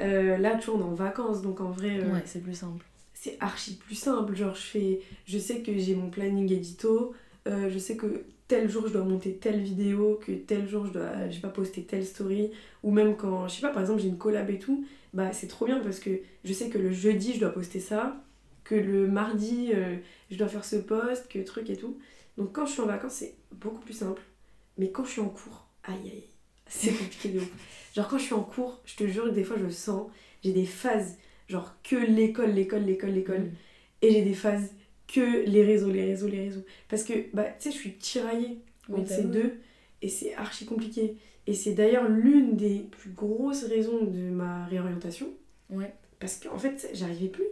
Euh, 0.00 0.36
là, 0.38 0.56
tu 0.56 0.70
vois, 0.70 0.80
on 0.80 0.82
est 0.82 0.84
en 0.90 0.94
vacances, 0.94 1.42
donc 1.42 1.60
en 1.60 1.70
vrai, 1.70 1.98
euh, 2.00 2.12
Ouais, 2.12 2.22
c'est 2.24 2.42
plus 2.42 2.54
simple. 2.54 2.84
c'est 3.14 3.36
archi 3.40 3.76
plus 3.76 3.94
simple. 3.96 4.34
Genre, 4.36 4.54
je 4.54 4.60
fais, 4.60 5.00
je 5.26 5.38
sais 5.38 5.62
que 5.62 5.76
j'ai 5.78 5.94
mon 5.94 6.10
planning 6.10 6.50
édito. 6.52 7.14
euh, 7.46 7.68
je 7.70 7.78
sais 7.78 7.96
que 7.96 8.24
tel 8.48 8.68
jour 8.68 8.86
je 8.88 8.94
dois 8.94 9.04
monter 9.04 9.36
telle 9.36 9.60
vidéo, 9.60 10.18
que 10.24 10.32
tel 10.32 10.68
jour 10.68 10.86
je 10.86 10.92
dois, 10.92 11.28
je 11.28 11.34
sais 11.34 11.40
pas, 11.40 11.48
poster 11.48 11.84
telle 11.84 12.04
story. 12.04 12.50
Ou 12.82 12.90
même 12.90 13.16
quand, 13.16 13.46
je 13.46 13.56
sais 13.56 13.60
pas, 13.60 13.70
par 13.70 13.82
exemple, 13.82 14.00
j'ai 14.00 14.08
une 14.08 14.18
collab 14.18 14.50
et 14.50 14.58
tout. 14.58 14.86
Bah, 15.14 15.32
c'est 15.32 15.46
trop 15.46 15.66
bien 15.66 15.80
parce 15.80 16.00
que 16.00 16.10
je 16.44 16.52
sais 16.52 16.68
que 16.68 16.78
le 16.78 16.90
jeudi 16.90 17.34
je 17.34 17.40
dois 17.40 17.50
poster 17.50 17.80
ça. 17.80 18.24
Que 18.64 18.74
le 18.74 19.06
mardi 19.06 19.70
euh, 19.74 19.96
je 20.30 20.36
dois 20.36 20.48
faire 20.48 20.64
ce 20.64 20.76
post, 20.76 21.28
que 21.28 21.38
truc 21.38 21.70
et 21.70 21.76
tout. 21.76 21.98
Donc 22.36 22.52
quand 22.52 22.66
je 22.66 22.72
suis 22.72 22.80
en 22.80 22.86
vacances, 22.86 23.14
c'est 23.14 23.34
beaucoup 23.52 23.80
plus 23.80 23.94
simple. 23.94 24.22
Mais 24.78 24.90
quand 24.90 25.04
je 25.04 25.10
suis 25.10 25.20
en 25.20 25.28
cours, 25.28 25.68
aïe 25.84 25.94
aïe, 26.04 26.24
c'est 26.66 26.92
compliqué 26.92 27.28
de 27.30 27.40
ouf. 27.40 27.50
Genre 27.94 28.08
quand 28.08 28.18
je 28.18 28.24
suis 28.24 28.34
en 28.34 28.42
cours, 28.42 28.80
je 28.84 28.96
te 28.96 29.06
jure 29.06 29.24
que 29.24 29.30
des 29.30 29.44
fois 29.44 29.56
je 29.58 29.68
sens, 29.68 30.10
j'ai 30.42 30.52
des 30.52 30.66
phases, 30.66 31.16
genre 31.48 31.74
que 31.82 31.96
l'école, 31.96 32.50
l'école, 32.50 32.82
l'école, 32.82 33.10
l'école. 33.10 33.40
Mm. 33.40 33.52
Et 34.02 34.12
j'ai 34.12 34.22
des 34.22 34.34
phases 34.34 34.70
que 35.08 35.44
les 35.46 35.64
réseaux, 35.64 35.90
les 35.90 36.04
réseaux, 36.04 36.28
les 36.28 36.44
réseaux. 36.44 36.64
Parce 36.88 37.02
que, 37.04 37.14
bah, 37.34 37.44
tu 37.58 37.64
sais, 37.64 37.70
je 37.72 37.76
suis 37.76 37.94
tiraillée 37.94 38.58
entre 38.92 39.02
bah 39.02 39.06
ces 39.08 39.24
oui. 39.24 39.30
deux. 39.32 39.54
Et 40.02 40.08
c'est 40.08 40.34
archi 40.34 40.66
compliqué. 40.66 41.16
Et 41.46 41.54
c'est 41.54 41.72
d'ailleurs 41.74 42.08
l'une 42.08 42.56
des 42.56 42.80
plus 42.90 43.10
grosses 43.10 43.64
raisons 43.64 44.04
de 44.04 44.30
ma 44.30 44.66
réorientation. 44.66 45.28
Ouais. 45.70 45.92
Parce 46.20 46.38
qu'en 46.38 46.58
fait, 46.58 46.90
j'arrivais 46.94 47.28
plus. 47.28 47.46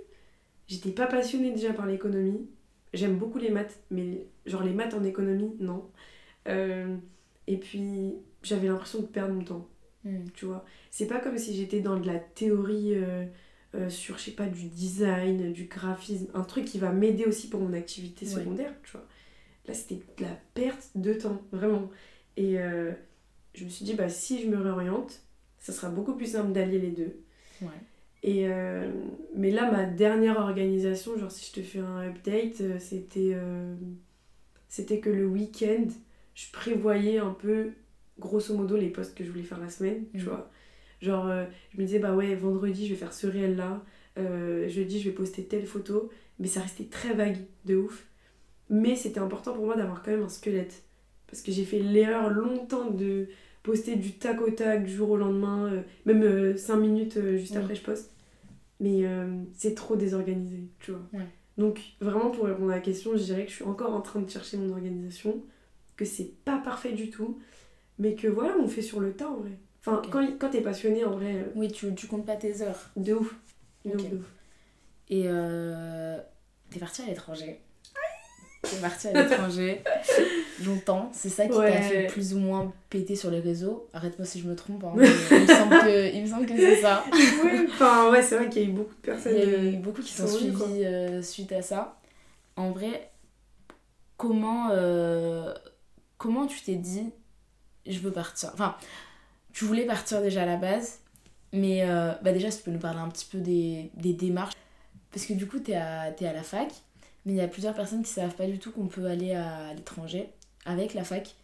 J'étais 0.69 0.91
pas 0.91 1.07
passionnée 1.07 1.51
déjà 1.53 1.73
par 1.73 1.87
l'économie. 1.87 2.49
J'aime 2.95 3.17
beaucoup 3.17 3.39
les 3.39 3.51
maths, 3.51 3.79
mais 3.91 4.27
genre 4.47 4.63
les 4.63 4.73
maths 4.73 4.95
en 4.95 5.05
économie, 5.05 5.57
non. 5.61 5.89
Euh, 6.49 6.97
et 7.47 7.57
puis, 7.59 8.15
j'avais 8.43 8.69
l'impression 8.69 9.01
de 9.01 9.07
perdre 9.07 9.35
mon 9.35 9.45
temps, 9.45 9.69
Mm. 10.05 10.25
tu 10.35 10.45
vois. 10.47 10.65
C'est 10.91 11.07
pas 11.07 11.19
comme 11.19 11.37
si 11.39 11.55
j'étais 11.57 11.81
dans 11.81 11.99
de 11.99 12.07
la 12.07 12.19
théorie 12.19 12.93
euh, 12.95 13.25
euh, 13.77 13.89
sur, 13.91 14.19
je 14.19 14.25
sais 14.25 14.31
pas, 14.33 14.47
du 14.47 14.67
design, 14.69 15.53
du 15.53 15.65
graphisme, 15.67 16.27
un 16.35 16.43
truc 16.43 16.65
qui 16.65 16.79
va 16.79 16.91
m'aider 16.93 17.25
aussi 17.25 17.49
pour 17.49 17.61
mon 17.61 17.73
activité 17.75 18.27
Ouais. 18.27 18.33
secondaire, 18.33 18.73
tu 18.83 18.93
vois. 18.93 19.07
Là, 19.67 19.75
c'était 19.75 19.97
de 20.17 20.23
la 20.25 20.37
perte 20.55 20.91
de 20.95 21.13
temps, 21.15 21.43
vraiment. 21.53 21.91
Et 22.37 22.59
euh, 22.61 22.93
je 23.55 23.65
me 23.65 23.69
suis 23.69 23.85
dit, 23.85 23.95
bah, 23.95 24.09
si 24.09 24.43
je 24.43 24.49
me 24.49 24.57
réoriente, 24.59 25.21
ça 25.59 25.73
sera 25.73 25.89
beaucoup 25.91 26.15
plus 26.15 26.33
simple 26.33 26.53
d'allier 26.53 26.79
les 26.79 26.91
deux. 26.91 27.17
Ouais. 27.61 27.69
Et 28.23 28.49
euh, 28.49 28.91
mais 29.35 29.51
là, 29.51 29.71
ma 29.71 29.85
dernière 29.85 30.39
organisation, 30.39 31.19
genre 31.19 31.31
si 31.31 31.47
je 31.47 31.61
te 31.61 31.65
fais 31.67 31.79
un 31.81 32.09
update, 32.09 32.79
c'était 32.81 33.37
c'était 34.69 35.01
que 35.01 35.11
le 35.11 35.27
week-end, 35.27 35.87
je 36.35 36.51
prévoyais 36.53 37.19
un 37.19 37.31
peu, 37.33 37.71
grosso 38.19 38.55
modo, 38.55 38.77
les 38.77 38.89
posts 38.91 39.15
que 39.17 39.25
je 39.25 39.31
voulais 39.31 39.45
faire 39.45 39.61
la 39.61 39.71
semaine, 39.71 40.05
tu 40.13 40.19
Mhm. 40.19 40.25
vois. 40.25 40.51
Genre, 41.03 41.27
euh, 41.27 41.45
je 41.73 41.81
me 41.81 41.87
disais, 41.87 41.99
bah 41.99 42.15
ouais, 42.15 42.35
vendredi, 42.35 42.87
je 42.87 42.93
vais 42.95 42.99
faire 42.99 43.13
ce 43.13 43.27
réel-là, 43.27 43.83
euh, 44.19 44.69
jeudi, 44.69 45.01
je 45.01 45.11
vais 45.11 45.15
poster 45.15 45.45
telle 45.45 45.67
photo, 45.67 46.11
mais 46.39 46.47
ça 46.49 46.61
restait 46.61 46.85
très 46.85 47.13
vague, 47.15 47.39
de 47.65 47.77
ouf. 47.77 48.07
Mais 48.71 48.97
c'était 48.97 49.21
important 49.21 49.53
pour 49.53 49.67
moi 49.67 49.77
d'avoir 49.77 50.03
quand 50.03 50.11
même 50.11 50.23
un 50.23 50.29
squelette. 50.29 50.83
Parce 51.29 51.43
que 51.43 51.53
j'ai 51.53 51.65
fait 51.65 51.79
l'erreur 51.81 52.31
longtemps 52.31 52.91
de 52.91 53.29
poster 53.63 53.97
du 53.97 54.13
tac 54.13 54.41
au 54.41 54.51
tac, 54.51 54.85
du 54.85 54.93
jour 54.93 55.11
au 55.11 55.17
lendemain, 55.17 55.73
euh, 55.73 55.83
même 56.05 56.57
5 56.57 56.77
minutes 56.77 57.19
juste 57.37 57.53
Oui. 57.53 57.59
après 57.63 57.75
je 57.75 57.83
poste. 57.83 58.13
Mais 58.81 59.05
c'est 59.55 59.75
trop 59.75 59.97
désorganisé, 59.97 60.65
tu 60.81 60.91
vois. 60.91 61.01
Donc 61.57 61.81
vraiment 62.01 62.31
pour 62.31 62.45
répondre 62.45 62.71
à 62.71 62.77
la 62.77 62.81
question, 62.83 63.17
je 63.17 63.23
dirais 63.23 63.45
que 63.45 63.51
je 63.51 63.57
suis 63.57 63.65
encore 63.65 63.95
en 63.95 64.03
train 64.03 64.21
de 64.21 64.29
chercher 64.29 64.59
mon 64.59 64.71
organisation, 64.71 65.43
que 65.97 66.05
c'est 66.05 66.31
pas 66.45 66.59
parfait 66.59 66.93
du 66.93 67.09
tout, 67.09 67.39
mais 67.99 68.15
que 68.15 68.29
voilà, 68.29 68.55
on 68.59 68.69
fait 68.69 68.83
sur 68.83 69.01
le 69.01 69.13
tas 69.15 69.31
en 69.31 69.37
vrai. 69.39 69.53
Enfin, 69.87 70.03
quand, 70.11 70.27
quand 70.39 70.51
t'es 70.51 70.61
passionné 70.63 71.05
en 71.05 71.13
vrai, 71.13 71.35
euh, 71.35 71.53
Oui, 71.55 71.71
tu, 71.71 71.95
tu 71.95 72.07
comptes 72.09 72.27
pas 72.27 72.37
tes 72.37 72.63
heures. 72.63 72.91
de 72.97 73.15
ouf. 73.15 73.35
De 73.85 73.93
Ok. 73.93 74.01
ouf, 74.01 74.11
de 74.11 74.17
ouf. 74.17 74.25
Et 75.09 75.23
euh, 75.27 76.19
t'es 76.71 76.81
partie 76.81 77.03
à 77.03 77.07
l'étranger. 77.07 77.61
T'es 78.63 78.77
partie 78.79 79.07
à 79.07 79.13
l'étranger 79.13 79.85
longtemps. 80.65 81.09
C'est 81.13 81.29
ça 81.29 81.47
qui 81.47 81.57
t'a 81.57 81.81
fait 81.83 82.09
plus 82.09 82.35
ou 82.35 82.39
moins 82.39 82.73
péter 82.91 83.15
sur 83.15 83.31
les 83.31 83.39
réseaux. 83.39 83.89
Arrête-moi 83.93 84.27
si 84.27 84.41
je 84.41 84.49
me 84.49 84.57
trompe. 84.57 84.83
hein, 84.83 84.93
mais 84.97 85.07
il, 85.07 85.41
me 85.43 85.47
semble 85.47 85.79
que, 85.79 86.15
il 86.15 86.23
me 86.23 86.27
semble 86.27 86.47
que 86.47 86.57
c'est 86.57 86.81
ça. 86.81 87.05
Ouais, 87.13 87.67
enfin 87.69 88.11
ouais, 88.11 88.23
c'est 88.23 88.37
vrai 88.39 88.49
qu'il 88.49 88.63
y 88.63 88.65
a 88.65 88.69
eu 88.69 88.73
beaucoup 88.73 88.95
de 88.95 89.01
personnes. 89.01 89.35
Il 89.37 89.39
y 89.39 89.43
a 89.43 89.59
euh, 89.59 89.73
eu 89.73 89.77
beaucoup 89.77 90.03
qui 90.03 90.13
sont 90.13 90.27
suivis 90.27 90.85
euh, 90.85 91.23
suite 91.23 91.53
à 91.53 91.63
ça. 91.63 92.01
En 92.57 92.73
vrai, 92.73 93.13
comment, 94.17 94.71
euh, 94.73 95.55
comment 96.19 96.47
tu 96.47 96.61
t'es 96.63 96.75
dit 96.75 97.13
je 97.87 98.01
veux 98.01 98.11
partir? 98.11 98.51
Enfin, 98.53 98.77
tu 99.57 99.65
voulais 99.65 99.87
partir 99.87 100.21
déjà 100.21 100.43
à 100.43 100.45
la 100.47 100.57
base, 100.59 100.99
mais 101.55 101.89
euh, 101.89 102.13
bah 102.21 102.33
déjà, 102.33 102.51
si 102.51 102.59
tu 102.59 102.65
peux 102.65 102.71
nous 102.73 102.79
parler 102.79 102.99
un 102.99 103.09
petit 103.09 103.25
peu 103.25 103.39
des, 103.39 103.91
des 103.95 104.13
démarches. 104.13 104.53
Parce 105.11 105.25
que 105.25 105.33
du 105.33 105.49
coup, 105.49 105.59
t'es 105.59 105.75
à, 105.77 106.13
t'es 106.13 106.27
à 106.27 106.35
la 106.35 106.43
fac, 106.43 106.71
mais 107.25 107.33
il 107.33 107.37
y 107.37 107.41
a 107.41 107.49
plusieurs 107.49 107.73
personnes 107.73 108.03
qui 108.03 108.11
savent 108.11 108.35
pas 108.35 108.45
du 108.47 108.59
tout 108.59 108.71
qu'on 108.71 108.87
peut 108.87 109.07
aller 109.07 109.33
à 109.33 109.73
l'étranger 109.73 110.29
avec 110.67 110.93
la 110.93 111.05
fac. 111.05 111.35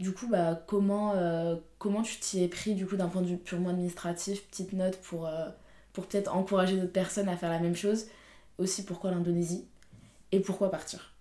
Du 0.00 0.10
coup, 0.12 0.26
bah, 0.26 0.60
comment, 0.66 1.12
euh, 1.14 1.54
comment 1.78 2.02
tu 2.02 2.18
t'y 2.18 2.42
es 2.42 2.48
pris 2.48 2.74
du 2.74 2.88
coup 2.88 2.96
d'un 2.96 3.06
point 3.06 3.22
de 3.22 3.28
vue 3.28 3.36
purement 3.36 3.68
administratif 3.68 4.42
Petite 4.48 4.72
note 4.72 4.96
pour, 4.96 5.28
euh, 5.28 5.48
pour 5.92 6.06
peut-être 6.06 6.34
encourager 6.34 6.76
d'autres 6.76 6.90
personnes 6.90 7.28
à 7.28 7.36
faire 7.36 7.50
la 7.50 7.60
même 7.60 7.76
chose. 7.76 8.06
Aussi, 8.58 8.84
pourquoi 8.84 9.12
l'Indonésie 9.12 9.68
Et 10.32 10.40
pourquoi 10.40 10.72
partir? 10.72 11.14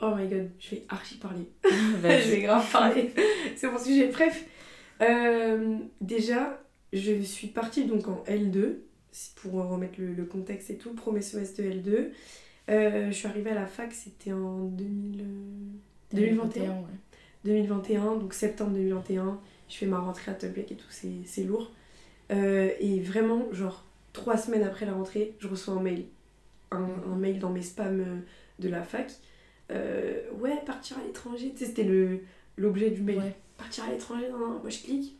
Oh 0.00 0.14
my 0.14 0.28
god, 0.28 0.50
je 0.60 0.70
vais 0.70 0.84
archi 0.88 1.16
parler. 1.16 1.50
Je 1.64 2.30
vais 2.30 2.42
grave 2.42 2.70
parler. 2.70 3.12
c'est 3.56 3.68
mon 3.68 3.78
sujet. 3.78 4.06
Bref, 4.06 4.44
euh, 5.02 5.76
déjà, 6.00 6.62
je 6.92 7.20
suis 7.22 7.48
partie 7.48 7.84
donc 7.86 8.08
en 8.08 8.22
L2, 8.26 8.76
c'est 9.12 9.34
pour 9.36 9.52
remettre 9.52 10.00
le, 10.00 10.12
le 10.12 10.24
contexte 10.24 10.70
et 10.70 10.76
tout, 10.76 10.92
premier 10.94 11.22
semestre 11.22 11.62
de 11.62 11.68
L2. 11.70 12.08
Euh, 12.68 13.06
je 13.08 13.12
suis 13.12 13.28
arrivée 13.28 13.50
à 13.50 13.54
la 13.54 13.66
fac, 13.66 13.92
c'était 13.92 14.32
en 14.32 14.64
2000, 14.64 15.20
euh, 15.20 15.24
2021. 16.12 16.70
ouais. 16.72 16.76
2021, 17.44 18.16
donc 18.16 18.34
septembre 18.34 18.72
2021. 18.72 19.38
Je 19.68 19.76
fais 19.76 19.86
ma 19.86 19.98
rentrée 19.98 20.30
à 20.32 20.34
Tolbiac 20.34 20.72
et 20.72 20.76
tout, 20.76 20.86
c'est 20.90 21.44
lourd. 21.44 21.72
Euh, 22.32 22.70
et 22.80 23.00
vraiment, 23.00 23.46
genre, 23.52 23.84
trois 24.12 24.36
semaines 24.36 24.64
après 24.64 24.86
la 24.86 24.94
rentrée, 24.94 25.34
je 25.38 25.46
reçois 25.48 25.74
un 25.74 25.80
mail. 25.80 26.06
Un, 26.72 26.88
un 27.12 27.16
mail 27.16 27.38
dans 27.38 27.50
mes 27.50 27.62
spams 27.62 28.22
de 28.58 28.68
la 28.68 28.82
fac. 28.82 29.12
Euh, 29.70 30.22
ouais, 30.40 30.56
partir 30.66 30.98
à 30.98 31.04
l'étranger. 31.06 31.52
Tu 31.52 31.58
sais, 31.58 31.66
c'était 31.66 31.88
l'objet 32.56 32.90
du 32.90 33.02
mail. 33.02 33.18
Ouais. 33.18 33.36
Partir 33.56 33.84
à 33.84 33.90
l'étranger, 33.90 34.28
non, 34.30 34.38
non. 34.38 34.58
Moi, 34.60 34.70
je 34.70 34.78
clique. 34.80 35.16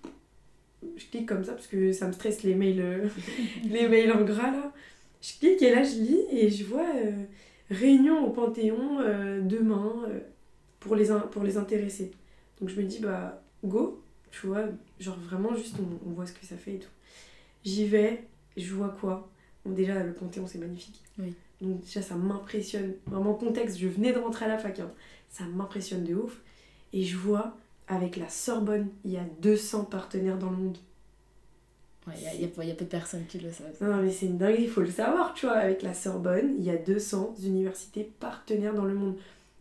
Je 0.96 1.05
clique 1.07 1.27
comme 1.27 1.44
ça 1.44 1.53
parce 1.53 1.66
que 1.66 1.92
ça 1.92 2.07
me 2.07 2.12
stresse 2.12 2.42
les 2.42 2.55
mails, 2.55 2.81
euh, 2.81 3.09
les 3.64 3.88
mails 3.88 4.12
en 4.12 4.22
gras 4.25 4.51
là. 4.51 4.72
Je 5.22 5.38
clique 5.38 5.62
et 5.62 5.75
là, 5.75 5.83
je 5.83 5.96
lis 5.96 6.20
et 6.31 6.51
je 6.51 6.64
vois 6.64 6.87
euh, 6.94 7.25
réunion 7.70 8.25
au 8.27 8.31
Panthéon 8.31 9.01
euh, 9.01 9.40
demain 9.40 10.05
euh, 10.09 10.20
pour, 10.81 10.94
les 10.94 11.07
pour 11.33 11.42
les 11.42 11.57
intéressés. 11.57 12.12
Donc, 12.61 12.68
je 12.68 12.77
me 12.81 12.87
dis, 12.87 13.01
bah, 13.01 13.42
go. 13.64 14.03
Tu 14.31 14.46
vois, 14.49 14.64
genre 15.01 15.16
vraiment 15.18 15.55
juste 15.57 15.77
on, 15.81 16.09
on 16.09 16.12
voit 16.12 16.27
ce 16.27 16.33
que 16.33 16.44
ça 16.44 16.57
fait 16.57 16.75
et 16.75 16.79
tout. 16.79 16.90
J'y 17.64 17.87
vais, 17.87 18.25
je 18.57 18.75
vois 18.75 18.90
quoi? 19.01 19.29
Bon, 19.64 19.72
déjà, 19.72 20.03
le 20.05 20.12
Panthéon, 20.12 20.46
c'est 20.46 20.59
magnifique. 20.59 21.03
Oui. 21.18 21.35
Donc, 21.62 21.81
déjà, 21.81 22.03
ça 22.03 22.14
m'impressionne. 22.16 22.94
Vraiment, 23.07 23.35
contexte, 23.35 23.79
je 23.79 23.88
venais 23.88 24.12
de 24.12 24.18
rentrer 24.18 24.44
à 24.44 24.49
la 24.49 24.59
fac. 24.59 24.79
hein. 24.79 24.90
Ça 25.31 25.44
m'impressionne 25.44 26.05
de 26.05 26.14
ouf. 26.14 26.40
Et 26.92 27.03
je 27.03 27.16
vois, 27.16 27.57
avec 27.88 28.16
la 28.16 28.29
Sorbonne, 28.29 28.88
il 29.05 29.12
y 29.12 29.16
a 29.16 29.25
200 29.42 29.85
partenaires 29.85 30.38
dans 30.38 30.51
le 30.51 30.57
monde. 30.57 30.79
Ouais, 32.07 32.14
il 32.18 32.22
y 32.22 32.27
a, 32.27 32.35
y 32.35 32.44
a- 32.44 32.64
y 32.64 32.70
a 32.70 32.75
peu 32.75 32.85
de 32.85 32.90
personnes 32.90 33.27
qui 33.27 33.38
le 33.38 33.51
savent. 33.51 33.75
Non, 33.81 33.96
mais 33.96 34.12
c'est 34.12 34.27
une 34.27 34.38
dinguerie, 34.38 34.64
il 34.64 34.68
faut 34.70 34.81
le 34.81 34.90
savoir, 34.90 35.35
tu 35.35 35.46
vois. 35.46 35.57
Avec 35.57 35.83
la 35.83 35.92
Sorbonne, 35.92 36.55
il 36.59 36.64
y 36.64 36.70
a 36.70 36.77
200 36.77 37.35
universités 37.42 38.09
partenaires 38.20 38.75
dans 38.75 38.85
le 38.85 38.94
monde. 38.94 39.16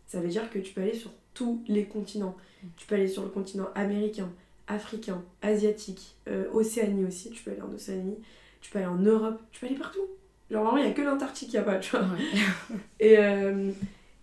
Ça 0.06 0.20
veut 0.20 0.28
dire 0.28 0.48
que 0.50 0.58
tu 0.60 0.72
peux 0.72 0.80
aller 0.82 0.94
sur 0.94 1.10
tous 1.34 1.60
les 1.66 1.84
continents. 1.84 2.36
Tu 2.76 2.86
peux 2.86 2.94
aller 2.94 3.08
sur 3.08 3.22
le 3.22 3.28
continent 3.28 3.66
américain, 3.74 4.28
africain, 4.68 5.22
asiatique, 5.42 6.14
euh, 6.28 6.44
Océanie 6.52 7.04
aussi. 7.04 7.30
Tu 7.30 7.42
peux 7.42 7.50
aller 7.50 7.62
en 7.62 7.72
Océanie. 7.74 8.16
Tu 8.60 8.70
peux 8.70 8.78
aller 8.78 8.86
en 8.88 8.96
Europe. 8.98 9.40
Tu 9.50 9.60
peux 9.60 9.66
aller 9.66 9.76
partout. 9.76 10.06
Genre, 10.50 10.62
vraiment, 10.62 10.78
il 10.78 10.84
n'y 10.84 10.90
a 10.90 10.94
que 10.94 11.02
l'Antarctique 11.02 11.48
qui 11.50 11.56
n'y 11.56 11.60
a 11.60 11.64
pas, 11.64 11.78
tu 11.80 11.90
vois. 11.96 12.02
Ouais. 12.06 12.76
Et, 13.00 13.18
euh, 13.18 13.72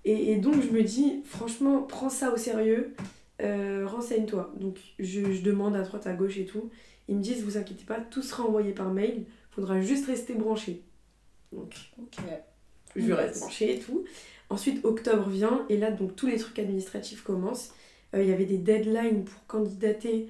et, 0.05 0.31
et 0.31 0.35
donc, 0.37 0.55
je 0.61 0.69
me 0.69 0.81
dis, 0.81 1.21
franchement, 1.25 1.81
prends 1.81 2.09
ça 2.09 2.31
au 2.33 2.37
sérieux, 2.37 2.93
euh, 3.41 3.85
renseigne-toi. 3.87 4.53
Donc, 4.59 4.77
je, 4.99 5.31
je 5.33 5.41
demande 5.41 5.75
à 5.75 5.81
droite, 5.81 6.07
à 6.07 6.13
gauche 6.13 6.37
et 6.37 6.45
tout. 6.45 6.69
Ils 7.07 7.17
me 7.17 7.21
disent, 7.21 7.43
vous 7.43 7.57
inquiétez 7.57 7.83
pas, 7.85 7.99
tout 7.99 8.21
sera 8.21 8.43
envoyé 8.43 8.71
par 8.73 8.91
mail, 8.91 9.25
faudra 9.51 9.81
juste 9.81 10.05
rester 10.07 10.33
branché. 10.33 10.83
Donc, 11.51 11.75
Ok. 11.99 12.23
je 12.95 13.11
reste 13.11 13.39
branché 13.39 13.75
et 13.75 13.79
tout. 13.79 14.05
Ensuite, 14.49 14.83
octobre 14.85 15.29
vient, 15.29 15.65
et 15.69 15.77
là, 15.77 15.91
donc, 15.91 16.15
tous 16.15 16.27
les 16.27 16.37
trucs 16.37 16.59
administratifs 16.59 17.23
commencent. 17.23 17.73
Euh, 18.15 18.21
Il 18.23 18.29
y 18.29 18.33
avait 18.33 18.45
des 18.45 18.57
deadlines 18.59 19.25
pour 19.25 19.45
candidater, 19.47 20.29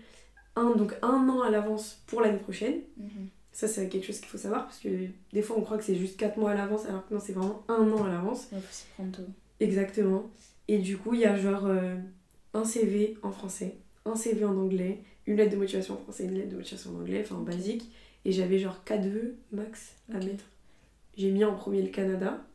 un, 0.55 0.71
donc 0.75 0.95
un 1.01 1.27
an 1.29 1.41
à 1.41 1.49
l'avance 1.49 2.01
pour 2.07 2.21
l'année 2.21 2.39
prochaine. 2.39 2.79
Mhm. 2.97 3.27
Ça, 3.51 3.67
c'est 3.67 3.87
quelque 3.87 4.05
chose 4.07 4.17
qu'il 4.19 4.29
faut 4.29 4.37
savoir, 4.39 4.63
parce 4.65 4.79
que 4.79 4.89
des 5.31 5.41
fois, 5.43 5.57
on 5.59 5.61
croit 5.61 5.77
que 5.77 5.83
c'est 5.83 5.95
juste 5.95 6.17
4 6.17 6.37
mois 6.37 6.51
à 6.51 6.55
l'avance, 6.55 6.85
alors 6.87 7.07
que 7.07 7.13
non, 7.13 7.19
c'est 7.19 7.33
vraiment 7.33 7.63
un 7.67 7.91
an 7.91 8.05
à 8.05 8.09
l'avance. 8.09 8.47
Ouais, 8.51 8.59
faut 8.59 8.73
s'y 8.73 8.85
prendre 8.95 9.11
tôt. 9.11 9.25
Exactement. 9.59 10.29
Et 10.67 10.79
du 10.79 10.97
coup, 10.97 11.13
il 11.13 11.19
y 11.19 11.25
a 11.25 11.35
genre 11.37 11.65
euh, 11.65 11.95
un 12.53 12.65
CV 12.65 13.17
en 13.23 13.31
français, 13.31 13.77
un 14.05 14.15
CV 14.15 14.45
en 14.45 14.57
anglais, 14.57 15.03
une 15.25 15.37
lettre 15.37 15.51
de 15.51 15.57
motivation 15.57 15.95
en 15.95 15.97
français, 15.97 16.25
une 16.25 16.35
lettre 16.35 16.49
de 16.49 16.57
motivation 16.57 16.91
en 16.91 16.99
anglais, 16.99 17.21
enfin 17.23 17.35
en 17.35 17.41
basique. 17.41 17.89
Et 18.25 18.31
j'avais 18.31 18.57
genre 18.59 18.83
4 18.83 19.05
vœux 19.07 19.35
max 19.51 19.95
à 20.13 20.17
mettre. 20.17 20.45
J'ai 21.17 21.31
mis 21.31 21.43
en 21.43 21.55
premier 21.55 21.81
le 21.81 21.89
Canada. 21.89 22.45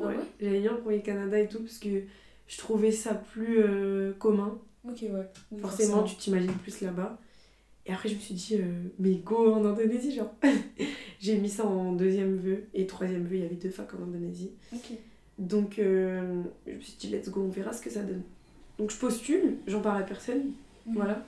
Ah 0.00 0.06
Ouais, 0.06 0.16
j'avais 0.40 0.60
mis 0.60 0.68
en 0.68 0.76
premier 0.76 0.96
le 0.96 1.02
Canada 1.02 1.38
et 1.38 1.48
tout, 1.48 1.60
parce 1.60 1.78
que 1.78 2.02
je 2.46 2.56
trouvais 2.56 2.92
ça 2.92 3.14
plus 3.14 3.58
euh, 3.60 4.12
commun. 4.14 4.58
Ok, 4.88 5.02
ouais. 5.02 5.28
Oui, 5.52 5.60
Forcément, 5.60 6.02
tu 6.04 6.16
t'imagines 6.16 6.52
plus 6.52 6.80
là-bas. 6.80 7.18
Et 7.84 7.92
après, 7.92 8.08
je 8.08 8.14
me 8.14 8.20
suis 8.20 8.34
dit, 8.34 8.56
euh, 8.56 8.82
mais 8.98 9.14
go 9.16 9.52
en 9.52 9.64
Indonésie, 9.64 10.14
genre. 10.14 10.34
J'ai 11.20 11.36
mis 11.38 11.48
ça 11.48 11.66
en 11.66 11.92
deuxième 11.92 12.36
vœu. 12.36 12.64
Et 12.74 12.86
troisième 12.86 13.24
vœu, 13.24 13.36
il 13.36 13.42
y 13.42 13.46
avait 13.46 13.56
deux 13.56 13.70
facs 13.70 13.92
en 13.94 14.02
Indonésie. 14.02 14.52
Ok. 14.72 14.92
Donc, 15.38 15.78
euh, 15.78 16.42
je 16.66 16.72
me 16.72 16.80
suis 16.80 16.96
dit, 16.98 17.08
let's 17.08 17.28
go, 17.28 17.42
on 17.42 17.48
verra 17.48 17.72
ce 17.72 17.82
que 17.82 17.90
ça 17.90 18.02
donne. 18.02 18.22
Donc, 18.78 18.90
je 18.90 18.96
postule, 18.96 19.56
j'en 19.66 19.80
parle 19.80 20.02
à 20.02 20.04
personne, 20.04 20.52
Mhm. 20.86 20.94
voilà. 20.94 21.24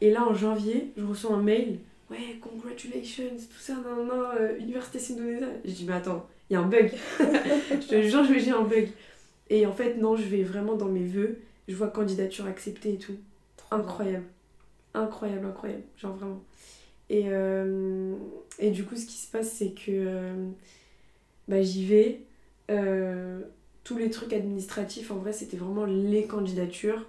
Et 0.00 0.10
là, 0.10 0.26
en 0.26 0.34
janvier, 0.34 0.92
je 0.96 1.04
reçois 1.04 1.34
un 1.34 1.42
mail. 1.42 1.78
Ouais, 2.10 2.38
congratulations, 2.40 3.24
tout 3.36 3.58
ça, 3.60 3.74
non, 3.74 4.04
non, 4.04 4.24
euh, 4.38 4.58
Université 4.58 4.98
Indonésia. 5.12 5.46
J'ai 5.64 5.72
dit, 5.72 5.84
mais 5.86 5.94
attends, 5.94 6.26
il 6.50 6.54
y 6.54 6.56
a 6.56 6.60
un 6.60 6.66
bug. 6.68 6.92
je 7.20 7.86
te 7.88 8.02
jure, 8.02 8.24
j'ai 8.24 8.50
un 8.50 8.62
bug. 8.64 8.88
Et 9.48 9.64
en 9.66 9.72
fait, 9.72 9.94
non, 9.96 10.16
je 10.16 10.24
vais 10.24 10.42
vraiment 10.42 10.74
dans 10.74 10.88
mes 10.88 11.04
vœux. 11.04 11.38
Je 11.68 11.74
vois 11.76 11.88
candidature 11.88 12.46
acceptée 12.46 12.94
et 12.94 12.98
tout. 12.98 13.16
Trop 13.56 13.76
bien. 13.76 13.84
Incroyable. 13.84 14.24
Incroyable, 14.94 15.46
incroyable. 15.46 15.82
Genre 15.96 16.14
vraiment. 16.16 16.42
Et, 17.08 17.24
euh, 17.28 18.14
et 18.58 18.70
du 18.70 18.84
coup, 18.84 18.96
ce 18.96 19.06
qui 19.06 19.16
se 19.16 19.30
passe, 19.30 19.50
c'est 19.52 19.70
que 19.70 19.90
euh, 19.90 20.48
bah, 21.48 21.62
j'y 21.62 21.86
vais. 21.86 22.20
Euh, 23.82 23.84
tous 23.84 23.98
les 23.98 24.10
trucs 24.10 24.32
administratifs, 24.32 25.10
en 25.10 25.16
vrai, 25.16 25.32
c'était 25.32 25.56
vraiment 25.56 25.84
les 25.84 26.24
candidatures. 26.26 27.04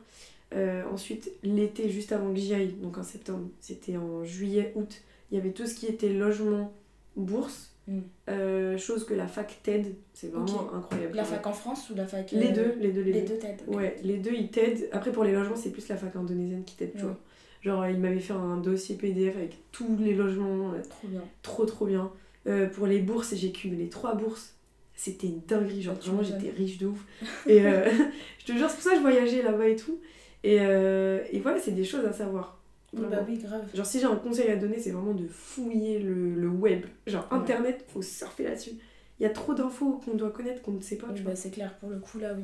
Euh, 0.53 0.83
ensuite, 0.91 1.31
l'été, 1.43 1.89
juste 1.89 2.11
avant 2.11 2.31
que 2.33 2.39
j'y 2.39 2.53
aille, 2.53 2.73
donc 2.81 2.97
en 2.97 3.03
septembre, 3.03 3.47
c'était 3.59 3.97
en 3.97 4.23
juillet, 4.23 4.71
août, 4.75 5.01
il 5.31 5.37
y 5.37 5.41
avait 5.41 5.51
tout 5.51 5.65
ce 5.65 5.73
qui 5.75 5.87
était 5.87 6.09
logement, 6.09 6.73
bourse, 7.15 7.69
Mm. 7.85 7.99
euh, 8.29 8.77
chose 8.77 9.03
que 9.03 9.13
la 9.13 9.27
fac 9.27 9.59
t'aide. 9.61 9.93
C'est 10.13 10.31
vraiment 10.31 10.73
incroyable. 10.73 11.17
La 11.17 11.25
fac 11.25 11.45
en 11.45 11.51
France 11.51 11.89
ou 11.89 11.95
la 11.95 12.07
fac. 12.07 12.31
Les 12.31 12.47
euh, 12.47 12.51
deux, 12.53 12.75
les 12.79 12.93
deux, 12.93 13.01
les, 13.01 13.11
Les 13.11 13.21
deux. 13.23 13.27
deux 13.33 13.39
t'aident. 13.39 13.61
ok. 13.67 13.75
Ouais, 13.75 13.97
les 14.03 14.15
deux 14.19 14.31
ils 14.33 14.49
t'aident. 14.49 14.87
Après 14.93 15.11
pour 15.11 15.25
les 15.25 15.33
logements, 15.33 15.57
c'est 15.57 15.69
plus 15.69 15.85
la 15.89 15.97
fac 15.97 16.15
indonésienne 16.15 16.63
qui 16.63 16.77
t'aide, 16.77 16.91
tu 16.93 16.99
Ouais. 16.99 17.03
vois. 17.03 17.19
Genre 17.61 17.85
il 17.87 17.97
m'avait 17.99 18.21
fait 18.21 18.31
un 18.31 18.55
dossier 18.55 18.95
PDF 18.95 19.35
avec 19.35 19.57
tous 19.73 19.97
les 19.99 20.13
logements, 20.13 20.71
euh, 20.71 20.81
Trop 20.89 21.07
bien. 21.09 21.21
trop 21.41 21.65
trop 21.65 21.85
bien. 21.85 22.09
Euh, 22.47 22.67
pour 22.69 22.87
les 22.87 22.99
bourses, 22.99 23.35
j'ai 23.35 23.51
cumulé 23.51 23.89
trois 23.89 24.15
bourses. 24.15 24.53
C'était 24.95 25.27
une 25.27 25.41
dinguerie, 25.41 25.81
genre 25.81 25.95
vraiment 25.95 26.23
j'étais 26.23 26.49
riche 26.51 26.77
de 26.77 26.87
ouf. 26.87 27.03
Et 27.47 27.65
euh, 27.65 27.89
je 28.39 28.45
te 28.45 28.51
jure, 28.53 28.69
c'est 28.69 28.75
pour 28.75 28.83
ça 28.83 28.89
que 28.91 28.97
je 28.97 29.01
voyageais 29.01 29.41
là-bas 29.41 29.67
et 29.67 29.75
tout. 29.75 29.99
Et, 30.43 30.57
euh, 30.59 31.23
et 31.31 31.39
voilà, 31.39 31.59
c'est 31.59 31.71
des 31.71 31.83
choses 31.83 32.05
à 32.05 32.13
savoir. 32.13 32.59
Oui, 32.93 32.99
Vraiment. 33.01 33.15
bah 33.21 33.25
oui, 33.27 33.37
grave. 33.39 33.63
Genre 33.73 33.85
si 33.85 33.99
j'ai 33.99 34.05
un 34.05 34.15
conseil 34.17 34.49
à 34.49 34.55
donner, 34.55 34.79
c'est 34.79 34.91
vraiment 34.91 35.13
de 35.13 35.27
fouiller 35.27 35.99
le, 35.99 36.35
le 36.35 36.47
web. 36.47 36.85
Genre 37.07 37.27
Ouais. 37.31 37.37
internet, 37.39 37.85
faut 37.87 38.01
surfer 38.03 38.43
là-dessus. 38.43 38.73
Il 39.19 39.23
y 39.23 39.25
a 39.25 39.29
trop 39.29 39.53
d'infos 39.53 40.01
qu'on 40.05 40.13
doit 40.15 40.31
connaître 40.31 40.61
qu'on 40.61 40.73
ne 40.73 40.81
sait 40.81 40.97
pas, 40.97 41.07
Oui, 41.09 41.15
tu 41.15 41.23
bah, 41.23 41.35
c'est 41.35 41.49
clair, 41.51 41.75
pour 41.79 41.89
le 41.89 41.97
coup, 41.99 42.19
là, 42.19 42.33
oui. 42.35 42.43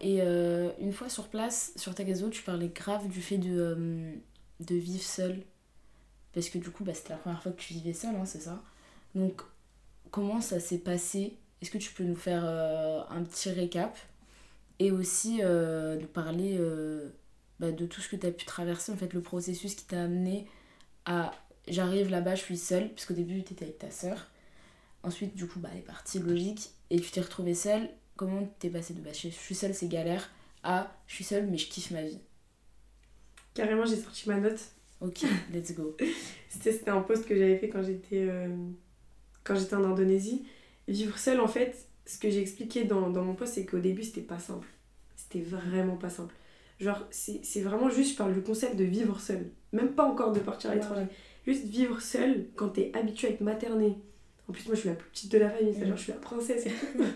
Et 0.00 0.20
euh, 0.22 0.70
une 0.80 0.92
fois 0.92 1.08
sur 1.08 1.28
place, 1.28 1.72
sur 1.76 1.92
réseaux, 1.94 2.30
tu 2.30 2.42
parlais 2.42 2.68
grave 2.68 3.08
du 3.08 3.20
fait 3.20 3.38
de, 3.38 3.50
euh, 3.60 4.12
de 4.60 4.74
vivre 4.74 5.02
seul. 5.02 5.42
Parce 6.32 6.48
que 6.48 6.58
du 6.58 6.70
coup, 6.70 6.84
bah, 6.84 6.94
c'était 6.94 7.10
la 7.10 7.18
première 7.18 7.42
fois 7.42 7.52
que 7.52 7.60
tu 7.60 7.74
vivais 7.74 7.92
seul, 7.92 8.14
hein, 8.14 8.24
c'est 8.24 8.40
ça. 8.40 8.62
Donc, 9.14 9.42
comment 10.10 10.40
ça 10.40 10.58
s'est 10.60 10.78
passé 10.78 11.36
Est-ce 11.62 11.70
que 11.70 11.78
tu 11.78 11.92
peux 11.92 12.04
nous 12.04 12.16
faire 12.16 12.42
euh, 12.44 13.02
un 13.10 13.22
petit 13.22 13.50
récap 13.50 13.96
Et 14.78 14.90
aussi 14.90 15.40
euh, 15.42 15.96
nous 15.96 16.06
parler 16.06 16.56
euh, 16.58 17.10
bah, 17.58 17.72
de 17.72 17.86
tout 17.86 18.00
ce 18.00 18.08
que 18.08 18.16
tu 18.16 18.26
as 18.26 18.30
pu 18.30 18.44
traverser, 18.44 18.92
en 18.92 18.96
fait, 18.96 19.12
le 19.12 19.20
processus 19.20 19.74
qui 19.74 19.84
t'a 19.84 20.02
amené 20.02 20.46
à 21.04 21.32
j'arrive 21.68 22.10
là-bas, 22.10 22.34
je 22.34 22.42
suis 22.42 22.58
seule, 22.58 22.88
puisqu'au 22.92 23.14
début, 23.14 23.42
tu 23.42 23.52
étais 23.52 23.64
avec 23.64 23.78
ta 23.78 23.90
sœur. 23.90 24.28
Ensuite, 25.02 25.34
du 25.34 25.46
coup, 25.46 25.60
bah, 25.60 25.68
elle 25.72 25.78
est 25.78 25.82
partie, 25.82 26.18
logique. 26.18 26.70
Et 26.90 27.00
tu 27.00 27.10
t'es 27.10 27.20
retrouvée 27.20 27.54
seule. 27.54 27.88
Comment 28.16 28.46
t'es 28.58 28.68
passée 28.68 28.94
de 28.94 29.00
bah, 29.00 29.12
je 29.12 29.28
suis 29.28 29.54
seule, 29.54 29.74
c'est 29.74 29.88
galère, 29.88 30.30
à 30.62 30.92
je 31.06 31.14
suis 31.14 31.24
seule, 31.24 31.46
mais 31.46 31.56
je 31.56 31.68
kiffe 31.68 31.90
ma 31.90 32.02
vie? 32.02 32.18
Carrément, 33.54 33.86
j'ai 33.86 33.96
sorti 33.96 34.28
ma 34.28 34.38
note. 34.38 34.60
Ok, 35.00 35.24
let's 35.52 35.74
go. 35.74 35.96
C'était 36.48 36.72
c'était 36.72 36.90
un 36.90 37.00
post 37.00 37.26
que 37.26 37.36
j'avais 37.36 37.56
fait 37.56 37.68
quand 37.68 37.82
j'étais 37.82 38.26
euh, 38.28 38.54
quand 39.44 39.54
j'étais 39.54 39.74
en 39.74 39.84
Indonésie. 39.84 40.44
Vivre 40.90 41.18
seul, 41.18 41.40
en 41.40 41.48
fait, 41.48 41.86
ce 42.04 42.18
que 42.18 42.28
j'ai 42.28 42.40
expliqué 42.40 42.84
dans, 42.84 43.10
dans 43.10 43.24
mon 43.24 43.34
post, 43.34 43.54
c'est 43.54 43.64
qu'au 43.64 43.78
début, 43.78 44.02
c'était 44.02 44.20
pas 44.20 44.38
simple. 44.38 44.66
C'était 45.16 45.40
vraiment 45.40 45.96
pas 45.96 46.10
simple. 46.10 46.34
Genre, 46.80 47.06
c'est 47.10 47.40
c'est 47.44 47.60
vraiment 47.60 47.88
juste, 47.88 48.12
je 48.12 48.16
parle 48.16 48.34
du 48.34 48.42
concept 48.42 48.76
de 48.76 48.84
vivre 48.84 49.20
seul. 49.20 49.50
Même 49.72 49.92
pas 49.92 50.04
encore 50.04 50.32
de 50.32 50.40
partir 50.40 50.70
à 50.70 50.74
l'étranger. 50.74 51.06
Juste 51.46 51.64
vivre 51.64 52.00
seul 52.00 52.46
quand 52.56 52.70
t'es 52.70 52.90
habitué 52.94 53.28
à 53.28 53.30
être 53.30 53.40
materné. 53.40 53.98
En 54.48 54.52
plus, 54.52 54.66
moi, 54.66 54.74
je 54.74 54.80
suis 54.80 54.88
la 54.88 54.96
plus 54.96 55.08
petite 55.10 55.30
de 55.30 55.38
la 55.38 55.50
famille, 55.50 55.72
c'est-à-dire 55.72 55.96
je 55.96 56.02
suis 56.02 56.12
la 56.12 56.18
princesse 56.18 56.66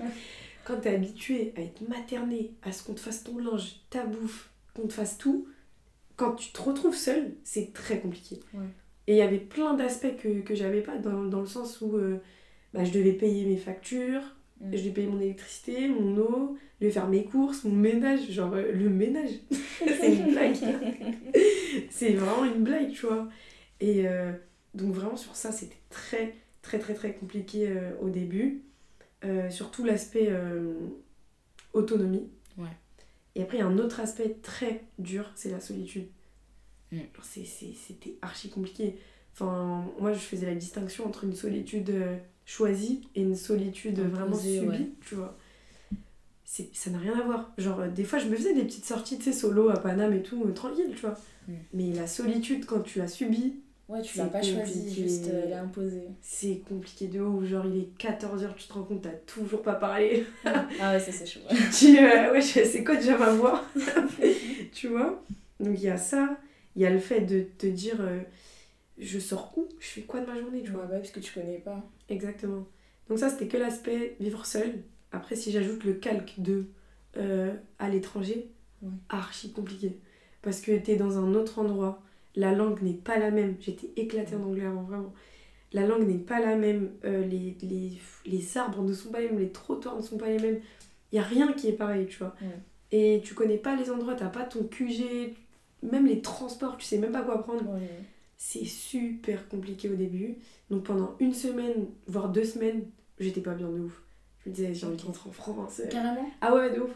quand 0.64 0.80
t'es 0.80 0.94
habitué 0.94 1.52
à 1.56 1.62
être 1.62 1.80
materné, 1.88 2.52
à 2.62 2.72
ce 2.72 2.84
qu'on 2.84 2.94
te 2.94 3.00
fasse 3.00 3.24
ton 3.24 3.38
linge, 3.38 3.80
ta 3.90 4.04
bouffe, 4.04 4.50
qu'on 4.74 4.86
te 4.86 4.92
fasse 4.92 5.18
tout, 5.18 5.48
quand 6.16 6.34
tu 6.34 6.52
te 6.52 6.62
retrouves 6.62 6.94
seul, 6.94 7.34
c'est 7.42 7.72
très 7.72 7.98
compliqué. 7.98 8.40
Ouais. 8.54 8.66
Et 9.06 9.14
il 9.14 9.18
y 9.18 9.22
avait 9.22 9.38
plein 9.38 9.74
d'aspects 9.74 10.16
que, 10.16 10.40
que 10.40 10.54
j'avais 10.54 10.80
pas, 10.80 10.96
dans, 10.96 11.24
dans 11.24 11.40
le 11.40 11.46
sens 11.46 11.80
où 11.80 11.96
euh, 11.96 12.18
bah, 12.74 12.84
je 12.84 12.92
devais 12.92 13.12
payer 13.12 13.46
mes 13.46 13.56
factures, 13.56 14.20
Mm. 14.60 14.70
je 14.72 14.78
devais 14.82 14.90
payer 14.90 15.06
mon 15.08 15.20
électricité, 15.20 15.88
mon 15.88 16.16
eau, 16.18 16.56
je 16.78 16.84
devais 16.84 16.92
faire 16.92 17.08
mes 17.08 17.24
courses, 17.24 17.64
mon 17.64 17.74
ménage. 17.74 18.30
Genre, 18.30 18.52
euh, 18.54 18.70
le 18.72 18.88
ménage, 18.88 19.30
c'est 19.78 20.14
une 20.14 20.30
blague. 20.32 20.56
c'est 21.90 22.12
vraiment 22.12 22.44
une 22.44 22.62
blague, 22.62 22.92
tu 22.92 23.06
vois. 23.06 23.28
Et 23.80 24.06
euh, 24.06 24.32
donc, 24.74 24.92
vraiment, 24.94 25.16
sur 25.16 25.34
ça, 25.34 25.50
c'était 25.50 25.76
très, 25.90 26.34
très, 26.62 26.78
très, 26.78 26.94
très 26.94 27.14
compliqué 27.14 27.68
euh, 27.68 27.92
au 28.00 28.10
début. 28.10 28.62
Surtout 29.50 29.84
l'aspect 29.86 30.28
autonomie. 31.72 32.28
Ouais. 32.58 32.68
Et 33.34 33.42
après, 33.42 33.56
il 33.56 33.60
y 33.60 33.62
a 33.62 33.66
un 33.66 33.78
autre 33.78 34.00
aspect 34.00 34.36
très 34.42 34.84
dur, 34.98 35.30
c'est 35.34 35.50
la 35.50 35.60
solitude. 35.60 36.06
Mm. 36.92 36.98
C'est- 37.22 37.44
C'était 37.44 38.16
archi 38.22 38.50
compliqué. 38.50 38.96
Enfin, 39.32 39.86
moi, 39.98 40.12
je 40.12 40.18
faisais 40.18 40.46
la 40.46 40.54
distinction 40.54 41.06
entre 41.06 41.24
une 41.24 41.34
solitude 41.34 41.90
choisie 42.46 43.08
et 43.14 43.22
une 43.22 43.36
solitude 43.36 43.98
Imposée, 44.00 44.10
vraiment 44.16 44.36
subie, 44.36 44.66
ouais. 44.68 44.88
tu 45.00 45.14
vois. 45.16 45.36
C'est- 46.44 46.68
Ça 46.74 46.90
n'a 46.90 46.98
rien 46.98 47.18
à 47.18 47.22
voir. 47.22 47.52
Genre, 47.58 47.80
euh, 47.80 47.88
des 47.88 48.04
fois, 48.04 48.18
je 48.18 48.26
me 48.28 48.36
faisais 48.36 48.54
des 48.54 48.62
petites 48.64 48.84
sorties, 48.84 49.18
tu 49.18 49.24
sais, 49.24 49.32
solo 49.32 49.70
à 49.70 49.78
Paname 49.78 50.12
et 50.14 50.22
tout, 50.22 50.44
euh, 50.46 50.52
tranquille, 50.52 50.90
tu 50.94 51.00
vois. 51.00 51.18
Mm. 51.48 51.52
Mais 51.74 51.92
la 51.92 52.06
solitude, 52.06 52.64
quand 52.66 52.80
tu 52.80 52.98
l'as 52.98 53.08
subie, 53.08 53.54
Ouais, 53.88 54.00
tu 54.00 54.16
l'as 54.16 54.26
pas 54.26 54.40
choisi, 54.40 54.80
compliqué. 54.84 55.02
juste 55.02 55.26
euh, 55.28 55.42
elle 55.44 55.50
est 55.50 55.54
imposée. 55.54 56.04
c'est 56.22 56.62
compliqué 56.68 57.06
de. 57.08 57.18
Genre, 57.44 57.66
il 57.66 57.80
est 57.80 57.88
14h, 57.98 58.54
tu 58.56 58.66
te 58.66 58.72
rends 58.72 58.82
compte, 58.84 59.02
t'as 59.02 59.10
toujours 59.10 59.60
pas 59.62 59.74
parlé. 59.74 60.24
ah 60.80 60.92
ouais, 60.92 61.00
ça 61.00 61.12
c'est 61.12 61.26
chaud. 61.26 61.40
tu 61.78 61.98
euh, 61.98 62.32
ouais, 62.32 62.40
je- 62.40 62.64
c'est 62.64 62.82
quoi 62.84 62.96
déjà 62.96 63.18
ma 63.18 63.30
voix 63.30 63.62
Tu 64.72 64.88
vois 64.88 65.22
Donc, 65.60 65.74
il 65.78 65.84
y 65.84 65.88
a 65.88 65.98
ça. 65.98 66.38
Il 66.76 66.82
y 66.82 66.86
a 66.86 66.90
le 66.90 66.98
fait 66.98 67.20
de 67.20 67.44
te 67.58 67.66
dire, 67.66 67.96
je 68.98 69.18
sors 69.18 69.52
où? 69.56 69.68
Je 69.80 69.86
fais 69.86 70.02
quoi 70.02 70.20
de 70.20 70.26
ma 70.26 70.38
journée, 70.40 70.60
tu 70.60 70.66
Tu 70.66 70.70
vois? 70.72 70.82
vois, 70.82 70.92
bah, 70.92 70.98
parce 70.98 71.10
que 71.10 71.20
tu 71.20 71.32
connais 71.32 71.58
pas. 71.58 71.82
Exactement. 72.08 72.66
Donc 73.08 73.18
ça, 73.18 73.28
c'était 73.28 73.48
que 73.48 73.56
l'aspect 73.56 74.16
vivre 74.20 74.46
seul. 74.46 74.82
Après, 75.12 75.36
si 75.36 75.52
j'ajoute 75.52 75.84
le 75.84 75.94
calque 75.94 76.34
de 76.38 76.66
euh, 77.16 77.54
à 77.78 77.88
l'étranger, 77.88 78.48
archi 79.08 79.52
compliqué. 79.52 79.96
Parce 80.42 80.60
que 80.60 80.76
t'es 80.76 80.96
dans 80.96 81.18
un 81.18 81.34
autre 81.34 81.58
endroit, 81.58 82.02
la 82.36 82.52
langue 82.52 82.82
n'est 82.82 82.92
pas 82.92 83.18
la 83.18 83.30
même. 83.30 83.56
J'étais 83.60 83.90
éclatée 83.96 84.36
en 84.36 84.42
anglais 84.42 84.66
avant, 84.66 84.82
vraiment. 84.82 85.14
La 85.72 85.86
langue 85.86 86.06
n'est 86.06 86.18
pas 86.18 86.40
la 86.40 86.56
même, 86.56 86.90
euh, 87.04 87.24
les, 87.26 87.56
les, 87.62 87.92
les 88.26 88.56
arbres 88.58 88.82
ne 88.82 88.92
sont 88.92 89.10
pas 89.10 89.20
les 89.20 89.28
mêmes, 89.28 89.40
les 89.40 89.50
trottoirs 89.50 89.96
ne 89.96 90.02
sont 90.02 90.18
pas 90.18 90.28
les 90.28 90.38
mêmes. 90.38 90.60
Il 91.12 91.16
y 91.16 91.18
a 91.18 91.22
rien 91.22 91.52
qui 91.52 91.68
est 91.68 91.72
pareil, 91.72 92.06
tu 92.06 92.18
vois. 92.18 92.34
Et 92.92 93.20
tu 93.24 93.34
connais 93.34 93.56
pas 93.58 93.74
les 93.76 93.90
endroits, 93.90 94.14
t'as 94.14 94.28
pas 94.28 94.44
ton 94.44 94.64
QG, 94.64 95.34
même 95.82 96.06
les 96.06 96.20
transports, 96.20 96.76
tu 96.76 96.84
sais 96.84 96.98
même 96.98 97.12
pas 97.12 97.22
quoi 97.22 97.42
prendre. 97.42 97.64
C'est 98.36 98.64
super 98.64 99.48
compliqué 99.48 99.88
au 99.88 99.94
début. 99.96 100.36
Donc 100.70 100.84
pendant 100.84 101.14
une 101.20 101.32
semaine, 101.34 101.86
voire 102.06 102.28
deux 102.28 102.44
semaines, 102.44 102.84
j'étais 103.18 103.40
pas 103.40 103.54
bien 103.54 103.68
de 103.68 103.80
ouf. 103.80 104.02
Je 104.44 104.50
me 104.50 104.54
disais, 104.54 104.74
j'ai 104.74 104.86
envie 104.86 104.96
de 104.96 105.02
rentrer 105.02 105.28
en 105.30 105.32
France. 105.32 105.80
Carrément? 105.90 106.28
Ah 106.40 106.54
ouais, 106.54 106.70
de 106.74 106.80
ouf. 106.80 106.90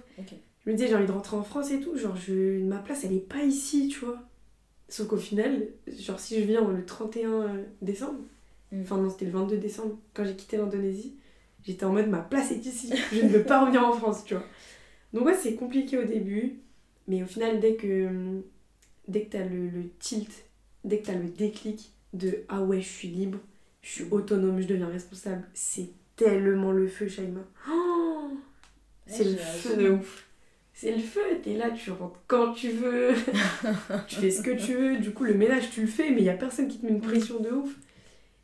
Je 0.64 0.70
me 0.70 0.76
disais, 0.76 0.88
j'ai 0.88 0.94
envie 0.96 1.06
de 1.06 1.12
rentrer 1.12 1.36
en 1.36 1.42
France 1.44 1.70
et 1.70 1.80
tout. 1.80 1.96
Genre, 1.96 2.16
je... 2.16 2.62
ma 2.64 2.78
place, 2.78 3.04
elle 3.04 3.14
est 3.14 3.20
pas 3.26 3.42
ici, 3.42 3.88
tu 3.88 4.04
vois. 4.04 4.18
Sauf 4.90 5.06
qu'au 5.08 5.16
final, 5.16 5.68
genre, 5.98 6.20
si 6.20 6.40
je 6.40 6.44
viens 6.44 6.66
le 6.68 6.84
31 6.84 7.56
décembre, 7.82 8.18
Mm. 8.70 8.82
enfin 8.82 8.98
non, 8.98 9.08
c'était 9.08 9.24
le 9.24 9.30
22 9.30 9.56
décembre, 9.56 9.96
quand 10.12 10.24
j'ai 10.26 10.36
quitté 10.36 10.58
l'Indonésie, 10.58 11.14
j'étais 11.64 11.86
en 11.86 11.92
mode, 11.94 12.08
ma 12.08 12.18
place 12.20 12.50
est 12.52 12.66
ici. 12.66 12.92
Je 13.12 13.22
ne 13.22 13.28
veux 13.28 13.42
pas 13.42 13.62
revenir 13.62 13.82
en 13.82 13.94
France, 13.94 14.24
tu 14.26 14.34
vois. 14.34 14.44
Donc 15.14 15.24
ouais, 15.24 15.34
c'est 15.34 15.54
compliqué 15.54 15.96
au 15.96 16.04
début. 16.04 16.58
Mais 17.06 17.22
au 17.22 17.26
final, 17.26 17.60
dès 17.60 17.76
que, 17.76 18.42
dès 19.08 19.22
que 19.22 19.30
t'as 19.30 19.44
le, 19.46 19.68
le 19.70 19.88
tilt, 20.00 20.30
dès 20.84 20.98
que 21.00 21.06
t'as 21.06 21.14
le 21.14 21.28
déclic 21.28 21.92
de, 22.12 22.44
ah 22.48 22.62
ouais, 22.62 22.80
je 22.80 22.88
suis 22.88 23.08
libre, 23.08 23.38
je 23.82 23.88
suis 23.90 24.04
autonome, 24.10 24.60
je 24.60 24.66
deviens 24.66 24.88
responsable, 24.88 25.44
c'est 25.54 25.90
tellement 26.16 26.72
le 26.72 26.88
feu, 26.88 27.08
Shaima. 27.08 27.40
Oh 27.70 28.30
c'est 29.06 29.24
Ouais, 29.24 29.30
le 29.30 29.36
feu 29.36 29.76
de 29.76 29.90
ouf. 29.90 30.24
C'est 30.74 30.92
le 30.94 31.00
feu, 31.02 31.20
t'es 31.42 31.54
là, 31.56 31.70
tu 31.70 31.90
rentres 31.90 32.20
quand 32.28 32.52
tu 32.52 32.70
veux, 32.70 33.10
tu 34.06 34.16
fais 34.16 34.30
ce 34.30 34.42
que 34.42 34.50
tu 34.52 34.74
veux. 34.74 34.98
Du 34.98 35.12
coup, 35.12 35.24
le 35.24 35.34
ménage, 35.34 35.70
tu 35.70 35.80
le 35.80 35.86
fais, 35.88 36.10
mais 36.10 36.18
il 36.20 36.24
y 36.24 36.28
a 36.30 36.34
personne 36.34 36.68
qui 36.68 36.78
te 36.78 36.86
met 36.86 36.92
une 36.92 37.00
pression 37.00 37.40
de 37.40 37.50
ouf. 37.50 37.74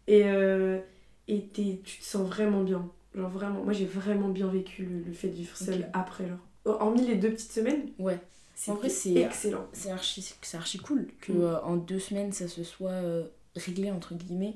Et, 0.08 0.24
euh, 0.24 0.78
et 1.28 1.46
tu 1.54 1.76
te 1.98 2.04
sens 2.04 2.26
vraiment 2.28 2.62
bien. 2.62 2.88
Genre 3.14 3.30
vraiment, 3.30 3.62
moi 3.62 3.72
j'ai 3.72 3.84
vraiment 3.86 4.28
bien 4.28 4.48
vécu 4.48 4.82
le, 4.84 4.98
le 5.06 5.12
fait 5.12 5.28
de 5.28 5.34
vivre 5.34 5.56
seule 5.56 5.82
Ok. 5.82 5.86
après. 5.92 6.26
Genre. 6.28 6.38
Hormis 6.64 7.06
les 7.06 7.14
deux 7.14 7.30
petites 7.30 7.52
semaines, 7.52 7.82
Ouais. 7.98 8.18
En 8.68 8.74
vrai, 8.74 8.88
c'est- 8.88 9.14
excellent. 9.14 9.66
C'est 9.72 9.90
archi, 9.90 10.34
archi 10.54 10.78
cool 10.78 11.06
que 11.20 11.32
Mm. 11.32 11.40
euh, 11.42 11.60
en 11.62 11.76
deux 11.76 11.98
semaines 11.98 12.32
ça 12.32 12.48
se 12.48 12.62
soit 12.64 12.90
euh, 12.90 13.24
réglé 13.56 13.90
entre 13.90 14.14
guillemets. 14.14 14.54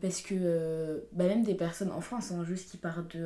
Parce 0.00 0.20
que 0.22 0.34
euh, 0.38 1.00
bah, 1.12 1.26
même 1.26 1.42
des 1.42 1.54
personnes 1.54 1.90
en 1.90 2.00
France, 2.00 2.30
hein, 2.30 2.44
juste 2.44 2.70
qui 2.70 2.76
partent 2.76 3.16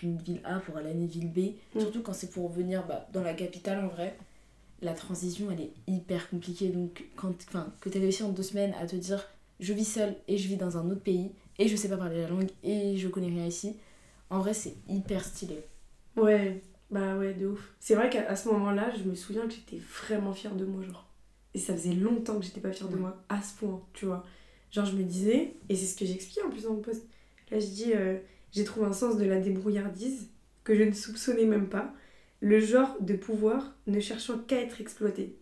d'une 0.00 0.18
ville 0.18 0.40
A 0.44 0.58
pour 0.58 0.76
aller 0.76 0.88
à 0.88 0.92
une 0.92 1.06
ville 1.06 1.30
B, 1.30 1.54
Mm. 1.76 1.80
surtout 1.80 2.02
quand 2.02 2.12
c'est 2.12 2.30
pour 2.30 2.48
venir 2.50 2.84
bah, 2.86 3.06
dans 3.12 3.22
la 3.22 3.32
capitale 3.34 3.84
en 3.84 3.88
vrai, 3.88 4.16
la 4.82 4.92
transition 4.92 5.50
elle 5.52 5.60
est 5.60 5.72
hyper 5.86 6.28
compliquée. 6.28 6.68
Donc 6.70 7.04
quand, 7.14 7.32
que 7.80 7.88
tu 7.88 7.98
réussi 7.98 8.24
en 8.24 8.30
deux 8.30 8.42
semaines 8.42 8.74
à 8.80 8.86
te 8.86 8.96
dire 8.96 9.24
je 9.60 9.72
vis 9.72 9.84
seule 9.84 10.16
et 10.26 10.36
je 10.36 10.48
vis 10.48 10.56
dans 10.56 10.76
un 10.76 10.90
autre 10.90 11.00
pays 11.02 11.30
et 11.58 11.68
je 11.68 11.76
sais 11.76 11.88
pas 11.88 11.96
parler 11.96 12.20
la 12.22 12.28
langue 12.28 12.50
et 12.64 12.96
je 12.98 13.06
connais 13.08 13.28
rien 13.28 13.46
ici, 13.46 13.76
en 14.28 14.40
vrai 14.40 14.52
c'est 14.52 14.74
hyper 14.88 15.24
stylé. 15.24 15.62
Ouais, 16.16 16.60
bah 16.90 17.16
ouais, 17.16 17.34
de 17.34 17.46
ouf. 17.46 17.74
C'est 17.80 17.94
vrai 17.94 18.10
qu'à 18.10 18.36
ce 18.36 18.48
moment-là, 18.48 18.92
je 18.96 19.02
me 19.08 19.14
souviens 19.14 19.46
que 19.46 19.54
j'étais 19.54 19.78
vraiment 19.78 20.32
fière 20.32 20.54
de 20.54 20.64
moi, 20.64 20.82
genre. 20.82 21.08
Et 21.54 21.58
ça 21.58 21.74
faisait 21.74 21.94
longtemps 21.94 22.38
que 22.38 22.44
j'étais 22.44 22.60
pas 22.60 22.72
fière 22.72 22.88
de 22.88 22.96
moi, 22.96 23.24
à 23.28 23.40
ce 23.42 23.54
point, 23.56 23.82
tu 23.94 24.06
vois. 24.06 24.24
Genre, 24.70 24.84
je 24.84 24.96
me 24.96 25.02
disais, 25.02 25.54
et 25.68 25.74
c'est 25.74 25.86
ce 25.86 25.96
que 25.96 26.04
j'explique 26.04 26.44
en 26.44 26.50
plus 26.50 26.64
dans 26.64 26.74
mon 26.74 26.82
post, 26.82 27.06
là 27.50 27.58
je 27.58 27.66
dis, 27.66 27.92
euh, 27.94 28.18
j'ai 28.52 28.64
trouvé 28.64 28.86
un 28.86 28.92
sens 28.92 29.16
de 29.16 29.24
la 29.24 29.40
débrouillardise 29.40 30.28
que 30.64 30.74
je 30.74 30.82
ne 30.82 30.92
soupçonnais 30.92 31.44
même 31.44 31.68
pas, 31.68 31.94
le 32.40 32.60
genre 32.60 32.96
de 33.00 33.14
pouvoir 33.14 33.74
ne 33.86 34.00
cherchant 34.00 34.38
qu'à 34.38 34.60
être 34.60 34.80
exploité. 34.80 35.38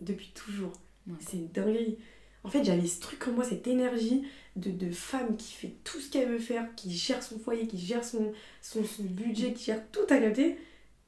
Depuis 0.00 0.32
toujours. 0.34 0.72
Ouais. 1.06 1.14
C'est 1.20 1.38
une 1.38 1.48
dinguerie. 1.48 1.98
En 2.44 2.48
fait, 2.48 2.62
j'avais 2.62 2.86
ce 2.86 3.00
truc 3.00 3.26
en 3.26 3.32
moi, 3.32 3.44
cette 3.44 3.66
énergie 3.66 4.22
de, 4.54 4.70
de 4.70 4.90
femme 4.90 5.36
qui 5.36 5.52
fait 5.52 5.74
tout 5.82 5.98
ce 5.98 6.10
qu'elle 6.10 6.28
veut 6.28 6.38
faire, 6.38 6.74
qui 6.76 6.92
gère 6.92 7.22
son 7.22 7.38
foyer, 7.38 7.66
qui 7.66 7.78
gère 7.78 8.04
son, 8.04 8.32
son, 8.62 8.84
son 8.84 9.02
budget, 9.02 9.52
qui 9.52 9.64
gère 9.64 9.82
tout 9.90 10.06
à 10.10 10.18
capter. 10.18 10.56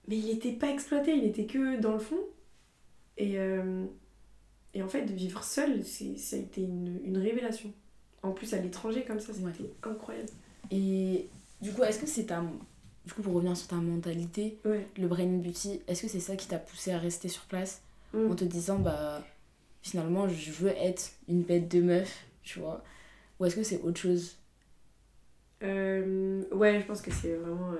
Mais 0.08 0.16
il 0.18 0.26
n'était 0.26 0.52
pas 0.52 0.70
exploité, 0.70 1.14
il 1.16 1.24
était 1.24 1.46
que 1.46 1.78
dans 1.80 1.92
le 1.92 1.98
fond. 2.00 2.18
Et, 3.18 3.38
euh, 3.38 3.84
et 4.74 4.82
en 4.82 4.88
fait, 4.88 5.02
de 5.04 5.12
vivre 5.12 5.44
seul, 5.44 5.84
ça 5.84 6.36
a 6.36 6.38
été 6.38 6.62
une, 6.62 7.00
une 7.04 7.18
révélation. 7.18 7.72
En 8.22 8.32
plus, 8.32 8.52
à 8.54 8.58
l'étranger, 8.58 9.04
comme 9.04 9.20
ça, 9.20 9.32
c'était 9.32 9.44
Ouais. 9.46 9.70
incroyable. 9.84 10.28
Et 10.70 11.28
du 11.60 11.72
coup, 11.72 11.82
est-ce 11.84 11.98
que 12.00 12.06
c'est 12.06 12.24
ta. 12.24 12.42
Du 13.06 13.12
coup, 13.14 13.22
pour 13.22 13.34
revenir 13.34 13.56
sur 13.56 13.68
ta 13.68 13.76
mentalité, 13.76 14.58
Ouais. 14.64 14.86
le 14.98 15.06
brain 15.08 15.26
beauty, 15.38 15.80
est-ce 15.86 16.02
que 16.02 16.08
c'est 16.08 16.20
ça 16.20 16.36
qui 16.36 16.46
t'a 16.48 16.58
poussé 16.58 16.90
à 16.92 16.98
rester 16.98 17.28
sur 17.28 17.42
place 17.44 17.80
Mm. 18.14 18.30
en 18.30 18.34
te 18.34 18.44
disant, 18.44 18.78
bah, 18.78 19.22
finalement, 19.82 20.28
je 20.28 20.50
veux 20.52 20.70
être 20.76 21.12
une 21.28 21.42
bête 21.42 21.68
de 21.68 21.80
meuf, 21.82 22.24
tu 22.42 22.58
vois? 22.60 22.82
Ou 23.38 23.44
est-ce 23.46 23.56
que 23.56 23.62
c'est 23.62 23.80
autre 23.82 23.98
chose? 24.00 24.36
Euh, 25.62 26.44
ouais, 26.52 26.80
je 26.80 26.86
pense 26.86 27.00
que 27.02 27.10
c'est 27.10 27.34
vraiment 27.34 27.72
euh, 27.72 27.76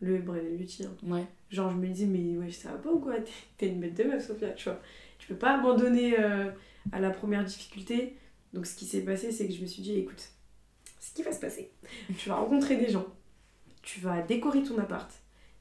le 0.00 0.18
brain 0.18 0.38
beauty. 0.58 0.84
hein. 0.84 0.94
Ouais. 1.02 1.24
Genre, 1.50 1.70
je 1.70 1.76
me 1.76 1.88
dis, 1.88 2.06
mais 2.06 2.36
ouais, 2.36 2.50
ça 2.50 2.72
va 2.72 2.78
pas 2.78 2.90
ou 2.92 2.98
quoi? 2.98 3.18
T'es- 3.20 3.30
T'es 3.56 3.68
une 3.68 3.80
bête 3.80 3.94
de 3.94 4.04
meuf, 4.04 4.26
Sophia, 4.26 4.50
tu 4.50 4.64
vois. 4.68 4.80
Tu 5.18 5.28
peux 5.28 5.36
pas 5.36 5.58
abandonner 5.58 6.18
euh, 6.18 6.50
à 6.92 7.00
la 7.00 7.10
première 7.10 7.44
difficulté. 7.44 8.16
Donc, 8.52 8.66
ce 8.66 8.76
qui 8.76 8.84
s'est 8.86 9.02
passé, 9.02 9.32
c'est 9.32 9.46
que 9.46 9.54
je 9.54 9.60
me 9.62 9.66
suis 9.66 9.82
dit, 9.82 9.94
écoute, 9.98 10.28
ce 11.00 11.12
qui 11.14 11.22
va 11.22 11.32
se 11.32 11.40
passer, 11.40 11.70
tu 12.18 12.28
vas 12.28 12.36
rencontrer 12.36 12.76
des 12.76 12.88
gens, 12.90 13.06
tu 13.82 14.00
vas 14.00 14.22
décorer 14.22 14.62
ton 14.62 14.78
appart, 14.78 15.10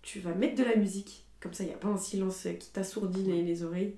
tu 0.02 0.20
vas 0.20 0.34
mettre 0.34 0.56
de 0.56 0.64
la 0.64 0.76
musique, 0.76 1.26
comme 1.40 1.54
ça, 1.54 1.64
il 1.64 1.68
n'y 1.68 1.74
a 1.74 1.78
pas 1.78 1.88
un 1.90 1.98
silence 1.98 2.48
qui 2.60 2.72
t'assourdit 2.72 3.24
les, 3.24 3.42
les 3.44 3.64
oreilles. 3.64 3.96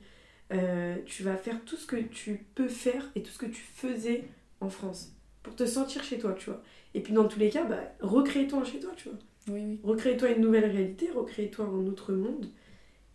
Euh, 0.53 0.95
tu 1.05 1.23
vas 1.23 1.35
faire 1.35 1.63
tout 1.65 1.75
ce 1.77 1.85
que 1.85 1.97
tu 1.97 2.45
peux 2.55 2.67
faire 2.69 3.09
et 3.15 3.23
tout 3.23 3.31
ce 3.31 3.37
que 3.37 3.45
tu 3.45 3.61
faisais 3.61 4.23
en 4.61 4.69
France 4.69 5.13
pour 5.43 5.55
te 5.55 5.65
sentir 5.65 6.03
chez 6.03 6.19
toi, 6.19 6.33
tu 6.33 6.49
vois. 6.49 6.61
Et 6.93 7.01
puis, 7.01 7.13
dans 7.13 7.27
tous 7.27 7.39
les 7.39 7.49
cas, 7.49 7.63
bah, 7.65 7.81
recrée-toi 8.01 8.63
chez 8.65 8.79
toi, 8.79 8.91
tu 8.95 9.09
vois 9.09 9.17
Oui, 9.47 9.61
oui. 9.65 9.79
recrée-toi 9.83 10.31
une 10.31 10.41
nouvelle 10.41 10.69
réalité, 10.69 11.09
recrée-toi 11.11 11.65
un 11.65 11.87
autre 11.87 12.13
monde. 12.13 12.47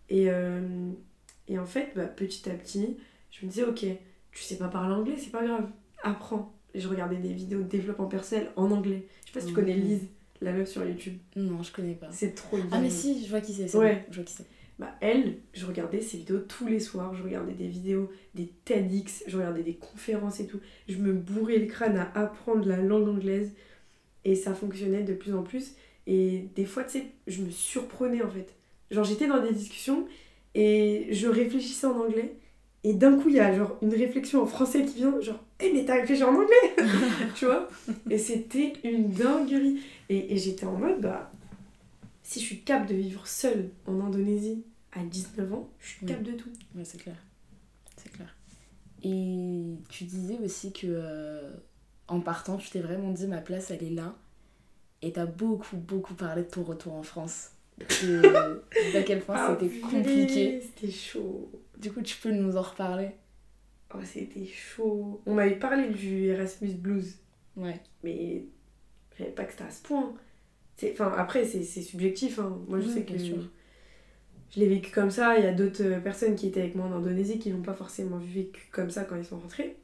Et, 0.08 0.30
euh, 0.30 0.90
et 1.48 1.58
en 1.58 1.66
fait, 1.66 1.92
bah, 1.94 2.06
petit 2.06 2.48
à 2.50 2.54
petit, 2.54 2.96
je 3.30 3.44
me 3.44 3.50
disais, 3.50 3.64
ok, 3.64 3.84
tu 4.32 4.42
sais 4.42 4.56
pas 4.56 4.68
parler 4.68 4.94
anglais, 4.94 5.16
c'est 5.18 5.30
pas 5.30 5.44
grave, 5.44 5.68
apprends. 6.02 6.54
Et 6.74 6.80
je 6.80 6.88
regardais 6.88 7.16
des 7.16 7.32
vidéos 7.32 7.62
de 7.62 7.68
développement 7.68 8.06
personnel 8.06 8.50
en 8.56 8.70
anglais. 8.70 9.06
Je 9.22 9.26
sais 9.26 9.32
pas 9.34 9.40
si 9.40 9.48
tu 9.48 9.52
connais 9.52 9.74
Lise, 9.74 10.08
la 10.40 10.52
meuf 10.52 10.68
sur 10.68 10.84
YouTube. 10.84 11.18
Non, 11.36 11.62
je 11.62 11.72
connais 11.72 11.94
pas. 11.94 12.08
C'est 12.10 12.34
trop 12.34 12.56
bien. 12.56 12.66
Ah, 12.72 12.80
mais 12.80 12.90
si, 12.90 13.24
je 13.24 13.30
vois 13.30 13.40
qui 13.40 13.52
c'est. 13.52 13.68
c'est 13.68 13.78
Ouais. 13.78 14.06
Je 14.10 14.16
vois 14.16 14.24
qui 14.24 14.32
c'est. 14.32 14.46
Bah, 14.78 14.96
elle, 15.00 15.36
je 15.52 15.66
regardais 15.66 16.00
ses 16.00 16.16
vidéos 16.16 16.40
tous 16.40 16.66
les 16.66 16.80
soirs, 16.80 17.14
je 17.14 17.22
regardais 17.22 17.52
des 17.52 17.68
vidéos, 17.68 18.10
des 18.34 18.50
TEDx, 18.64 19.22
je 19.26 19.36
regardais 19.36 19.62
des 19.62 19.74
conférences 19.74 20.40
et 20.40 20.46
tout. 20.46 20.60
Je 20.88 20.96
me 20.96 21.12
bourrais 21.12 21.58
le 21.58 21.66
crâne 21.66 21.96
à 21.98 22.10
apprendre 22.18 22.66
la 22.66 22.78
langue 22.78 23.08
anglaise 23.08 23.52
et 24.24 24.34
ça 24.34 24.54
fonctionnait 24.54 25.02
de 25.02 25.12
plus 25.12 25.34
en 25.34 25.42
plus. 25.42 25.74
Et 26.06 26.48
des 26.54 26.64
fois, 26.64 26.84
tu 26.84 26.98
sais, 26.98 27.06
je 27.26 27.42
me 27.42 27.50
surprenais 27.50 28.22
en 28.22 28.30
fait. 28.30 28.54
Genre, 28.90 29.04
j'étais 29.04 29.26
dans 29.26 29.40
des 29.40 29.52
discussions 29.52 30.06
et 30.54 31.08
je 31.10 31.28
réfléchissais 31.28 31.86
en 31.86 31.98
anglais 32.00 32.36
et 32.84 32.94
d'un 32.94 33.16
coup, 33.16 33.28
il 33.28 33.36
y 33.36 33.40
a 33.40 33.54
genre 33.54 33.78
une 33.80 33.94
réflexion 33.94 34.42
en 34.42 34.46
français 34.46 34.84
qui 34.84 34.96
vient, 34.96 35.20
genre, 35.20 35.38
hé, 35.60 35.72
mais 35.72 35.84
t'as 35.84 36.00
réfléchi 36.00 36.24
en 36.24 36.34
anglais 36.34 36.76
Tu 37.36 37.46
vois? 37.46 37.68
Et 38.10 38.18
c'était 38.18 38.72
une 38.82 39.10
dinguerie. 39.10 39.80
Et, 40.08 40.34
et 40.34 40.36
j'étais 40.36 40.66
en 40.66 40.72
mode, 40.72 41.00
bah, 41.00 41.30
si 42.22 42.40
je 42.40 42.44
suis 42.44 42.60
capable 42.62 42.90
de 42.90 42.96
vivre 42.96 43.26
seule 43.26 43.70
en 43.86 44.00
Indonésie 44.00 44.64
à 44.92 45.04
19 45.04 45.52
ans, 45.52 45.70
je 45.78 45.88
suis 45.88 46.06
capable 46.06 46.32
de 46.32 46.32
tout. 46.32 46.50
Ouais, 46.74 46.84
c'est 46.84 47.00
clair. 47.00 47.16
C'est 47.96 48.10
clair. 48.10 48.34
Et 49.04 49.76
tu 49.88 50.04
disais 50.04 50.38
aussi 50.44 50.72
que 50.72 50.86
euh, 50.88 51.52
en 52.08 52.20
partant, 52.20 52.56
tu 52.56 52.70
t'es 52.70 52.80
vraiment 52.80 53.10
dit 53.10 53.26
ma 53.26 53.40
place 53.40 53.70
elle 53.70 53.82
est 53.84 53.90
là. 53.90 54.16
Et 55.02 55.12
t'as 55.12 55.26
beaucoup, 55.26 55.76
beaucoup 55.76 56.14
parlé 56.14 56.42
de 56.42 56.48
ton 56.48 56.62
retour 56.62 56.94
en 56.94 57.02
France. 57.02 57.50
Que- 57.88 58.62
D'à 58.92 59.02
quel 59.02 59.20
point 59.20 59.34
Ah, 59.38 59.56
c'était 59.58 59.78
compliqué. 59.80 60.60
C'était 60.60 60.92
chaud. 60.92 61.50
Du 61.78 61.90
coup, 61.92 62.02
tu 62.02 62.16
peux 62.18 62.30
nous 62.30 62.56
en 62.56 62.62
reparler? 62.62 63.10
Oh, 63.94 63.98
c'était 64.04 64.46
chaud. 64.46 65.20
On 65.26 65.34
m'avait 65.34 65.56
parlé 65.58 65.88
du 65.88 66.26
Erasmus 66.26 66.74
Blues, 66.74 67.16
Ouais. 67.56 67.80
mais 68.04 68.44
je 69.12 69.18
savais 69.18 69.30
pas 69.30 69.44
que 69.44 69.52
c'était 69.52 69.64
à 69.64 69.70
ce 69.70 69.82
point. 69.82 70.14
Enfin, 70.92 71.12
après, 71.16 71.44
c'est 71.44 71.62
subjectif. 71.64 72.38
hein. 72.38 72.58
Moi, 72.68 72.80
je 72.80 72.86
Oui, 72.86 72.94
sais 72.94 73.02
que 73.04 73.18
sûr. 73.18 73.36
je 74.54 74.60
l'ai 74.60 74.68
vécu 74.68 74.90
comme 74.92 75.10
ça. 75.10 75.36
Il 75.38 75.44
y 75.44 75.48
a 75.48 75.52
d'autres 75.52 76.00
personnes 76.02 76.36
qui 76.36 76.46
étaient 76.46 76.60
avec 76.60 76.74
moi 76.74 76.86
en 76.86 76.92
Indonésie 76.92 77.38
qui 77.38 77.50
l'ont 77.50 77.62
pas 77.62 77.74
forcément 77.74 78.18
vécu 78.18 78.68
comme 78.70 78.90
ça 78.90 79.04
quand 79.04 79.16
ils 79.16 79.24
sont 79.24 79.38
rentrés, 79.38 79.76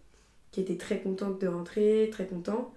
qui 0.52 0.60
étaient 0.60 0.76
très 0.76 1.00
contentes 1.00 1.40
de 1.40 1.46
rentrer, 1.48 2.08
très 2.12 2.26
contents. 2.26 2.72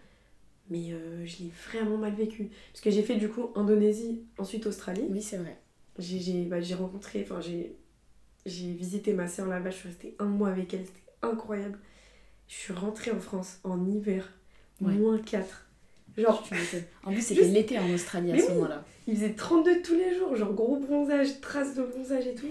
Mais 0.72 0.92
euh, 0.94 1.24
je 1.26 1.44
l'ai 1.44 1.52
vraiment 1.70 1.98
mal 1.98 2.16
vécu. 2.16 2.50
Parce 2.74 2.82
que 2.82 2.90
j'ai 2.90 3.04
fait 3.04 3.18
du 3.18 3.30
coup 3.30 3.52
Indonésie, 3.56 4.24
ensuite 4.40 4.66
Australie. 4.66 5.04
Oui, 5.10 5.22
c'est 5.22 5.38
vrai. 5.38 5.58
J'ai 6.00 6.18
j'ai- 6.20 6.46
bah, 6.46 6.62
j'ai 6.62 6.74
rencontré, 6.76 7.22
enfin 7.30 7.40
j'ai 7.42 7.76
j'ai 8.48 8.72
visité 8.72 9.14
ma 9.14 9.28
soeur 9.28 9.46
là-bas, 9.48 9.70
je 9.70 9.76
suis 9.76 9.90
restée 9.90 10.16
un 10.18 10.26
mois 10.26 10.50
avec 10.50 10.74
elle, 10.74 10.86
c'était 10.86 11.04
incroyable. 11.22 11.78
Je 12.48 12.56
suis 12.56 12.74
rentrée 12.74 13.12
en 13.12 13.20
France 13.20 13.60
en 13.64 13.86
hiver, 13.86 14.32
Ouais. 14.82 14.94
moins 14.94 15.20
4. 15.20 15.68
Genre. 16.18 16.44
En 17.04 17.12
plus, 17.12 17.22
c'était 17.22 17.42
Juste- 17.44 17.54
l'été 17.54 17.78
en 17.78 17.90
Australie 17.94 18.32
à 18.32 18.34
Mais 18.36 18.40
ce 18.42 18.48
oui. 18.48 18.54
moment-là. 18.56 18.84
il 19.08 19.16
faisait 19.16 19.34
32 19.34 19.82
tous 19.84 19.94
les 19.96 20.16
jours, 20.18 20.36
genre 20.36 20.54
gros 20.54 20.78
bronzage, 20.78 21.40
traces 21.42 21.76
de 21.76 21.84
bronzage 21.84 22.26
et 22.28 22.34
tout. 22.36 22.48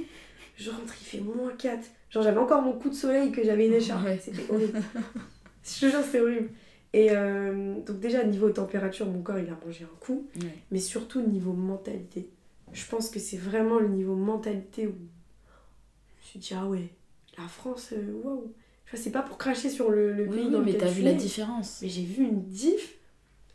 Je 0.56 0.70
rentre, 0.70 0.94
il 1.00 1.04
fait 1.04 1.20
moins 1.20 1.50
4. 1.56 1.88
Genre, 2.10 2.22
j'avais 2.22 2.38
encore 2.38 2.60
mon 2.62 2.72
coup 2.74 2.90
de 2.90 2.94
soleil 2.94 3.32
que 3.32 3.42
j'avais 3.42 3.66
une 3.66 3.72
écharpe. 3.74 4.04
Ouais. 4.04 4.18
C'était 4.22 4.42
horrible. 4.52 4.80
Je 5.64 5.80
te 5.80 5.90
jure, 5.90 6.02
c'était 6.04 6.20
horrible. 6.20 6.50
Et 6.92 7.08
euh, 7.12 7.80
donc, 7.86 8.00
déjà, 8.00 8.24
niveau 8.24 8.50
température, 8.50 9.06
mon 9.06 9.22
corps, 9.22 9.38
il 9.38 9.48
a 9.48 9.58
mangé 9.64 9.84
un 9.84 9.96
coup. 10.00 10.26
Ouais. 10.36 10.48
mais 10.70 10.80
surtout 10.80 11.22
niveau 11.22 11.52
mentalité. 11.52 12.28
Je 12.72 12.86
pense 12.86 13.10
que 13.10 13.18
c'est 13.18 13.36
vraiment 13.36 13.78
le 13.78 13.88
niveau 13.88 14.14
mentalité 14.14 14.86
où 14.86 14.92
je 14.92 14.94
me 14.94 16.22
suis 16.22 16.38
dit, 16.40 16.52
ah 16.54 16.66
ouais, 16.66 16.88
la 17.38 17.46
France, 17.48 17.92
euh, 17.92 18.12
waouh. 18.22 18.52
Vois, 18.90 18.98
c'est 19.00 19.10
pas 19.10 19.22
pour 19.22 19.38
cracher 19.38 19.70
sur 19.70 19.90
le, 19.90 20.12
le 20.12 20.24
Oui, 20.28 20.36
pays 20.36 20.50
dans 20.50 20.60
mais 20.62 20.74
t'as 20.74 20.88
vu 20.88 21.02
la 21.02 21.12
différence. 21.14 21.80
Mais 21.82 21.88
j'ai 21.88 22.02
vu 22.04 22.24
une 22.24 22.42
diff, 22.42 22.96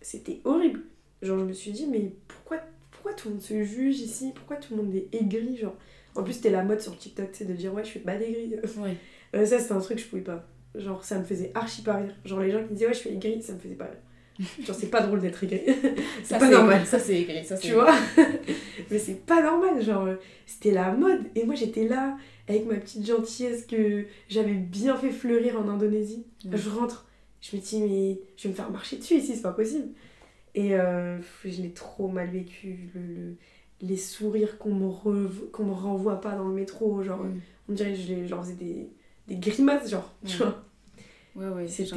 c'était 0.01 0.39
horrible. 0.45 0.81
Genre, 1.21 1.39
je 1.39 1.45
me 1.45 1.53
suis 1.53 1.71
dit, 1.71 1.87
mais 1.87 2.13
pourquoi, 2.27 2.59
pourquoi 2.91 3.13
tout 3.13 3.27
le 3.27 3.35
monde 3.35 3.43
se 3.43 3.63
juge 3.63 3.99
ici? 3.99 4.31
Pourquoi 4.33 4.57
tout 4.57 4.75
le 4.75 4.83
monde 4.83 4.95
est 4.95 5.13
aigri 5.13 5.57
genre? 5.57 5.75
En 6.15 6.23
plus, 6.23 6.33
c'était 6.33 6.51
la 6.51 6.63
mode 6.63 6.79
sur 6.79 6.97
TikTok, 6.97 7.29
sais, 7.33 7.43
de 7.45 7.53
dire, 7.53 7.73
ouais, 7.73 7.83
je 7.83 7.89
suis 7.89 7.99
pas 7.99 8.15
aigri. 8.15 8.55
Ouais. 8.77 8.95
Euh, 9.33 9.45
ça, 9.45 9.59
c'était 9.59 9.73
un 9.73 9.79
truc 9.81 9.97
que 9.97 10.03
je 10.03 10.07
pouvais 10.07 10.21
pas. 10.21 10.47
Genre, 10.77 11.03
ça 11.03 11.19
me 11.19 11.23
faisait 11.23 11.51
archi 11.55 11.81
pas 11.81 11.95
rire. 11.97 12.15
Genre, 12.25 12.39
les 12.39 12.51
gens 12.51 12.63
qui 12.65 12.73
disaient, 12.73 12.87
ouais, 12.87 12.93
je 12.93 12.99
suis 12.99 13.09
aigri, 13.09 13.41
ça 13.41 13.53
me 13.53 13.59
faisait 13.59 13.75
pas 13.75 13.85
rire. 13.85 14.47
Genre, 14.65 14.75
c'est 14.75 14.89
pas 14.91 15.01
drôle 15.01 15.21
d'être 15.21 15.43
aigri. 15.43 15.61
c'est 16.23 16.37
pas 16.37 16.49
normal. 16.49 16.85
Ça, 16.85 16.99
c'est 16.99 17.21
écrit. 17.21 17.45
Ça, 17.45 17.55
c'est 17.55 17.67
Tu 17.69 17.73
vois 17.73 17.93
Mais 18.91 18.99
c'est 18.99 19.25
pas 19.25 19.41
normal, 19.41 19.81
genre, 19.81 20.05
euh, 20.05 20.15
c'était 20.45 20.71
la 20.71 20.91
mode. 20.91 21.21
Et 21.35 21.45
moi, 21.45 21.55
j'étais 21.55 21.87
là, 21.87 22.17
avec 22.47 22.65
ma 22.65 22.75
petite 22.75 23.05
gentillesse 23.05 23.65
que 23.65 24.05
j'avais 24.27 24.53
bien 24.53 24.95
fait 24.97 25.11
fleurir 25.11 25.57
en 25.59 25.67
Indonésie. 25.69 26.25
Ouais. 26.45 26.57
Je 26.57 26.69
rentre, 26.69 27.07
je 27.41 27.55
me 27.55 27.61
dis, 27.61 27.81
mais 27.81 28.19
je 28.37 28.43
vais 28.43 28.49
me 28.49 28.55
faire 28.55 28.69
marcher 28.71 28.97
dessus 28.97 29.15
ici, 29.15 29.35
c'est 29.35 29.41
pas 29.41 29.53
possible. 29.53 29.87
Et 30.53 30.75
euh, 30.75 31.17
je 31.43 31.61
l'ai 31.61 31.71
trop 31.71 32.07
mal 32.07 32.29
vécu. 32.29 32.89
Le, 32.93 33.01
le- 33.01 33.35
les 33.81 33.97
sourires 33.97 34.57
qu'on 34.57 34.73
me, 34.73 34.87
rev- 34.87 35.49
qu'on 35.51 35.65
me 35.65 35.73
renvoie 35.73 36.21
pas 36.21 36.31
dans 36.35 36.47
le 36.47 36.53
métro, 36.55 37.03
genre, 37.03 37.23
Mm. 37.23 37.39
on 37.69 37.73
dirait 37.73 37.91
que 37.93 37.99
je 37.99 38.25
genre, 38.25 38.41
faisais 38.43 38.55
des, 38.55 38.89
des 39.27 39.35
grimaces, 39.37 39.89
genre, 39.89 40.11
tu 40.25 40.37
vois. 40.37 40.63
Ouais, 41.35 41.47
ouais. 41.49 41.67
C'était 41.67 41.95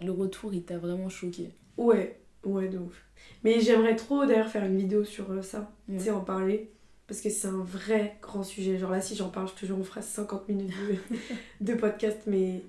le 0.00 0.10
retour, 0.12 0.54
il 0.54 0.62
t'a 0.64 0.78
vraiment 0.78 1.08
choqué. 1.08 1.50
Ouais, 1.76 2.18
ouais, 2.44 2.68
de 2.68 2.78
ouf. 2.78 3.04
Mais 3.42 3.60
j'aimerais 3.60 3.96
trop 3.96 4.24
d'ailleurs 4.26 4.48
faire 4.48 4.64
une 4.64 4.78
vidéo 4.78 5.04
sur 5.04 5.30
euh, 5.32 5.42
ça, 5.42 5.70
Ouais. 5.88 5.98
tu 5.98 6.04
sais, 6.04 6.10
en 6.10 6.20
parler. 6.20 6.70
Parce 7.06 7.20
que 7.20 7.28
c'est 7.28 7.48
un 7.48 7.62
vrai 7.62 8.16
grand 8.22 8.42
sujet. 8.42 8.78
Genre 8.78 8.90
là, 8.90 9.00
si 9.02 9.14
j'en 9.14 9.28
parle, 9.28 9.48
je 9.48 9.54
te 9.60 9.66
jure, 9.66 9.76
on 9.78 9.84
fera 9.84 10.00
50 10.00 10.48
minutes 10.48 10.72
de, 10.88 11.16
de 11.60 11.74
podcast. 11.74 12.20
Mais 12.26 12.62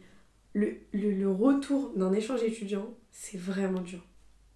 le, 0.54 0.74
le, 0.91 1.12
le 1.12 1.32
retour 1.32 1.93
d'un 1.95 2.12
échange 2.12 2.43
étudiant, 2.43 2.93
c'est 3.12 3.38
vraiment 3.38 3.80
dur. 3.82 4.04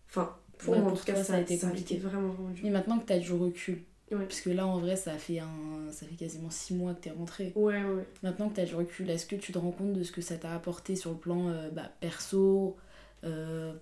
Enfin, 0.09 0.35
pour 0.57 0.73
Ouais, 0.73 0.81
moi, 0.81 0.91
en 0.91 0.95
tout 0.95 1.05
cas, 1.05 1.15
ça, 1.15 1.23
ça 1.23 1.35
a 1.35 1.39
été 1.39 1.55
ça 1.57 1.67
compliqué. 1.67 1.97
vraiment, 1.97 2.27
vraiment 2.27 2.49
dur. 2.49 2.63
Mais 2.65 2.71
maintenant 2.71 2.99
que 2.99 3.05
t'as 3.05 3.19
du 3.19 3.31
recul, 3.31 3.81
Ouais. 4.11 4.25
parce 4.25 4.41
que 4.41 4.49
là, 4.49 4.65
en 4.65 4.79
vrai, 4.79 4.95
ça 4.95 5.17
fait, 5.17 5.39
un... 5.39 5.91
ça 5.91 6.05
fait 6.05 6.15
quasiment 6.15 6.49
six 6.49 6.73
mois 6.73 6.93
que 6.95 7.01
t'es 7.01 7.11
rentré. 7.11 7.51
Ouais, 7.55 7.83
ouais. 7.83 8.07
Maintenant 8.23 8.49
que 8.49 8.55
t'as 8.55 8.65
du 8.65 8.75
recul, 8.75 9.09
est-ce 9.09 9.25
que 9.25 9.35
tu 9.35 9.51
te 9.51 9.57
rends 9.57 9.71
compte 9.71 9.93
de 9.93 10.03
ce 10.03 10.11
que 10.11 10.21
ça 10.21 10.37
t'a 10.37 10.53
apporté 10.55 10.95
sur 10.95 11.11
le 11.11 11.17
plan 11.17 11.49
euh, 11.49 11.69
bah, 11.69 11.91
perso, 11.99 12.77
euh, 13.23 13.73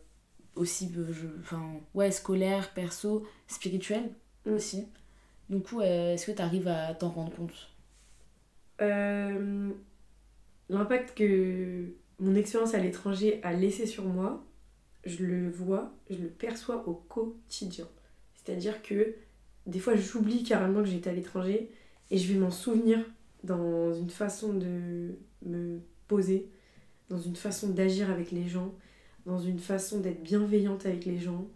aussi, 0.55 0.91
euh, 0.97 1.11
je... 1.13 1.27
enfin, 1.41 1.63
ouais, 1.93 2.11
scolaire, 2.11 2.73
perso, 2.73 3.25
spirituel 3.47 4.09
Mm. 4.45 4.53
aussi 4.53 4.87
Du 5.49 5.59
coup, 5.61 5.81
est-ce 5.81 6.25
que 6.25 6.31
t'arrives 6.31 6.67
à 6.67 6.93
t'en 6.93 7.09
rendre 7.09 7.33
compte? 7.35 7.69
L'impact 10.69 11.17
que 11.17 11.93
mon 12.19 12.35
expérience 12.35 12.73
à 12.73 12.79
l'étranger 12.79 13.39
a 13.43 13.53
laissé 13.53 13.85
sur 13.85 14.03
moi, 14.05 14.43
je 15.05 15.23
le 15.25 15.49
vois, 15.49 15.93
je 16.09 16.17
le 16.17 16.27
perçois 16.29 16.87
au 16.87 16.93
quotidien. 16.93 17.87
C'est-à-dire 18.35 18.81
que 18.81 19.15
des 19.67 19.79
fois 19.79 19.95
j'oublie 19.95 20.43
carrément 20.43 20.81
que 20.81 20.89
j'étais 20.89 21.09
à 21.09 21.13
l'étranger 21.13 21.69
et 22.09 22.17
je 22.17 22.33
vais 22.33 22.39
m'en 22.39 22.51
souvenir 22.51 22.99
dans 23.43 23.93
une 23.93 24.09
façon 24.09 24.53
de 24.53 25.15
me 25.45 25.79
poser, 26.07 26.49
dans 27.09 27.19
une 27.19 27.35
façon 27.35 27.69
d'agir 27.69 28.09
avec 28.09 28.31
les 28.31 28.47
gens, 28.47 28.73
dans 29.25 29.39
une 29.39 29.59
façon 29.59 29.99
d'être 29.99 30.23
bienveillante 30.23 30.85
avec 30.85 31.05
les 31.05 31.19
gens. 31.19 31.47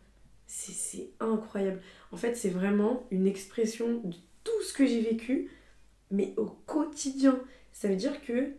C'est- 0.47 1.11
incroyable. 1.21 1.81
En 2.11 2.17
fait, 2.17 2.35
c'est 2.35 2.49
vraiment 2.49 3.07
une 3.11 3.25
expression 3.27 4.01
de 4.03 4.15
tout 4.43 4.61
ce 4.63 4.73
que 4.73 4.85
j'ai 4.85 5.01
vécu, 5.01 5.49
mais 6.11 6.33
au 6.37 6.45
quotidien. 6.65 7.39
Ça 7.71 7.87
veut 7.87 7.95
dire 7.95 8.21
que 8.21 8.51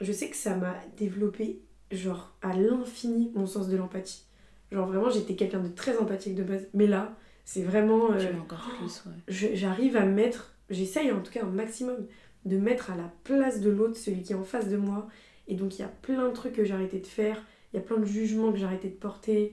je 0.00 0.12
sais 0.12 0.30
que 0.30 0.36
ça 0.36 0.56
m'a 0.56 0.76
développé, 0.96 1.60
genre, 1.90 2.36
à 2.42 2.56
l'infini, 2.56 3.32
mon 3.34 3.46
sens 3.46 3.68
de 3.68 3.76
l'empathie. 3.76 4.24
Genre, 4.70 4.86
vraiment, 4.86 5.10
j'étais 5.10 5.34
quelqu'un 5.34 5.60
de 5.60 5.68
très 5.68 5.98
empathique 5.98 6.36
de 6.36 6.44
base. 6.44 6.68
Mais 6.74 6.86
là, 6.86 7.16
c'est 7.44 7.62
vraiment. 7.62 8.12
Euh, 8.12 8.18
l'as 8.32 8.38
encore 8.40 8.68
plus, 8.78 9.02
ouais. 9.06 9.12
je- 9.28 9.54
j'arrive 9.54 9.96
à 9.96 10.04
mettre, 10.06 10.54
j'essaye 10.70 11.10
en 11.12 11.20
tout 11.20 11.32
cas 11.32 11.42
un 11.44 11.50
maximum, 11.50 12.06
de 12.44 12.56
mettre 12.56 12.90
à 12.90 12.96
la 12.96 13.12
place 13.24 13.60
de 13.60 13.70
l'autre, 13.70 13.96
celui 13.96 14.22
qui 14.22 14.32
est 14.32 14.36
en 14.36 14.44
face 14.44 14.68
de 14.68 14.76
moi. 14.76 15.08
Et 15.48 15.54
donc 15.56 15.78
il 15.78 15.82
y 15.82 15.84
a 15.84 15.88
plein 15.88 16.28
de 16.28 16.32
trucs 16.32 16.54
que 16.54 16.64
j'ai 16.64 16.74
arrêté 16.74 16.98
de 17.00 17.06
faire, 17.06 17.44
il 17.72 17.76
y 17.76 17.80
a 17.80 17.82
plein 17.82 17.98
de 17.98 18.04
jugements 18.04 18.52
que 18.52 18.58
j'ai 18.58 18.64
arrêté 18.64 18.88
de 18.88 18.94
porter, 18.94 19.52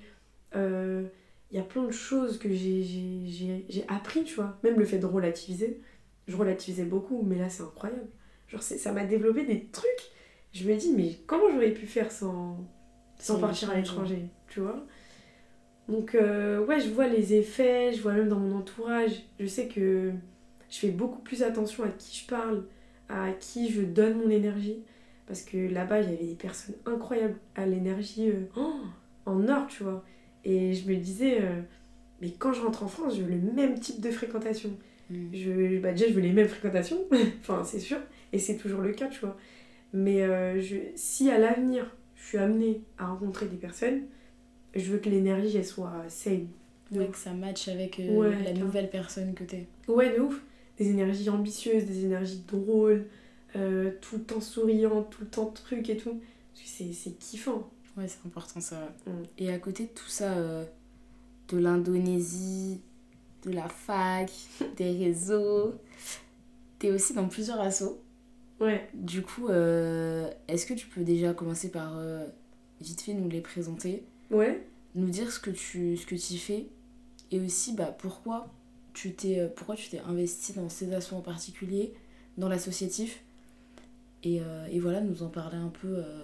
euh, 0.56 1.04
il 1.52 1.58
y 1.58 1.60
a 1.60 1.64
plein 1.64 1.84
de 1.84 1.92
choses 1.92 2.38
que 2.38 2.50
j'ai- 2.54 3.86
appris, 3.88 4.24
tu 4.24 4.36
vois. 4.36 4.58
Même 4.64 4.78
le 4.80 4.86
fait 4.86 5.00
de 5.00 5.06
relativiser, 5.06 5.82
je 6.28 6.36
relativisais 6.36 6.84
beaucoup, 6.84 7.24
mais 7.24 7.38
là 7.38 7.50
c'est 7.50 7.64
incroyable. 7.64 8.08
Genre 8.48 8.62
ça 8.62 8.92
m'a 8.94 9.04
développé 9.06 9.44
des 9.46 9.66
trucs, 9.66 10.12
je 10.54 10.70
me 10.70 10.76
dis, 10.76 10.94
mais 10.96 11.18
comment 11.26 11.50
j'aurais 11.52 11.72
pu 11.72 11.86
faire 11.88 12.12
sans, 12.12 12.58
sans 13.20 13.36
partir 13.42 13.70
à 13.70 13.76
l'étranger, 13.76 14.26
tu 14.48 14.60
vois? 14.62 14.86
Donc 15.88 16.16
euh, 16.16 16.64
ouais, 16.66 16.80
je 16.80 16.90
vois 16.90 17.08
les 17.08 17.34
effets, 17.34 17.94
je 17.94 18.02
vois 18.02 18.14
même 18.14 18.28
dans 18.28 18.40
mon 18.40 18.58
entourage, 18.58 19.24
je 19.40 19.46
sais 19.46 19.68
que 19.68 20.12
je 20.70 20.78
fais 20.78 20.90
beaucoup 20.90 21.22
plus 21.22 21.44
attention 21.44 21.84
à 21.84 21.90
qui 21.90 22.20
je 22.20 22.28
parle, 22.28 22.66
à 23.10 23.32
qui 23.32 23.72
je 23.72 23.82
donne 23.82 24.18
mon 24.18 24.30
énergie, 24.30 24.84
parce 25.28 25.42
que 25.42 25.58
là-bas, 25.58 26.02
il 26.02 26.10
y 26.10 26.14
avait 26.14 26.26
des 26.26 26.36
personnes 26.36 26.76
incroyables 26.86 27.38
à 27.56 27.66
l'énergie 27.66 28.30
euh, 28.30 28.46
oh, 28.58 28.76
en 29.26 29.48
or, 29.48 29.68
tu 29.68 29.84
vois. 29.84 30.04
Et 30.44 30.74
je 30.74 30.90
me 30.90 30.96
disais, 30.96 31.42
euh, 31.42 31.62
mais 32.22 32.32
quand 32.32 32.54
je 32.54 32.62
rentre 32.62 32.84
en 32.84 32.88
France, 32.88 33.18
je 33.18 33.24
veux 33.24 33.30
le 33.30 33.54
même 33.54 33.80
type 33.80 34.02
de 34.02 34.12
fréquentation. 34.12 34.72
Mm. 35.10 35.34
Je, 35.34 35.80
bah 35.80 35.92
déjà, 35.92 36.08
je 36.08 36.14
veux 36.14 36.22
les 36.22 36.34
mêmes 36.34 36.48
fréquentations, 36.50 37.00
enfin, 37.40 37.64
c'est 37.64 37.80
sûr, 37.80 37.98
et 38.34 38.40
c'est 38.40 38.58
toujours 38.58 38.82
le 38.82 38.92
cas, 38.92 39.08
tu 39.08 39.22
vois. 39.22 39.38
Mais 39.94 40.24
euh, 40.24 40.60
je, 40.60 40.76
si 40.96 41.30
à 41.30 41.38
l'avenir, 41.38 41.96
je 42.16 42.26
suis 42.26 42.38
amenée 42.38 42.82
à 42.98 43.08
rencontrer 43.08 43.46
des 43.46 43.56
personnes, 43.56 44.02
je 44.76 44.92
veux 44.92 45.00
que 45.00 45.10
l'énergie, 45.10 45.58
elle 45.58 45.66
soit 45.66 45.92
saine. 46.08 46.48
Ouais, 46.92 47.06
ouf. 47.06 47.12
que 47.12 47.18
ça 47.18 47.34
matche 47.34 47.68
avec 47.68 48.00
euh, 48.00 48.16
Ouais, 48.16 48.44
la 48.44 48.54
nouvelle 48.54 48.90
personne 48.90 49.34
que 49.34 49.44
t'es. 49.44 49.68
Ouais, 49.88 50.16
de 50.16 50.22
ouf. 50.22 50.42
Des 50.78 50.90
énergies 50.90 51.30
ambitieuses, 51.30 51.86
des 51.86 52.06
énergies 52.06 52.44
drôles, 52.48 53.08
euh, 53.56 53.92
tout 54.02 54.18
le 54.18 54.24
temps 54.24 54.42
souriantes, 54.42 55.10
tout 55.10 55.22
le 55.22 55.28
temps 55.28 55.48
truc 55.48 55.90
et 55.90 55.98
tout. 55.98 56.22
Parce 56.54 56.64
que 56.64 56.70
c'est, 56.70 56.94
c'est 56.94 57.18
kiffant. 57.18 57.70
Ouais, 57.98 58.08
c'est 58.08 58.26
important 58.26 58.62
ça. 58.62 58.94
Mm. 59.06 59.12
Et 59.40 59.52
à 59.52 59.58
côté 59.58 59.84
de 59.84 59.90
tout 59.90 60.08
ça, 60.08 60.34
euh, 60.34 60.64
de 61.50 61.58
l'Indonésie, 61.58 62.80
de 63.44 63.52
la 63.52 63.68
fac, 63.68 64.32
des 64.78 64.92
réseaux, 64.92 65.74
t'es 66.80 66.92
aussi 66.92 67.14
dans 67.14 67.28
plusieurs 67.28 67.60
assos. 67.60 68.00
Ouais. 68.60 68.88
Du 68.94 69.22
coup, 69.22 69.50
est-ce 69.50 70.66
que 70.66 70.74
tu 70.74 70.88
peux 70.88 71.04
déjà 71.04 71.34
commencer 71.34 71.70
par 71.70 72.00
vite 72.82 73.02
fait 73.02 73.14
nous 73.14 73.30
les 73.30 73.42
présenter, 73.42 74.04
Ouais. 74.32 74.66
nous 74.96 75.10
dire 75.10 75.32
ce 75.32 75.40
que 75.40 75.52
tu, 75.52 75.96
ce 75.98 76.06
que 76.06 76.16
tu 76.16 76.38
fais 76.38 76.68
et 77.32 77.40
aussi 77.40 77.74
bah, 77.74 77.96
pourquoi 77.98 78.54
tu 78.94 79.14
t'es 79.14 79.40
euh, 79.40 79.48
pourquoi 79.54 79.76
tu 79.76 79.90
t'es 79.90 80.00
investi 80.00 80.54
dans 80.54 80.70
ces 80.70 80.94
assos 80.94 81.16
en 81.16 81.22
particulier, 81.22 81.94
dans 82.38 82.50
l'associatif 82.50 83.24
et, 84.24 84.42
euh, 84.42 84.66
et 84.72 84.80
voilà, 84.80 85.02
nous 85.02 85.24
en 85.24 85.30
parler 85.30 85.58
un 85.58 85.70
peu 85.70 85.88
euh, 85.98 86.24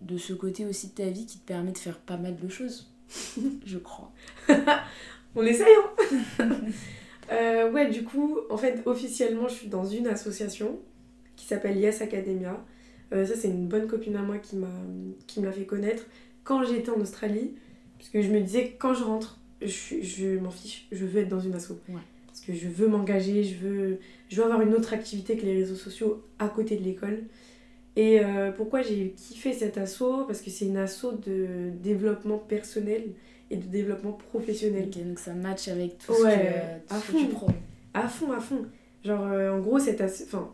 de 0.00 0.16
ce 0.18 0.32
côté 0.32 0.64
aussi 0.66 0.88
de 0.88 0.92
ta 0.94 1.08
vie 1.10 1.26
qui 1.26 1.38
te 1.38 1.46
permet 1.46 1.72
de 1.72 1.78
faire 1.78 1.98
pas 1.98 2.16
mal 2.16 2.36
de 2.36 2.48
choses, 2.48 2.90
je 3.66 3.78
crois. 3.78 4.12
On 5.36 5.42
essaye, 5.44 5.74
hein 6.38 6.50
Euh, 7.32 7.70
Ouais, 7.72 7.88
du 7.90 8.04
coup, 8.04 8.38
en 8.50 8.56
fait, 8.58 8.82
officiellement, 8.86 9.48
je 9.48 9.54
suis 9.54 9.68
dans 9.68 9.84
une 9.86 10.06
association 10.06 10.78
qui 11.36 11.46
s'appelle 11.46 11.78
Yes 11.78 12.02
Academia. 12.02 12.62
Ça, 13.10 13.34
c'est 13.36 13.48
une 13.48 13.66
bonne 13.68 13.86
copine 13.86 14.16
à 14.16 14.22
moi 14.22 14.38
qui, 14.38 14.56
m'a, 14.56 14.66
qui 15.26 15.40
me 15.40 15.46
l'a 15.46 15.52
fait 15.52 15.64
connaître 15.66 16.04
quand 16.44 16.62
j'étais 16.64 16.90
en 16.90 17.00
Australie. 17.00 17.54
Parce 17.98 18.10
que 18.10 18.20
je 18.22 18.30
me 18.30 18.40
disais, 18.40 18.76
quand 18.78 18.92
je 18.94 19.02
rentre, 19.02 19.38
je, 19.62 20.38
m'en 20.38 20.50
fiche, 20.50 20.86
je 20.92 21.04
veux 21.06 21.20
être 21.22 21.28
dans 21.28 21.40
une 21.40 21.54
asso. 21.54 21.70
Ouais. 21.88 21.94
Parce 22.26 22.40
que 22.40 22.52
je 22.52 22.68
veux 22.68 22.86
m'engager, 22.88 23.42
je 23.44 23.56
veux, 23.56 23.98
je 24.28 24.36
veux 24.36 24.44
avoir 24.44 24.60
une 24.60 24.74
autre 24.74 24.92
activité 24.92 25.36
que 25.36 25.46
les 25.46 25.54
réseaux 25.54 25.74
sociaux 25.76 26.22
à 26.38 26.48
côté 26.48 26.76
de 26.76 26.82
l'école. 26.84 27.22
Et 27.96 28.20
euh, 28.20 28.50
pourquoi 28.50 28.82
j'ai 28.82 29.14
kiffé 29.16 29.52
cet 29.52 29.78
asso? 29.78 30.24
Parce 30.26 30.40
que 30.42 30.50
c'est 30.50 30.66
une 30.66 30.76
asso 30.76 31.06
de 31.24 31.70
développement 31.82 32.38
personnel 32.38 33.04
et 33.50 33.56
de 33.56 33.66
développement 33.66 34.12
professionnel. 34.12 34.90
Donc 34.90 35.18
ça 35.20 35.32
match 35.32 35.68
avec 35.68 35.96
tout 35.98 36.12
Ouais, 36.12 36.18
ce 36.18 36.26
que, 36.26 36.88
tout 36.88 36.94
à 36.94 37.00
ce 37.00 37.06
que 37.12 37.16
tu 37.16 37.24
fond. 37.26 37.30
prônes. 37.30 37.54
À 37.94 38.08
fond, 38.08 38.32
à 38.32 38.40
fond. 38.40 38.66
Genre, 39.04 39.24
euh, 39.26 39.52
en 39.52 39.60
gros, 39.60 39.78
cette 39.78 40.00
asso- 40.00 40.24
enfin, 40.26 40.50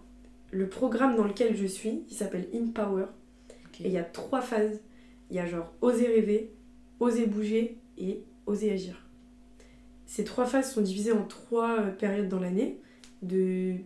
le 0.52 0.68
programme 0.68 1.16
dans 1.16 1.24
lequel 1.24 1.56
je 1.56 1.66
suis, 1.66 2.02
il 2.10 2.14
s'appelle 2.14 2.46
Empower. 2.54 3.06
Et 3.82 3.86
il 3.86 3.92
y 3.92 3.98
a 3.98 4.04
trois 4.04 4.42
phases. 4.42 4.78
Il 5.30 5.36
y 5.36 5.38
a 5.38 5.46
genre 5.46 5.72
oser 5.80 6.06
rêver, 6.06 6.52
oser 6.98 7.26
bouger 7.26 7.78
et 7.98 8.22
oser 8.46 8.72
agir. 8.72 9.06
Ces 10.06 10.24
trois 10.24 10.44
phases 10.44 10.72
sont 10.72 10.80
divisées 10.80 11.12
en 11.12 11.24
trois 11.24 11.78
euh, 11.80 11.90
périodes 11.92 12.28
dans 12.28 12.40
l'année. 12.40 12.80
De 13.22 13.76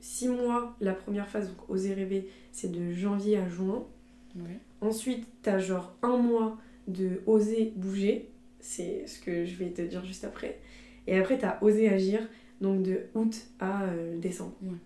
six 0.00 0.28
mois, 0.28 0.76
la 0.80 0.94
première 0.94 1.28
phase, 1.28 1.48
donc 1.48 1.68
oser 1.68 1.92
rêver, 1.92 2.28
c'est 2.52 2.70
de 2.70 2.92
janvier 2.92 3.36
à 3.36 3.48
juin. 3.48 3.86
Ouais. 4.36 4.60
Ensuite, 4.80 5.26
t'as 5.42 5.58
genre 5.58 5.94
un 6.02 6.16
mois 6.16 6.58
de 6.88 7.20
oser 7.26 7.72
bouger, 7.76 8.30
c'est 8.60 9.06
ce 9.06 9.20
que 9.20 9.44
je 9.44 9.56
vais 9.56 9.70
te 9.70 9.82
dire 9.82 10.04
juste 10.04 10.24
après. 10.24 10.58
Et 11.06 11.18
après, 11.18 11.38
t'as 11.38 11.58
oser 11.60 11.88
agir, 11.88 12.26
donc 12.60 12.82
de 12.82 13.06
août 13.14 13.48
à 13.58 13.84
euh, 13.84 14.18
décembre. 14.18 14.54
Ouais. 14.62 14.78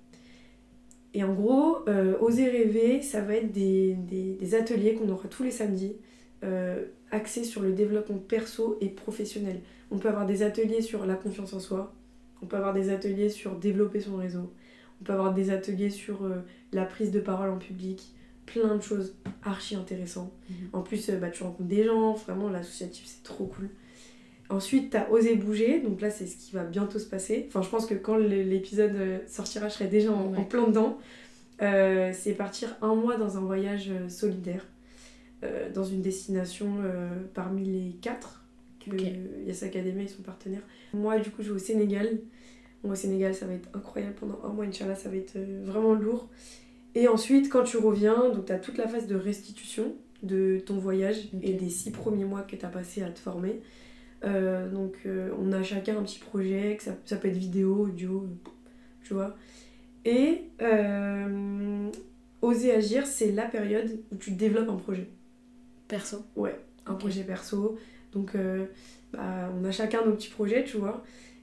Et 1.21 1.25
en 1.25 1.35
gros, 1.35 1.77
euh, 1.87 2.15
oser 2.21 2.49
rêver, 2.49 3.03
ça 3.03 3.21
va 3.21 3.35
être 3.35 3.53
des, 3.53 3.93
des- 4.09 4.37
des 4.41 4.55
ateliers 4.55 4.95
qu'on 4.95 5.11
aura 5.11 5.29
tous 5.29 5.43
les 5.43 5.51
samedis, 5.51 5.97
euh, 6.45 6.83
axés 7.11 7.45
sur 7.45 7.61
le 7.61 7.73
développement 7.73 8.17
perso 8.17 8.79
et 8.81 8.89
professionnel. 8.89 9.61
On 9.91 9.99
peut 9.99 10.09
avoir 10.09 10.25
des 10.25 10.43
ateliers 10.43 10.81
sur 10.81 11.05
la 11.05 11.17
confiance 11.17 11.53
en 11.53 11.61
soi, 11.61 11.93
on 12.41 12.47
peut 12.47 12.57
avoir 12.57 12.73
des 12.73 12.89
ateliers 12.89 13.29
sur 13.29 13.55
développer 13.57 14.01
son 14.01 14.17
réseau, 14.17 14.51
on 14.99 15.05
peut 15.05 15.13
avoir 15.13 15.35
des 15.35 15.51
ateliers 15.51 15.91
sur 15.91 16.25
euh, 16.25 16.37
la 16.73 16.87
prise 16.87 17.11
de 17.11 17.21
parole 17.21 17.51
en 17.51 17.59
public, 17.59 18.15
plein 18.47 18.75
de 18.77 18.83
choses 18.83 19.15
archi 19.43 19.75
intéressantes. 19.77 20.33
Mhm. 20.49 20.57
En 20.73 20.81
plus, 20.81 21.11
bah, 21.11 21.29
tu 21.29 21.43
rencontres 21.43 21.69
des 21.69 21.85
gens, 21.85 22.15
vraiment 22.15 22.49
l'associatif 22.49 23.05
c'est 23.07 23.23
trop 23.25 23.45
cool. 23.45 23.69
Ensuite, 24.51 24.91
t'as 24.91 25.09
osé 25.11 25.37
bouger, 25.37 25.81
donc 25.81 26.01
là 26.01 26.11
c'est 26.11 26.27
ce 26.27 26.37
qui 26.37 26.53
va 26.53 26.65
bientôt 26.65 26.99
se 26.99 27.07
passer. 27.07 27.47
Enfin, 27.49 27.63
je 27.63 27.69
pense 27.69 27.87
que 27.87 27.95
quand 27.95 28.17
l'épisode 28.17 28.97
euh, 28.97 29.19
sortira, 29.29 29.69
je 29.69 29.75
serai 29.75 29.87
déjà 29.87 30.11
en, 30.11 30.45
plein 30.45 30.67
dedans. 30.67 30.99
Euh, 31.63 32.11
c'est 32.13 32.33
partir 32.33 32.77
un 32.83 32.97
mois 32.97 33.17
dans 33.17 33.37
un 33.37 33.43
voyage 33.43 33.91
euh, 33.91 34.09
solidaire, 34.09 34.67
euh, 35.45 35.71
dans 35.73 35.85
une 35.85 36.03
destination 36.03 36.79
euh, 36.83 37.11
parmi 37.33 37.65
les 37.65 37.93
quatre 38.01 38.45
que 38.85 38.91
Ok. 38.91 39.03
Yes 39.47 39.63
Academy 39.63 40.05
ils 40.05 40.09
sont 40.09 40.23
partenaires. 40.23 40.63
Moi, 40.95 41.19
du 41.21 41.31
coup, 41.31 41.43
je 41.43 41.51
vais 41.51 41.57
au 41.57 41.59
Sénégal. 41.59 42.19
Moi, 42.83 42.95
au 42.95 42.97
Sénégal, 42.97 43.35
ça 43.35 43.47
va 43.47 43.53
être 43.53 43.69
incroyable 43.75 44.15
pendant 44.19 44.41
un 44.43 44.49
mois, 44.49 44.65
Inch'Allah, 44.65 44.97
ça 44.97 45.11
va 45.11 45.17
être 45.17 45.39
vraiment 45.63 45.95
lourd. 45.95 46.29
Et 46.95 47.07
ensuite, 47.07 47.49
quand 47.51 47.63
tu 47.63 47.77
reviens, 47.77 48.31
donc 48.31 48.47
tu 48.47 48.53
as 48.53 48.59
toute 48.59 48.79
la 48.79 48.89
phase 48.89 49.07
de 49.07 49.15
restitution 49.15 49.95
de 50.23 50.61
ton 50.65 50.79
voyage 50.79 51.29
et 51.43 51.53
des 51.53 51.69
six 51.69 51.91
premiers 51.91 52.25
mois 52.25 52.43
que 52.43 52.57
tu 52.57 52.65
as 52.65 52.69
passé 52.69 53.03
à 53.03 53.11
te 53.11 53.19
former. 53.19 53.61
Euh, 54.25 54.69
donc, 54.69 54.97
euh, 55.07 55.31
on 55.39 55.53
a 55.53 55.63
chacun 55.63 55.99
un 55.99 56.03
petit 56.03 56.19
projet, 56.19 56.77
que 56.77 56.83
ça, 56.83 56.97
ça 57.05 57.17
peut 57.17 57.29
être 57.29 57.37
vidéo, 57.37 57.87
audio, 57.87 58.27
tu 59.03 59.15
vois. 59.15 59.37
Et 60.05 60.43
euh, 60.63 61.89
oser 62.43 62.73
agir, 62.73 63.07
c'est 63.07 63.33
la 63.33 63.47
période 63.47 63.99
où 64.13 64.17
tu 64.17 64.33
développes 64.33 64.69
un 64.69 64.77
projet 64.77 65.09
Perso. 65.89 66.25
un 66.37 66.93
Ok. 66.93 66.99
projet 66.99 67.25
perso. 67.25 67.79
Donc, 68.13 68.37
bah, 69.13 69.51
on 69.59 69.65
a 69.65 69.71
chacun 69.71 70.05
nos 70.05 70.13
petits 70.13 70.31
projets, 70.31 70.65
tu 70.65 70.77
vois. 70.77 71.03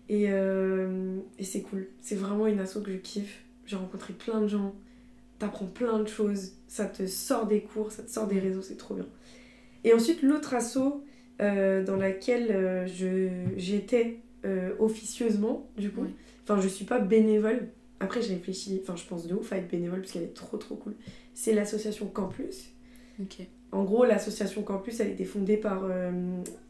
Et, 0.10 0.24
et 0.26 1.44
c'est 1.44 1.62
cool. 1.62 1.88
C'est 2.02 2.16
vraiment 2.16 2.48
une 2.48 2.60
asso 2.60 2.80
que 2.84 2.92
je 2.92 2.98
kiffe. 2.98 3.44
J'ai 3.66 3.76
rencontré 3.76 4.14
plein 4.14 4.42
de 4.42 4.48
gens. 4.48 4.74
T'apprends 5.40 5.66
plein 5.66 6.00
de 6.00 6.08
choses. 6.08 6.54
Ça 6.68 6.86
te 6.86 7.06
sort 7.06 7.46
des 7.46 7.62
cours, 7.62 7.92
ça 7.92 8.04
te 8.04 8.10
sort 8.10 8.28
des 8.28 8.40
réseaux, 8.40 8.62
c'est 8.62 8.78
trop 8.78 8.96
bien. 8.96 9.06
Et 9.84 9.94
ensuite, 9.94 10.22
l'autre 10.22 10.54
asso 10.54 11.04
euh, 11.40 11.84
dans 11.84 11.96
laquelle 11.98 12.52
euh, 12.52 12.88
je, 12.88 13.30
j'étais 13.58 14.20
euh, 14.46 14.72
officieusement, 14.80 15.70
du 15.78 15.92
coup. 15.92 16.02
Ouais. 16.02 16.10
Enfin, 16.44 16.60
je 16.60 16.68
suis 16.68 16.86
pas 16.86 17.00
bénévole. 17.00 17.70
Après, 18.00 18.22
j'ai 18.22 18.36
réfléchi, 18.36 18.80
enfin, 18.82 18.96
je 18.96 19.06
pense 19.06 19.28
de 19.28 19.36
ouf 19.36 19.54
à 19.54 19.58
être 19.58 19.68
bénévole 19.68 20.02
parce 20.02 20.14
qu'elle 20.14 20.24
est 20.24 20.34
trop 20.34 20.58
trop 20.58 20.76
cool. 20.76 20.96
C'est 21.34 21.54
l'association 21.54 22.08
Campus. 22.08 22.70
En 23.72 23.84
gros, 23.84 24.06
l'association 24.06 24.62
Campus, 24.64 25.00
elle 25.00 25.08
a 25.08 25.12
été 25.12 25.26
fondée 25.26 25.58
par 25.58 25.90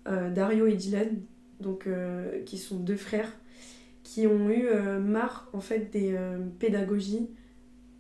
Dario 0.06 0.68
et 0.68 0.76
Dylan, 0.76 1.20
donc, 1.60 1.86
qui 2.46 2.58
sont 2.58 2.78
deux 2.78 2.96
frères, 2.96 3.30
qui 4.04 4.26
ont 4.26 4.50
eu 4.50 4.70
marre 5.02 5.50
en 5.52 5.60
fait 5.60 5.92
des 5.92 6.18
pédagogies 6.60 7.30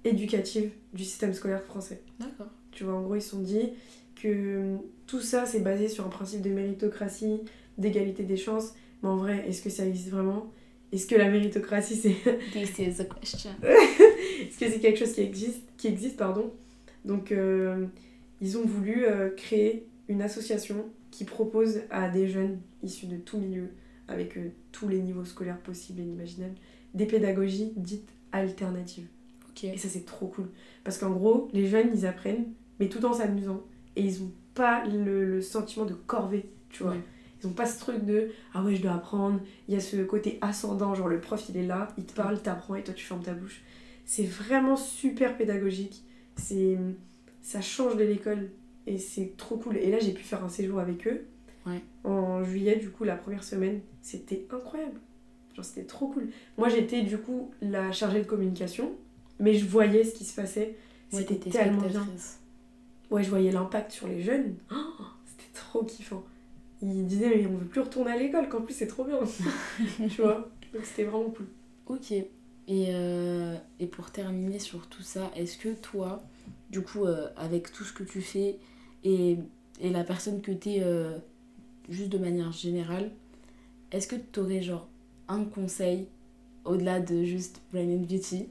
éducatives 0.05 0.71
du 0.93 1.03
système 1.03 1.33
scolaire 1.33 1.63
français. 1.63 2.01
D'accord. 2.19 2.47
Tu 2.71 2.85
vois, 2.85 2.93
en 2.93 3.01
gros, 3.01 3.15
ils 3.15 3.21
se 3.21 3.31
sont 3.31 3.41
dit 3.41 3.73
que 4.21 4.77
tout 5.05 5.21
ça, 5.21 5.45
c'est 5.45 5.61
basé 5.61 5.87
sur 5.87 6.05
un 6.05 6.09
principe 6.09 6.41
de 6.41 6.49
méritocratie, 6.49 7.41
d'égalité 7.77 8.23
des 8.23 8.37
chances. 8.37 8.73
Mais 9.03 9.09
en 9.09 9.17
vrai, 9.17 9.45
est-ce 9.47 9.61
que 9.61 9.69
ça 9.69 9.85
existe 9.85 10.09
vraiment? 10.09 10.51
Est-ce 10.91 11.07
que 11.07 11.15
la 11.15 11.29
méritocratie, 11.29 11.95
c'est 11.95 12.15
This 12.53 12.79
is 12.79 13.03
the 13.03 13.07
question. 13.19 13.51
est-ce 13.63 14.57
que 14.59 14.69
c'est 14.69 14.79
quelque 14.79 14.99
chose 14.99 15.13
qui 15.13 15.21
existe, 15.21 15.61
qui 15.77 15.87
existe 15.87 16.17
pardon? 16.17 16.51
Donc, 17.05 17.31
euh, 17.31 17.85
ils 18.41 18.57
ont 18.57 18.65
voulu 18.65 19.05
euh, 19.05 19.29
créer 19.29 19.85
une 20.07 20.21
association 20.21 20.85
qui 21.11 21.25
propose 21.25 21.81
à 21.89 22.09
des 22.09 22.27
jeunes 22.27 22.59
issus 22.83 23.07
de 23.07 23.17
tout 23.17 23.37
milieu, 23.37 23.69
avec 24.07 24.37
euh, 24.37 24.49
tous 24.71 24.87
les 24.87 24.99
niveaux 24.99 25.25
scolaires 25.25 25.59
possibles 25.59 25.99
et 25.99 26.03
inimaginables, 26.03 26.55
des 26.93 27.05
pédagogies 27.05 27.73
dites 27.75 28.09
alternatives. 28.31 29.07
Ok. 29.49 29.65
Et 29.65 29.77
ça, 29.77 29.89
c'est 29.89 30.05
trop 30.05 30.27
cool. 30.27 30.49
Parce 30.83 30.97
qu'en 30.97 31.11
gros, 31.11 31.49
les 31.53 31.67
jeunes, 31.67 31.89
ils 31.93 32.05
apprennent, 32.05 32.45
mais 32.79 32.87
tout 32.87 33.03
en 33.05 33.13
s'amusant. 33.13 33.63
Et 33.97 34.01
ils 34.03 34.21
ont 34.23 34.31
pas 34.53 34.85
le, 34.85 35.25
le 35.25 35.41
sentiment 35.41 35.85
de 35.85 35.93
corvée, 35.93 36.49
tu 36.69 36.83
vois. 36.83 36.93
Ouais. 36.93 37.01
Ils 37.43 37.47
ont 37.47 37.53
pas 37.53 37.65
ce 37.65 37.79
truc 37.79 38.05
de 38.05 38.29
ah 38.53 38.63
ouais, 38.63 38.75
je 38.75 38.81
dois 38.81 38.93
apprendre. 38.93 39.39
Il 39.67 39.73
y 39.73 39.77
a 39.77 39.79
ce 39.79 39.97
côté 40.03 40.37
ascendant, 40.41 40.95
genre 40.95 41.07
le 41.07 41.19
prof, 41.19 41.43
il 41.49 41.57
est 41.57 41.65
là, 41.65 41.89
il 41.97 42.05
te 42.05 42.13
parle, 42.13 42.41
t'apprends 42.41 42.75
et 42.75 42.83
toi, 42.83 42.93
tu 42.93 43.03
fermes 43.05 43.21
ta 43.21 43.33
bouche. 43.33 43.61
C'est 44.05 44.23
vraiment 44.25 44.75
super 44.77 45.35
pédagogique. 45.37 46.03
C'est 46.35 46.77
ça 47.41 47.61
change 47.61 47.95
de 47.97 48.03
l'école 48.03 48.49
et 48.87 48.97
c'est 48.97 49.35
trop 49.37 49.57
cool. 49.57 49.77
Et 49.77 49.91
là, 49.91 49.99
j'ai 49.99 50.13
pu 50.13 50.23
faire 50.23 50.43
un 50.43 50.49
séjour 50.49 50.79
avec 50.79 51.07
eux 51.07 51.25
Ouais. 51.65 51.81
en 52.05 52.43
juillet, 52.43 52.77
du 52.77 52.89
coup, 52.89 53.03
la 53.03 53.17
première 53.17 53.43
semaine. 53.43 53.81
C'était 54.01 54.45
incroyable. 54.51 54.99
Genre, 55.53 55.65
c'était 55.65 55.85
trop 55.85 56.07
cool. 56.07 56.29
Moi, 56.57 56.69
j'étais 56.69 57.01
du 57.01 57.17
coup 57.17 57.51
la 57.61 57.91
chargée 57.91 58.21
de 58.21 58.25
communication, 58.27 58.93
mais 59.39 59.53
je 59.53 59.65
voyais 59.65 60.03
ce 60.05 60.13
qui 60.15 60.23
se 60.23 60.33
passait. 60.33 60.75
C'était 61.11 61.49
tellement 61.49 61.81
bien. 61.81 62.07
Ouais, 63.09 63.23
je 63.23 63.29
voyais 63.29 63.51
l'impact 63.51 63.91
sur 63.91 64.07
les 64.07 64.21
jeunes. 64.21 64.55
C'était 65.25 65.53
trop 65.53 65.83
kiffant. 65.83 66.23
Ils 66.81 67.05
disaient, 67.07 67.29
mais 67.29 67.45
on 67.47 67.57
veut 67.57 67.65
plus 67.65 67.81
retourner 67.81 68.11
à 68.11 68.17
l'école, 68.17 68.49
qu'en 68.49 68.61
plus 68.61 68.73
c'est 68.73 68.87
trop 68.87 69.03
bien. 69.03 69.19
tu 70.09 70.21
vois? 70.21 70.49
Donc 70.73 70.85
c'était 70.85 71.05
vraiment 71.05 71.29
cool. 71.29 71.47
Ok. 71.87 72.11
Et, 72.11 72.27
euh, 72.69 73.55
et 73.79 73.87
pour 73.87 74.11
terminer 74.11 74.59
sur 74.59 74.87
tout 74.87 75.01
ça, 75.01 75.31
est-ce 75.35 75.57
que 75.57 75.69
toi, 75.69 76.21
du 76.69 76.81
coup, 76.81 77.05
euh, 77.05 77.29
avec 77.37 77.71
tout 77.71 77.83
ce 77.85 77.93
que 77.93 78.03
tu 78.03 78.21
fais 78.21 78.59
et, 79.03 79.37
et 79.79 79.89
la 79.89 80.03
personne 80.03 80.41
que 80.41 80.51
t'es 80.51 80.81
euh, 80.81 81.17
juste 81.89 82.09
de 82.09 82.17
manière 82.17 82.51
générale, 82.51 83.11
est-ce 83.91 84.07
que 84.07 84.15
tu 84.15 84.39
aurais 84.41 84.61
genre 84.61 84.87
un 85.29 85.45
conseil 85.45 86.07
au-delà 86.65 86.99
de 86.99 87.23
juste 87.23 87.61
Brain 87.71 87.89
and 87.89 88.05
Beauty? 88.07 88.49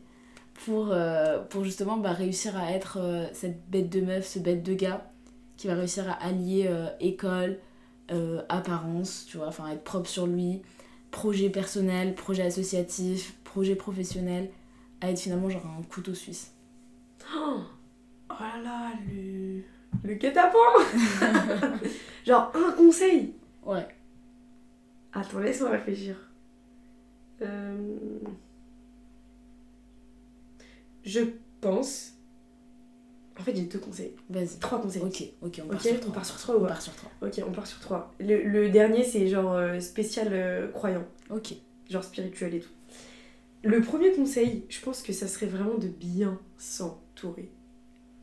Pour, 0.64 0.88
euh, 0.90 1.38
pour 1.42 1.64
justement 1.64 1.96
bah, 1.96 2.12
réussir 2.12 2.56
à 2.56 2.72
être 2.72 2.98
euh, 3.00 3.26
cette 3.32 3.68
bête 3.68 3.90
de 3.90 4.00
meuf, 4.00 4.26
ce 4.26 4.38
bête 4.38 4.62
de 4.62 4.74
gars 4.74 5.10
qui 5.56 5.68
va 5.68 5.74
réussir 5.74 6.08
à 6.08 6.14
allier 6.14 6.66
euh, 6.68 6.88
école, 7.00 7.58
apparence, 8.48 9.26
tu 9.28 9.36
vois, 9.36 9.48
enfin 9.48 9.68
être 9.68 9.82
propre 9.82 10.08
sur 10.08 10.28
lui, 10.28 10.62
projet 11.10 11.50
personnel, 11.50 12.14
projet 12.14 12.42
associatif, 12.42 13.34
projet 13.42 13.74
professionnel, 13.74 14.50
à 15.00 15.10
être 15.10 15.18
finalement 15.18 15.50
genre 15.50 15.66
un 15.66 15.82
couteau 15.82 16.14
suisse. 16.14 16.52
Oh, 17.34 17.60
oh 18.30 18.34
là 18.38 18.62
là, 18.62 18.92
le, 19.10 19.62
le 20.04 20.14
guet-apens 20.14 20.56
Genre 22.26 22.52
un 22.54 22.72
conseil 22.72 23.34
Ouais. 23.64 23.88
Attends, 25.12 25.40
laisse-moi 25.40 25.70
réfléchir. 25.70 26.16
Euh, 27.42 27.96
Je 31.06 31.20
pense. 31.60 32.12
En 33.38 33.42
fait, 33.42 33.54
j'ai 33.54 33.62
deux 33.64 33.78
conseils. 33.78 34.12
Vas-y. 34.30 34.58
Trois 34.58 34.80
conseils. 34.80 35.02
Ok, 35.02 35.22
ok, 35.42 35.60
on 35.64 35.68
part 35.68 35.82
sur 35.82 35.94
on 35.94 35.98
trois. 36.00 36.12
part 36.14 36.24
sur 36.26 36.36
trois 36.38 36.56
ou 36.56 36.64
On 36.64 36.66
part 36.66 36.82
sur 36.82 36.94
trois. 36.94 37.10
Ok, 37.22 37.42
on 37.46 37.52
part 37.52 37.66
sur 37.66 37.80
trois. 37.80 38.14
Le, 38.18 38.42
le 38.42 38.70
dernier, 38.70 39.04
c'est 39.04 39.26
genre 39.28 39.52
euh, 39.52 39.78
spécial 39.80 40.28
euh, 40.32 40.68
croyant. 40.68 41.04
Ok. 41.30 41.54
genre 41.90 42.04
spirituel 42.04 42.54
et 42.54 42.60
tout. 42.60 42.70
Le 43.62 43.80
premier 43.80 44.12
conseil, 44.12 44.64
je 44.68 44.80
pense 44.80 45.02
que 45.02 45.12
ça 45.12 45.28
serait 45.28 45.46
vraiment 45.46 45.76
de 45.76 45.88
bien 45.88 46.38
s'entourer. 46.56 47.50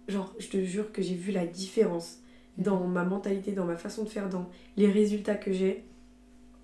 Genre, 0.07 0.34
je 0.39 0.47
te 0.47 0.63
jure 0.63 0.91
que 0.91 1.01
j'ai 1.01 1.15
vu 1.15 1.31
la 1.31 1.45
différence 1.45 2.19
dans 2.57 2.86
ma 2.88 3.03
mentalité, 3.03 3.51
dans 3.51 3.65
ma 3.65 3.77
façon 3.77 4.03
de 4.03 4.09
faire, 4.09 4.29
dans 4.29 4.49
les 4.77 4.91
résultats 4.91 5.36
que 5.36 5.51
j'ai 5.51 5.84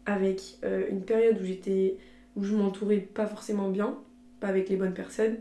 avec 0.06 0.58
euh, 0.64 0.88
une 0.90 1.02
période 1.02 1.40
où 1.42 1.46
j'étais 1.46 1.98
où 2.36 2.44
je 2.44 2.56
m'entourais 2.56 2.98
pas 3.00 3.28
forcément 3.28 3.70
bien, 3.70 3.98
pas 4.40 4.48
avec 4.48 4.70
les 4.70 4.76
bonnes 4.76 4.94
personnes. 4.94 5.38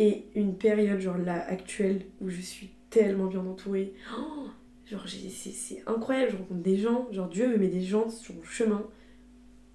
Et 0.00 0.24
une 0.34 0.56
période 0.56 0.98
genre 0.98 1.18
là 1.18 1.46
actuelle 1.46 2.02
où 2.20 2.28
je 2.28 2.40
suis 2.40 2.70
tellement 2.90 3.26
bien 3.26 3.46
entourée. 3.46 3.94
Oh, 4.18 4.46
genre 4.90 5.04
c'est 5.06 5.28
c'est 5.28 5.84
incroyable, 5.86 6.32
je 6.32 6.36
rencontre 6.38 6.62
des 6.62 6.76
gens, 6.76 7.06
genre 7.12 7.28
Dieu 7.28 7.46
me 7.46 7.56
met 7.56 7.68
des 7.68 7.82
gens 7.82 8.10
sur 8.10 8.34
mon 8.34 8.42
chemin 8.42 8.84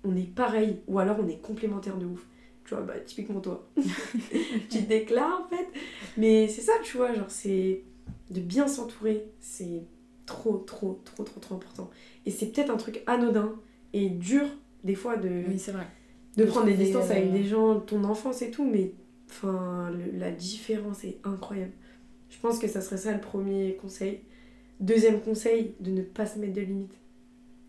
on 0.06 0.16
est 0.16 0.34
pareil 0.34 0.78
ou 0.88 1.00
alors 1.00 1.18
on 1.20 1.28
est 1.28 1.42
complémentaires 1.42 1.98
de 1.98 2.06
ouf. 2.06 2.26
Tu 2.66 2.74
vois, 2.74 2.84
bah 2.84 3.00
typiquement 3.06 3.42
toi. 3.42 3.68
tu 4.70 4.84
te 4.84 4.88
déclares 4.88 5.46
en 5.46 5.56
fait. 5.56 5.68
Mais 6.18 6.48
c'est 6.48 6.62
ça, 6.62 6.74
tu 6.84 6.98
vois, 6.98 7.14
genre 7.14 7.30
c'est 7.30 7.84
de 8.32 8.40
bien 8.40 8.68
s'entourer, 8.68 9.28
c'est 9.40 9.84
trop, 10.26 10.58
trop, 10.58 11.02
trop, 11.04 11.24
trop, 11.24 11.40
trop 11.40 11.56
important. 11.56 11.90
Et 12.26 12.32
c'est 12.32 12.48
peut-être 12.48 12.72
un 12.72 12.78
truc 12.78 13.04
anodin 13.06 13.56
et 13.94 14.10
dur, 14.10 14.46
des 14.84 14.96
fois, 14.96 15.18
de, 15.18 15.44
Oui, 15.48 15.60
c'est 15.60 15.72
vrai. 15.72 15.88
de 16.38 16.46
prendre 16.46 16.66
des 16.66 16.74
distances 16.74 17.10
euh, 17.10 17.18
avec 17.18 17.32
des 17.32 17.44
gens 17.44 17.80
ton 17.80 18.04
enfance 18.04 18.42
et 18.42 18.50
tout, 18.50 18.66
mais 18.66 18.94
enfin, 19.30 19.92
le- 19.92 20.18
la 20.18 20.32
différence 20.32 21.04
est 21.04 21.18
incroyable. 21.24 21.72
Je 22.30 22.40
pense 22.40 22.60
que 22.60 22.68
ça 22.68 22.82
serait 22.82 22.98
ça 22.98 23.14
le 23.14 23.22
premier 23.22 23.76
conseil. 23.82 24.22
Deuxième 24.80 25.22
conseil, 25.22 25.74
de 25.80 25.92
ne 25.92 26.02
pas 26.02 26.26
se 26.26 26.38
mettre 26.40 26.54
de 26.54 26.62
limites. 26.62 26.98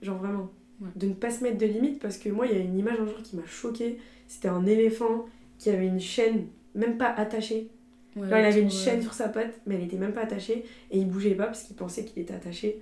Genre 0.02 0.18
vraiment. 0.18 0.50
Ouais. 0.80 0.88
De 0.96 1.07
ne 1.07 1.14
pas 1.14 1.30
se 1.30 1.42
mettre 1.42 1.59
de 1.59 1.66
limites 1.66 2.00
parce 2.00 2.18
que 2.18 2.28
moi, 2.28 2.46
il 2.46 2.52
y 2.52 2.57
a 2.57 2.59
une 2.62 2.76
image 2.78 3.00
un 3.00 3.07
jour 3.07 3.22
qui 3.22 3.36
m'a 3.36 3.46
choquée. 3.46 3.98
C'était 4.28 4.48
un 4.48 4.66
éléphant 4.66 5.26
qui 5.59 5.70
avait 5.70 5.86
une 5.86 6.00
chaîne, 6.00 6.46
même 6.74 6.98
pas 6.98 7.09
attachée. 7.11 7.70
Ouais, 8.16 8.26
il 8.28 8.32
avait 8.46 8.61
une 8.62 8.70
chaîne 8.70 9.02
sur 9.02 9.12
sa 9.14 9.28
patte, 9.28 9.61
mais 9.66 9.76
elle 9.76 9.84
était 9.84 9.96
même 9.98 10.12
pas 10.12 10.22
attachée. 10.22 10.64
Et 10.90 10.98
il 10.98 11.09
bougeait 11.09 11.34
pas 11.34 11.46
parce 11.46 11.62
qu'il 11.62 11.76
pensait 11.76 12.04
qu'il 12.04 12.20
était 12.22 12.34
attaché. 12.34 12.80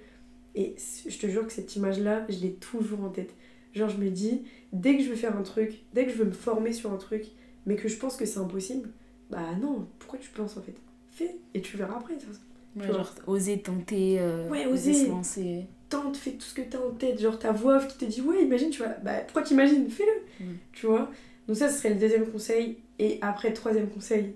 Et 0.54 0.74
je 1.08 1.18
te 1.18 1.26
jure 1.26 1.46
que 1.46 1.52
cette 1.52 1.74
image-là, 1.76 2.24
je 2.28 2.38
l'ai 2.38 2.52
toujours 2.54 3.02
en 3.02 3.10
tête. 3.10 3.34
Genre, 3.74 3.88
je 3.88 3.96
me 3.98 4.08
dis, 4.10 4.42
dès 4.72 4.96
que 4.96 5.02
je 5.02 5.08
veux 5.10 5.16
faire 5.16 5.36
un 5.36 5.42
truc, 5.42 5.82
dès 5.92 6.04
que 6.06 6.12
je 6.12 6.16
veux 6.16 6.24
me 6.26 6.30
former 6.32 6.72
sur 6.72 6.92
un 6.92 6.96
truc, 6.96 7.24
mais 7.66 7.76
que 7.76 7.88
je 7.88 7.96
pense 7.96 8.16
que 8.16 8.24
c'est 8.26 8.38
impossible, 8.38 8.88
bah 9.30 9.54
non, 9.60 9.86
pourquoi 9.98 10.18
tu 10.18 10.30
penses 10.30 10.56
en 10.56 10.62
fait? 10.62 10.74
Fais 11.10 11.36
et 11.54 11.60
tu 11.60 11.76
verras 11.76 11.96
après. 11.98 12.14
de 12.14 12.20
toute 12.20 12.28
façon. 12.30 12.40
Ouais, 12.76 12.82
tu 12.86 12.88
vois. 12.88 12.96
genre 12.98 13.14
oser 13.28 13.58
tenter, 13.60 14.18
euh, 14.20 14.48
Ouais, 14.50 14.66
oser 14.66 14.90
oser. 14.90 15.04
se 15.06 15.08
lancer. 15.10 15.66
Tente, 15.88 16.16
fais 16.16 16.32
tout 16.32 16.40
ce 16.42 16.54
que 16.54 16.62
t'as 16.62 16.78
en 16.80 16.90
tête. 16.90 17.20
Genre, 17.20 17.38
ta 17.38 17.52
voix 17.52 17.76
off 17.76 17.86
qui 17.88 17.98
te 17.98 18.04
dit, 18.04 18.20
ouais, 18.20 18.42
imagine, 18.42 18.70
tu 18.70 18.78
vois, 18.82 18.92
bah 19.04 19.18
pourquoi 19.20 19.42
t'imagines? 19.42 19.88
Fais-le 19.88 20.44
Mm. 20.44 20.54
Tu 20.72 20.86
vois 20.86 21.10
Donc, 21.46 21.56
ça, 21.56 21.68
ce 21.68 21.78
serait 21.78 21.90
le 21.90 22.00
deuxième 22.00 22.26
conseil. 22.26 22.78
Et 22.98 23.18
après, 23.22 23.52
troisième 23.52 23.88
conseil, 23.88 24.34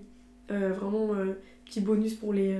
euh, 0.51 0.71
vraiment 0.71 1.13
euh, 1.15 1.33
petit 1.65 1.81
bonus 1.81 2.13
pour 2.13 2.31
les 2.33 2.55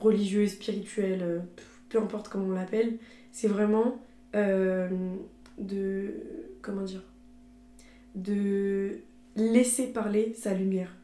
religieux, 0.00 0.46
spirituels, 0.46 1.42
peu 1.90 1.98
importe 1.98 2.28
comment 2.30 2.46
on 2.46 2.52
l'appelle, 2.52 2.96
c'est 3.32 3.48
vraiment 3.48 4.00
de. 5.58 6.14
Comment 6.62 6.82
dire? 6.82 7.02
De 8.14 8.98
laisser 9.36 9.92
parler 9.92 10.34
sa 10.34 10.54
lumière. 10.54 10.94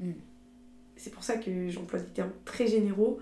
Mm. 0.00 0.12
C'est 0.96 1.12
pour 1.12 1.24
ça 1.24 1.36
que 1.36 1.68
j'emploie 1.68 1.98
des 1.98 2.12
termes 2.12 2.32
très 2.44 2.66
généraux. 2.66 3.18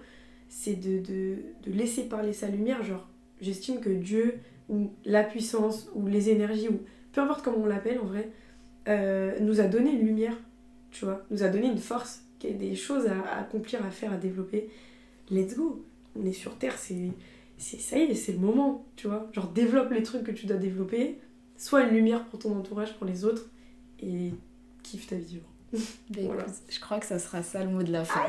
C'est 0.48 0.74
de, 0.74 0.98
de, 0.98 1.36
de 1.64 1.72
laisser 1.72 2.04
parler 2.04 2.32
sa 2.32 2.48
lumière. 2.48 2.82
Genre, 2.82 3.08
j'estime 3.40 3.80
que 3.80 3.90
Dieu, 3.90 4.38
ou 4.68 4.90
la 5.04 5.24
puissance, 5.24 5.88
ou 5.94 6.06
les 6.06 6.30
énergies, 6.30 6.68
ou 6.68 6.80
peu 7.12 7.20
importe 7.20 7.42
comment 7.42 7.58
on 7.58 7.66
l'appelle 7.66 7.98
en 7.98 8.04
vrai, 8.04 8.30
euh, 8.88 9.38
nous 9.40 9.60
a 9.60 9.64
donné 9.64 9.92
une 9.92 10.06
lumière, 10.06 10.36
tu 10.90 11.04
vois, 11.04 11.24
nous 11.30 11.42
a 11.42 11.48
donné 11.48 11.66
une 11.66 11.78
force, 11.78 12.22
des 12.40 12.74
choses 12.74 13.06
à, 13.06 13.20
à 13.20 13.40
accomplir, 13.40 13.84
à 13.84 13.90
faire, 13.90 14.12
à 14.12 14.16
développer. 14.16 14.70
Let's 15.30 15.54
go 15.56 15.84
On 16.16 16.24
est 16.24 16.32
sur 16.32 16.56
Terre, 16.56 16.78
c'est, 16.78 17.10
c'est 17.58 17.78
ça 17.78 17.98
y 17.98 18.02
est, 18.02 18.14
c'est 18.14 18.32
le 18.32 18.38
moment, 18.38 18.86
tu 18.96 19.08
vois. 19.08 19.28
Genre, 19.32 19.48
développe 19.48 19.90
les 19.90 20.02
trucs 20.02 20.24
que 20.24 20.30
tu 20.30 20.46
dois 20.46 20.56
développer, 20.56 21.18
sois 21.56 21.82
une 21.82 21.94
lumière 21.94 22.24
pour 22.26 22.38
ton 22.38 22.56
entourage, 22.56 22.96
pour 22.96 23.06
les 23.06 23.24
autres, 23.24 23.50
et 24.02 24.32
kiffe 24.82 25.06
ta 25.08 25.16
vie. 25.16 25.34
genre. 25.34 25.80
Bah, 26.10 26.20
Voilà. 26.24 26.42
écoute, 26.42 26.54
je 26.68 26.80
crois 26.80 26.98
que 26.98 27.06
ça 27.06 27.18
sera 27.18 27.42
ça 27.42 27.62
le 27.64 27.70
mot 27.70 27.82
de 27.82 27.92
la 27.92 28.04
fin. 28.04 28.22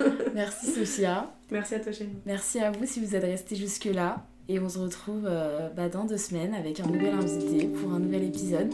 Merci 0.34 0.66
Sophia. 0.72 1.32
Merci 1.50 1.74
à 1.76 1.80
toi, 1.80 1.92
Shane. 1.92 2.10
Merci 2.26 2.58
à 2.60 2.70
vous 2.70 2.84
si 2.86 3.00
vous 3.04 3.14
êtes 3.14 3.22
restés 3.24 3.56
jusque-là. 3.56 4.24
Et 4.48 4.60
on 4.60 4.68
se 4.68 4.78
retrouve 4.78 5.24
euh, 5.26 5.68
bah, 5.70 5.88
dans 5.88 6.04
deux 6.04 6.16
semaines 6.18 6.54
avec 6.54 6.78
un 6.80 6.86
nouvel 6.86 7.14
invité 7.14 7.66
pour 7.66 7.92
un 7.92 7.98
nouvel 7.98 8.24
épisode. 8.24 8.72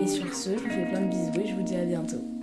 Et 0.00 0.06
sur 0.06 0.32
ce, 0.34 0.50
je 0.56 0.62
vous 0.62 0.70
fais 0.70 0.86
plein 0.88 1.02
de 1.02 1.08
bisous 1.10 1.40
et 1.44 1.46
je 1.48 1.54
vous 1.54 1.62
dis 1.62 1.76
à 1.76 1.84
bientôt. 1.84 2.39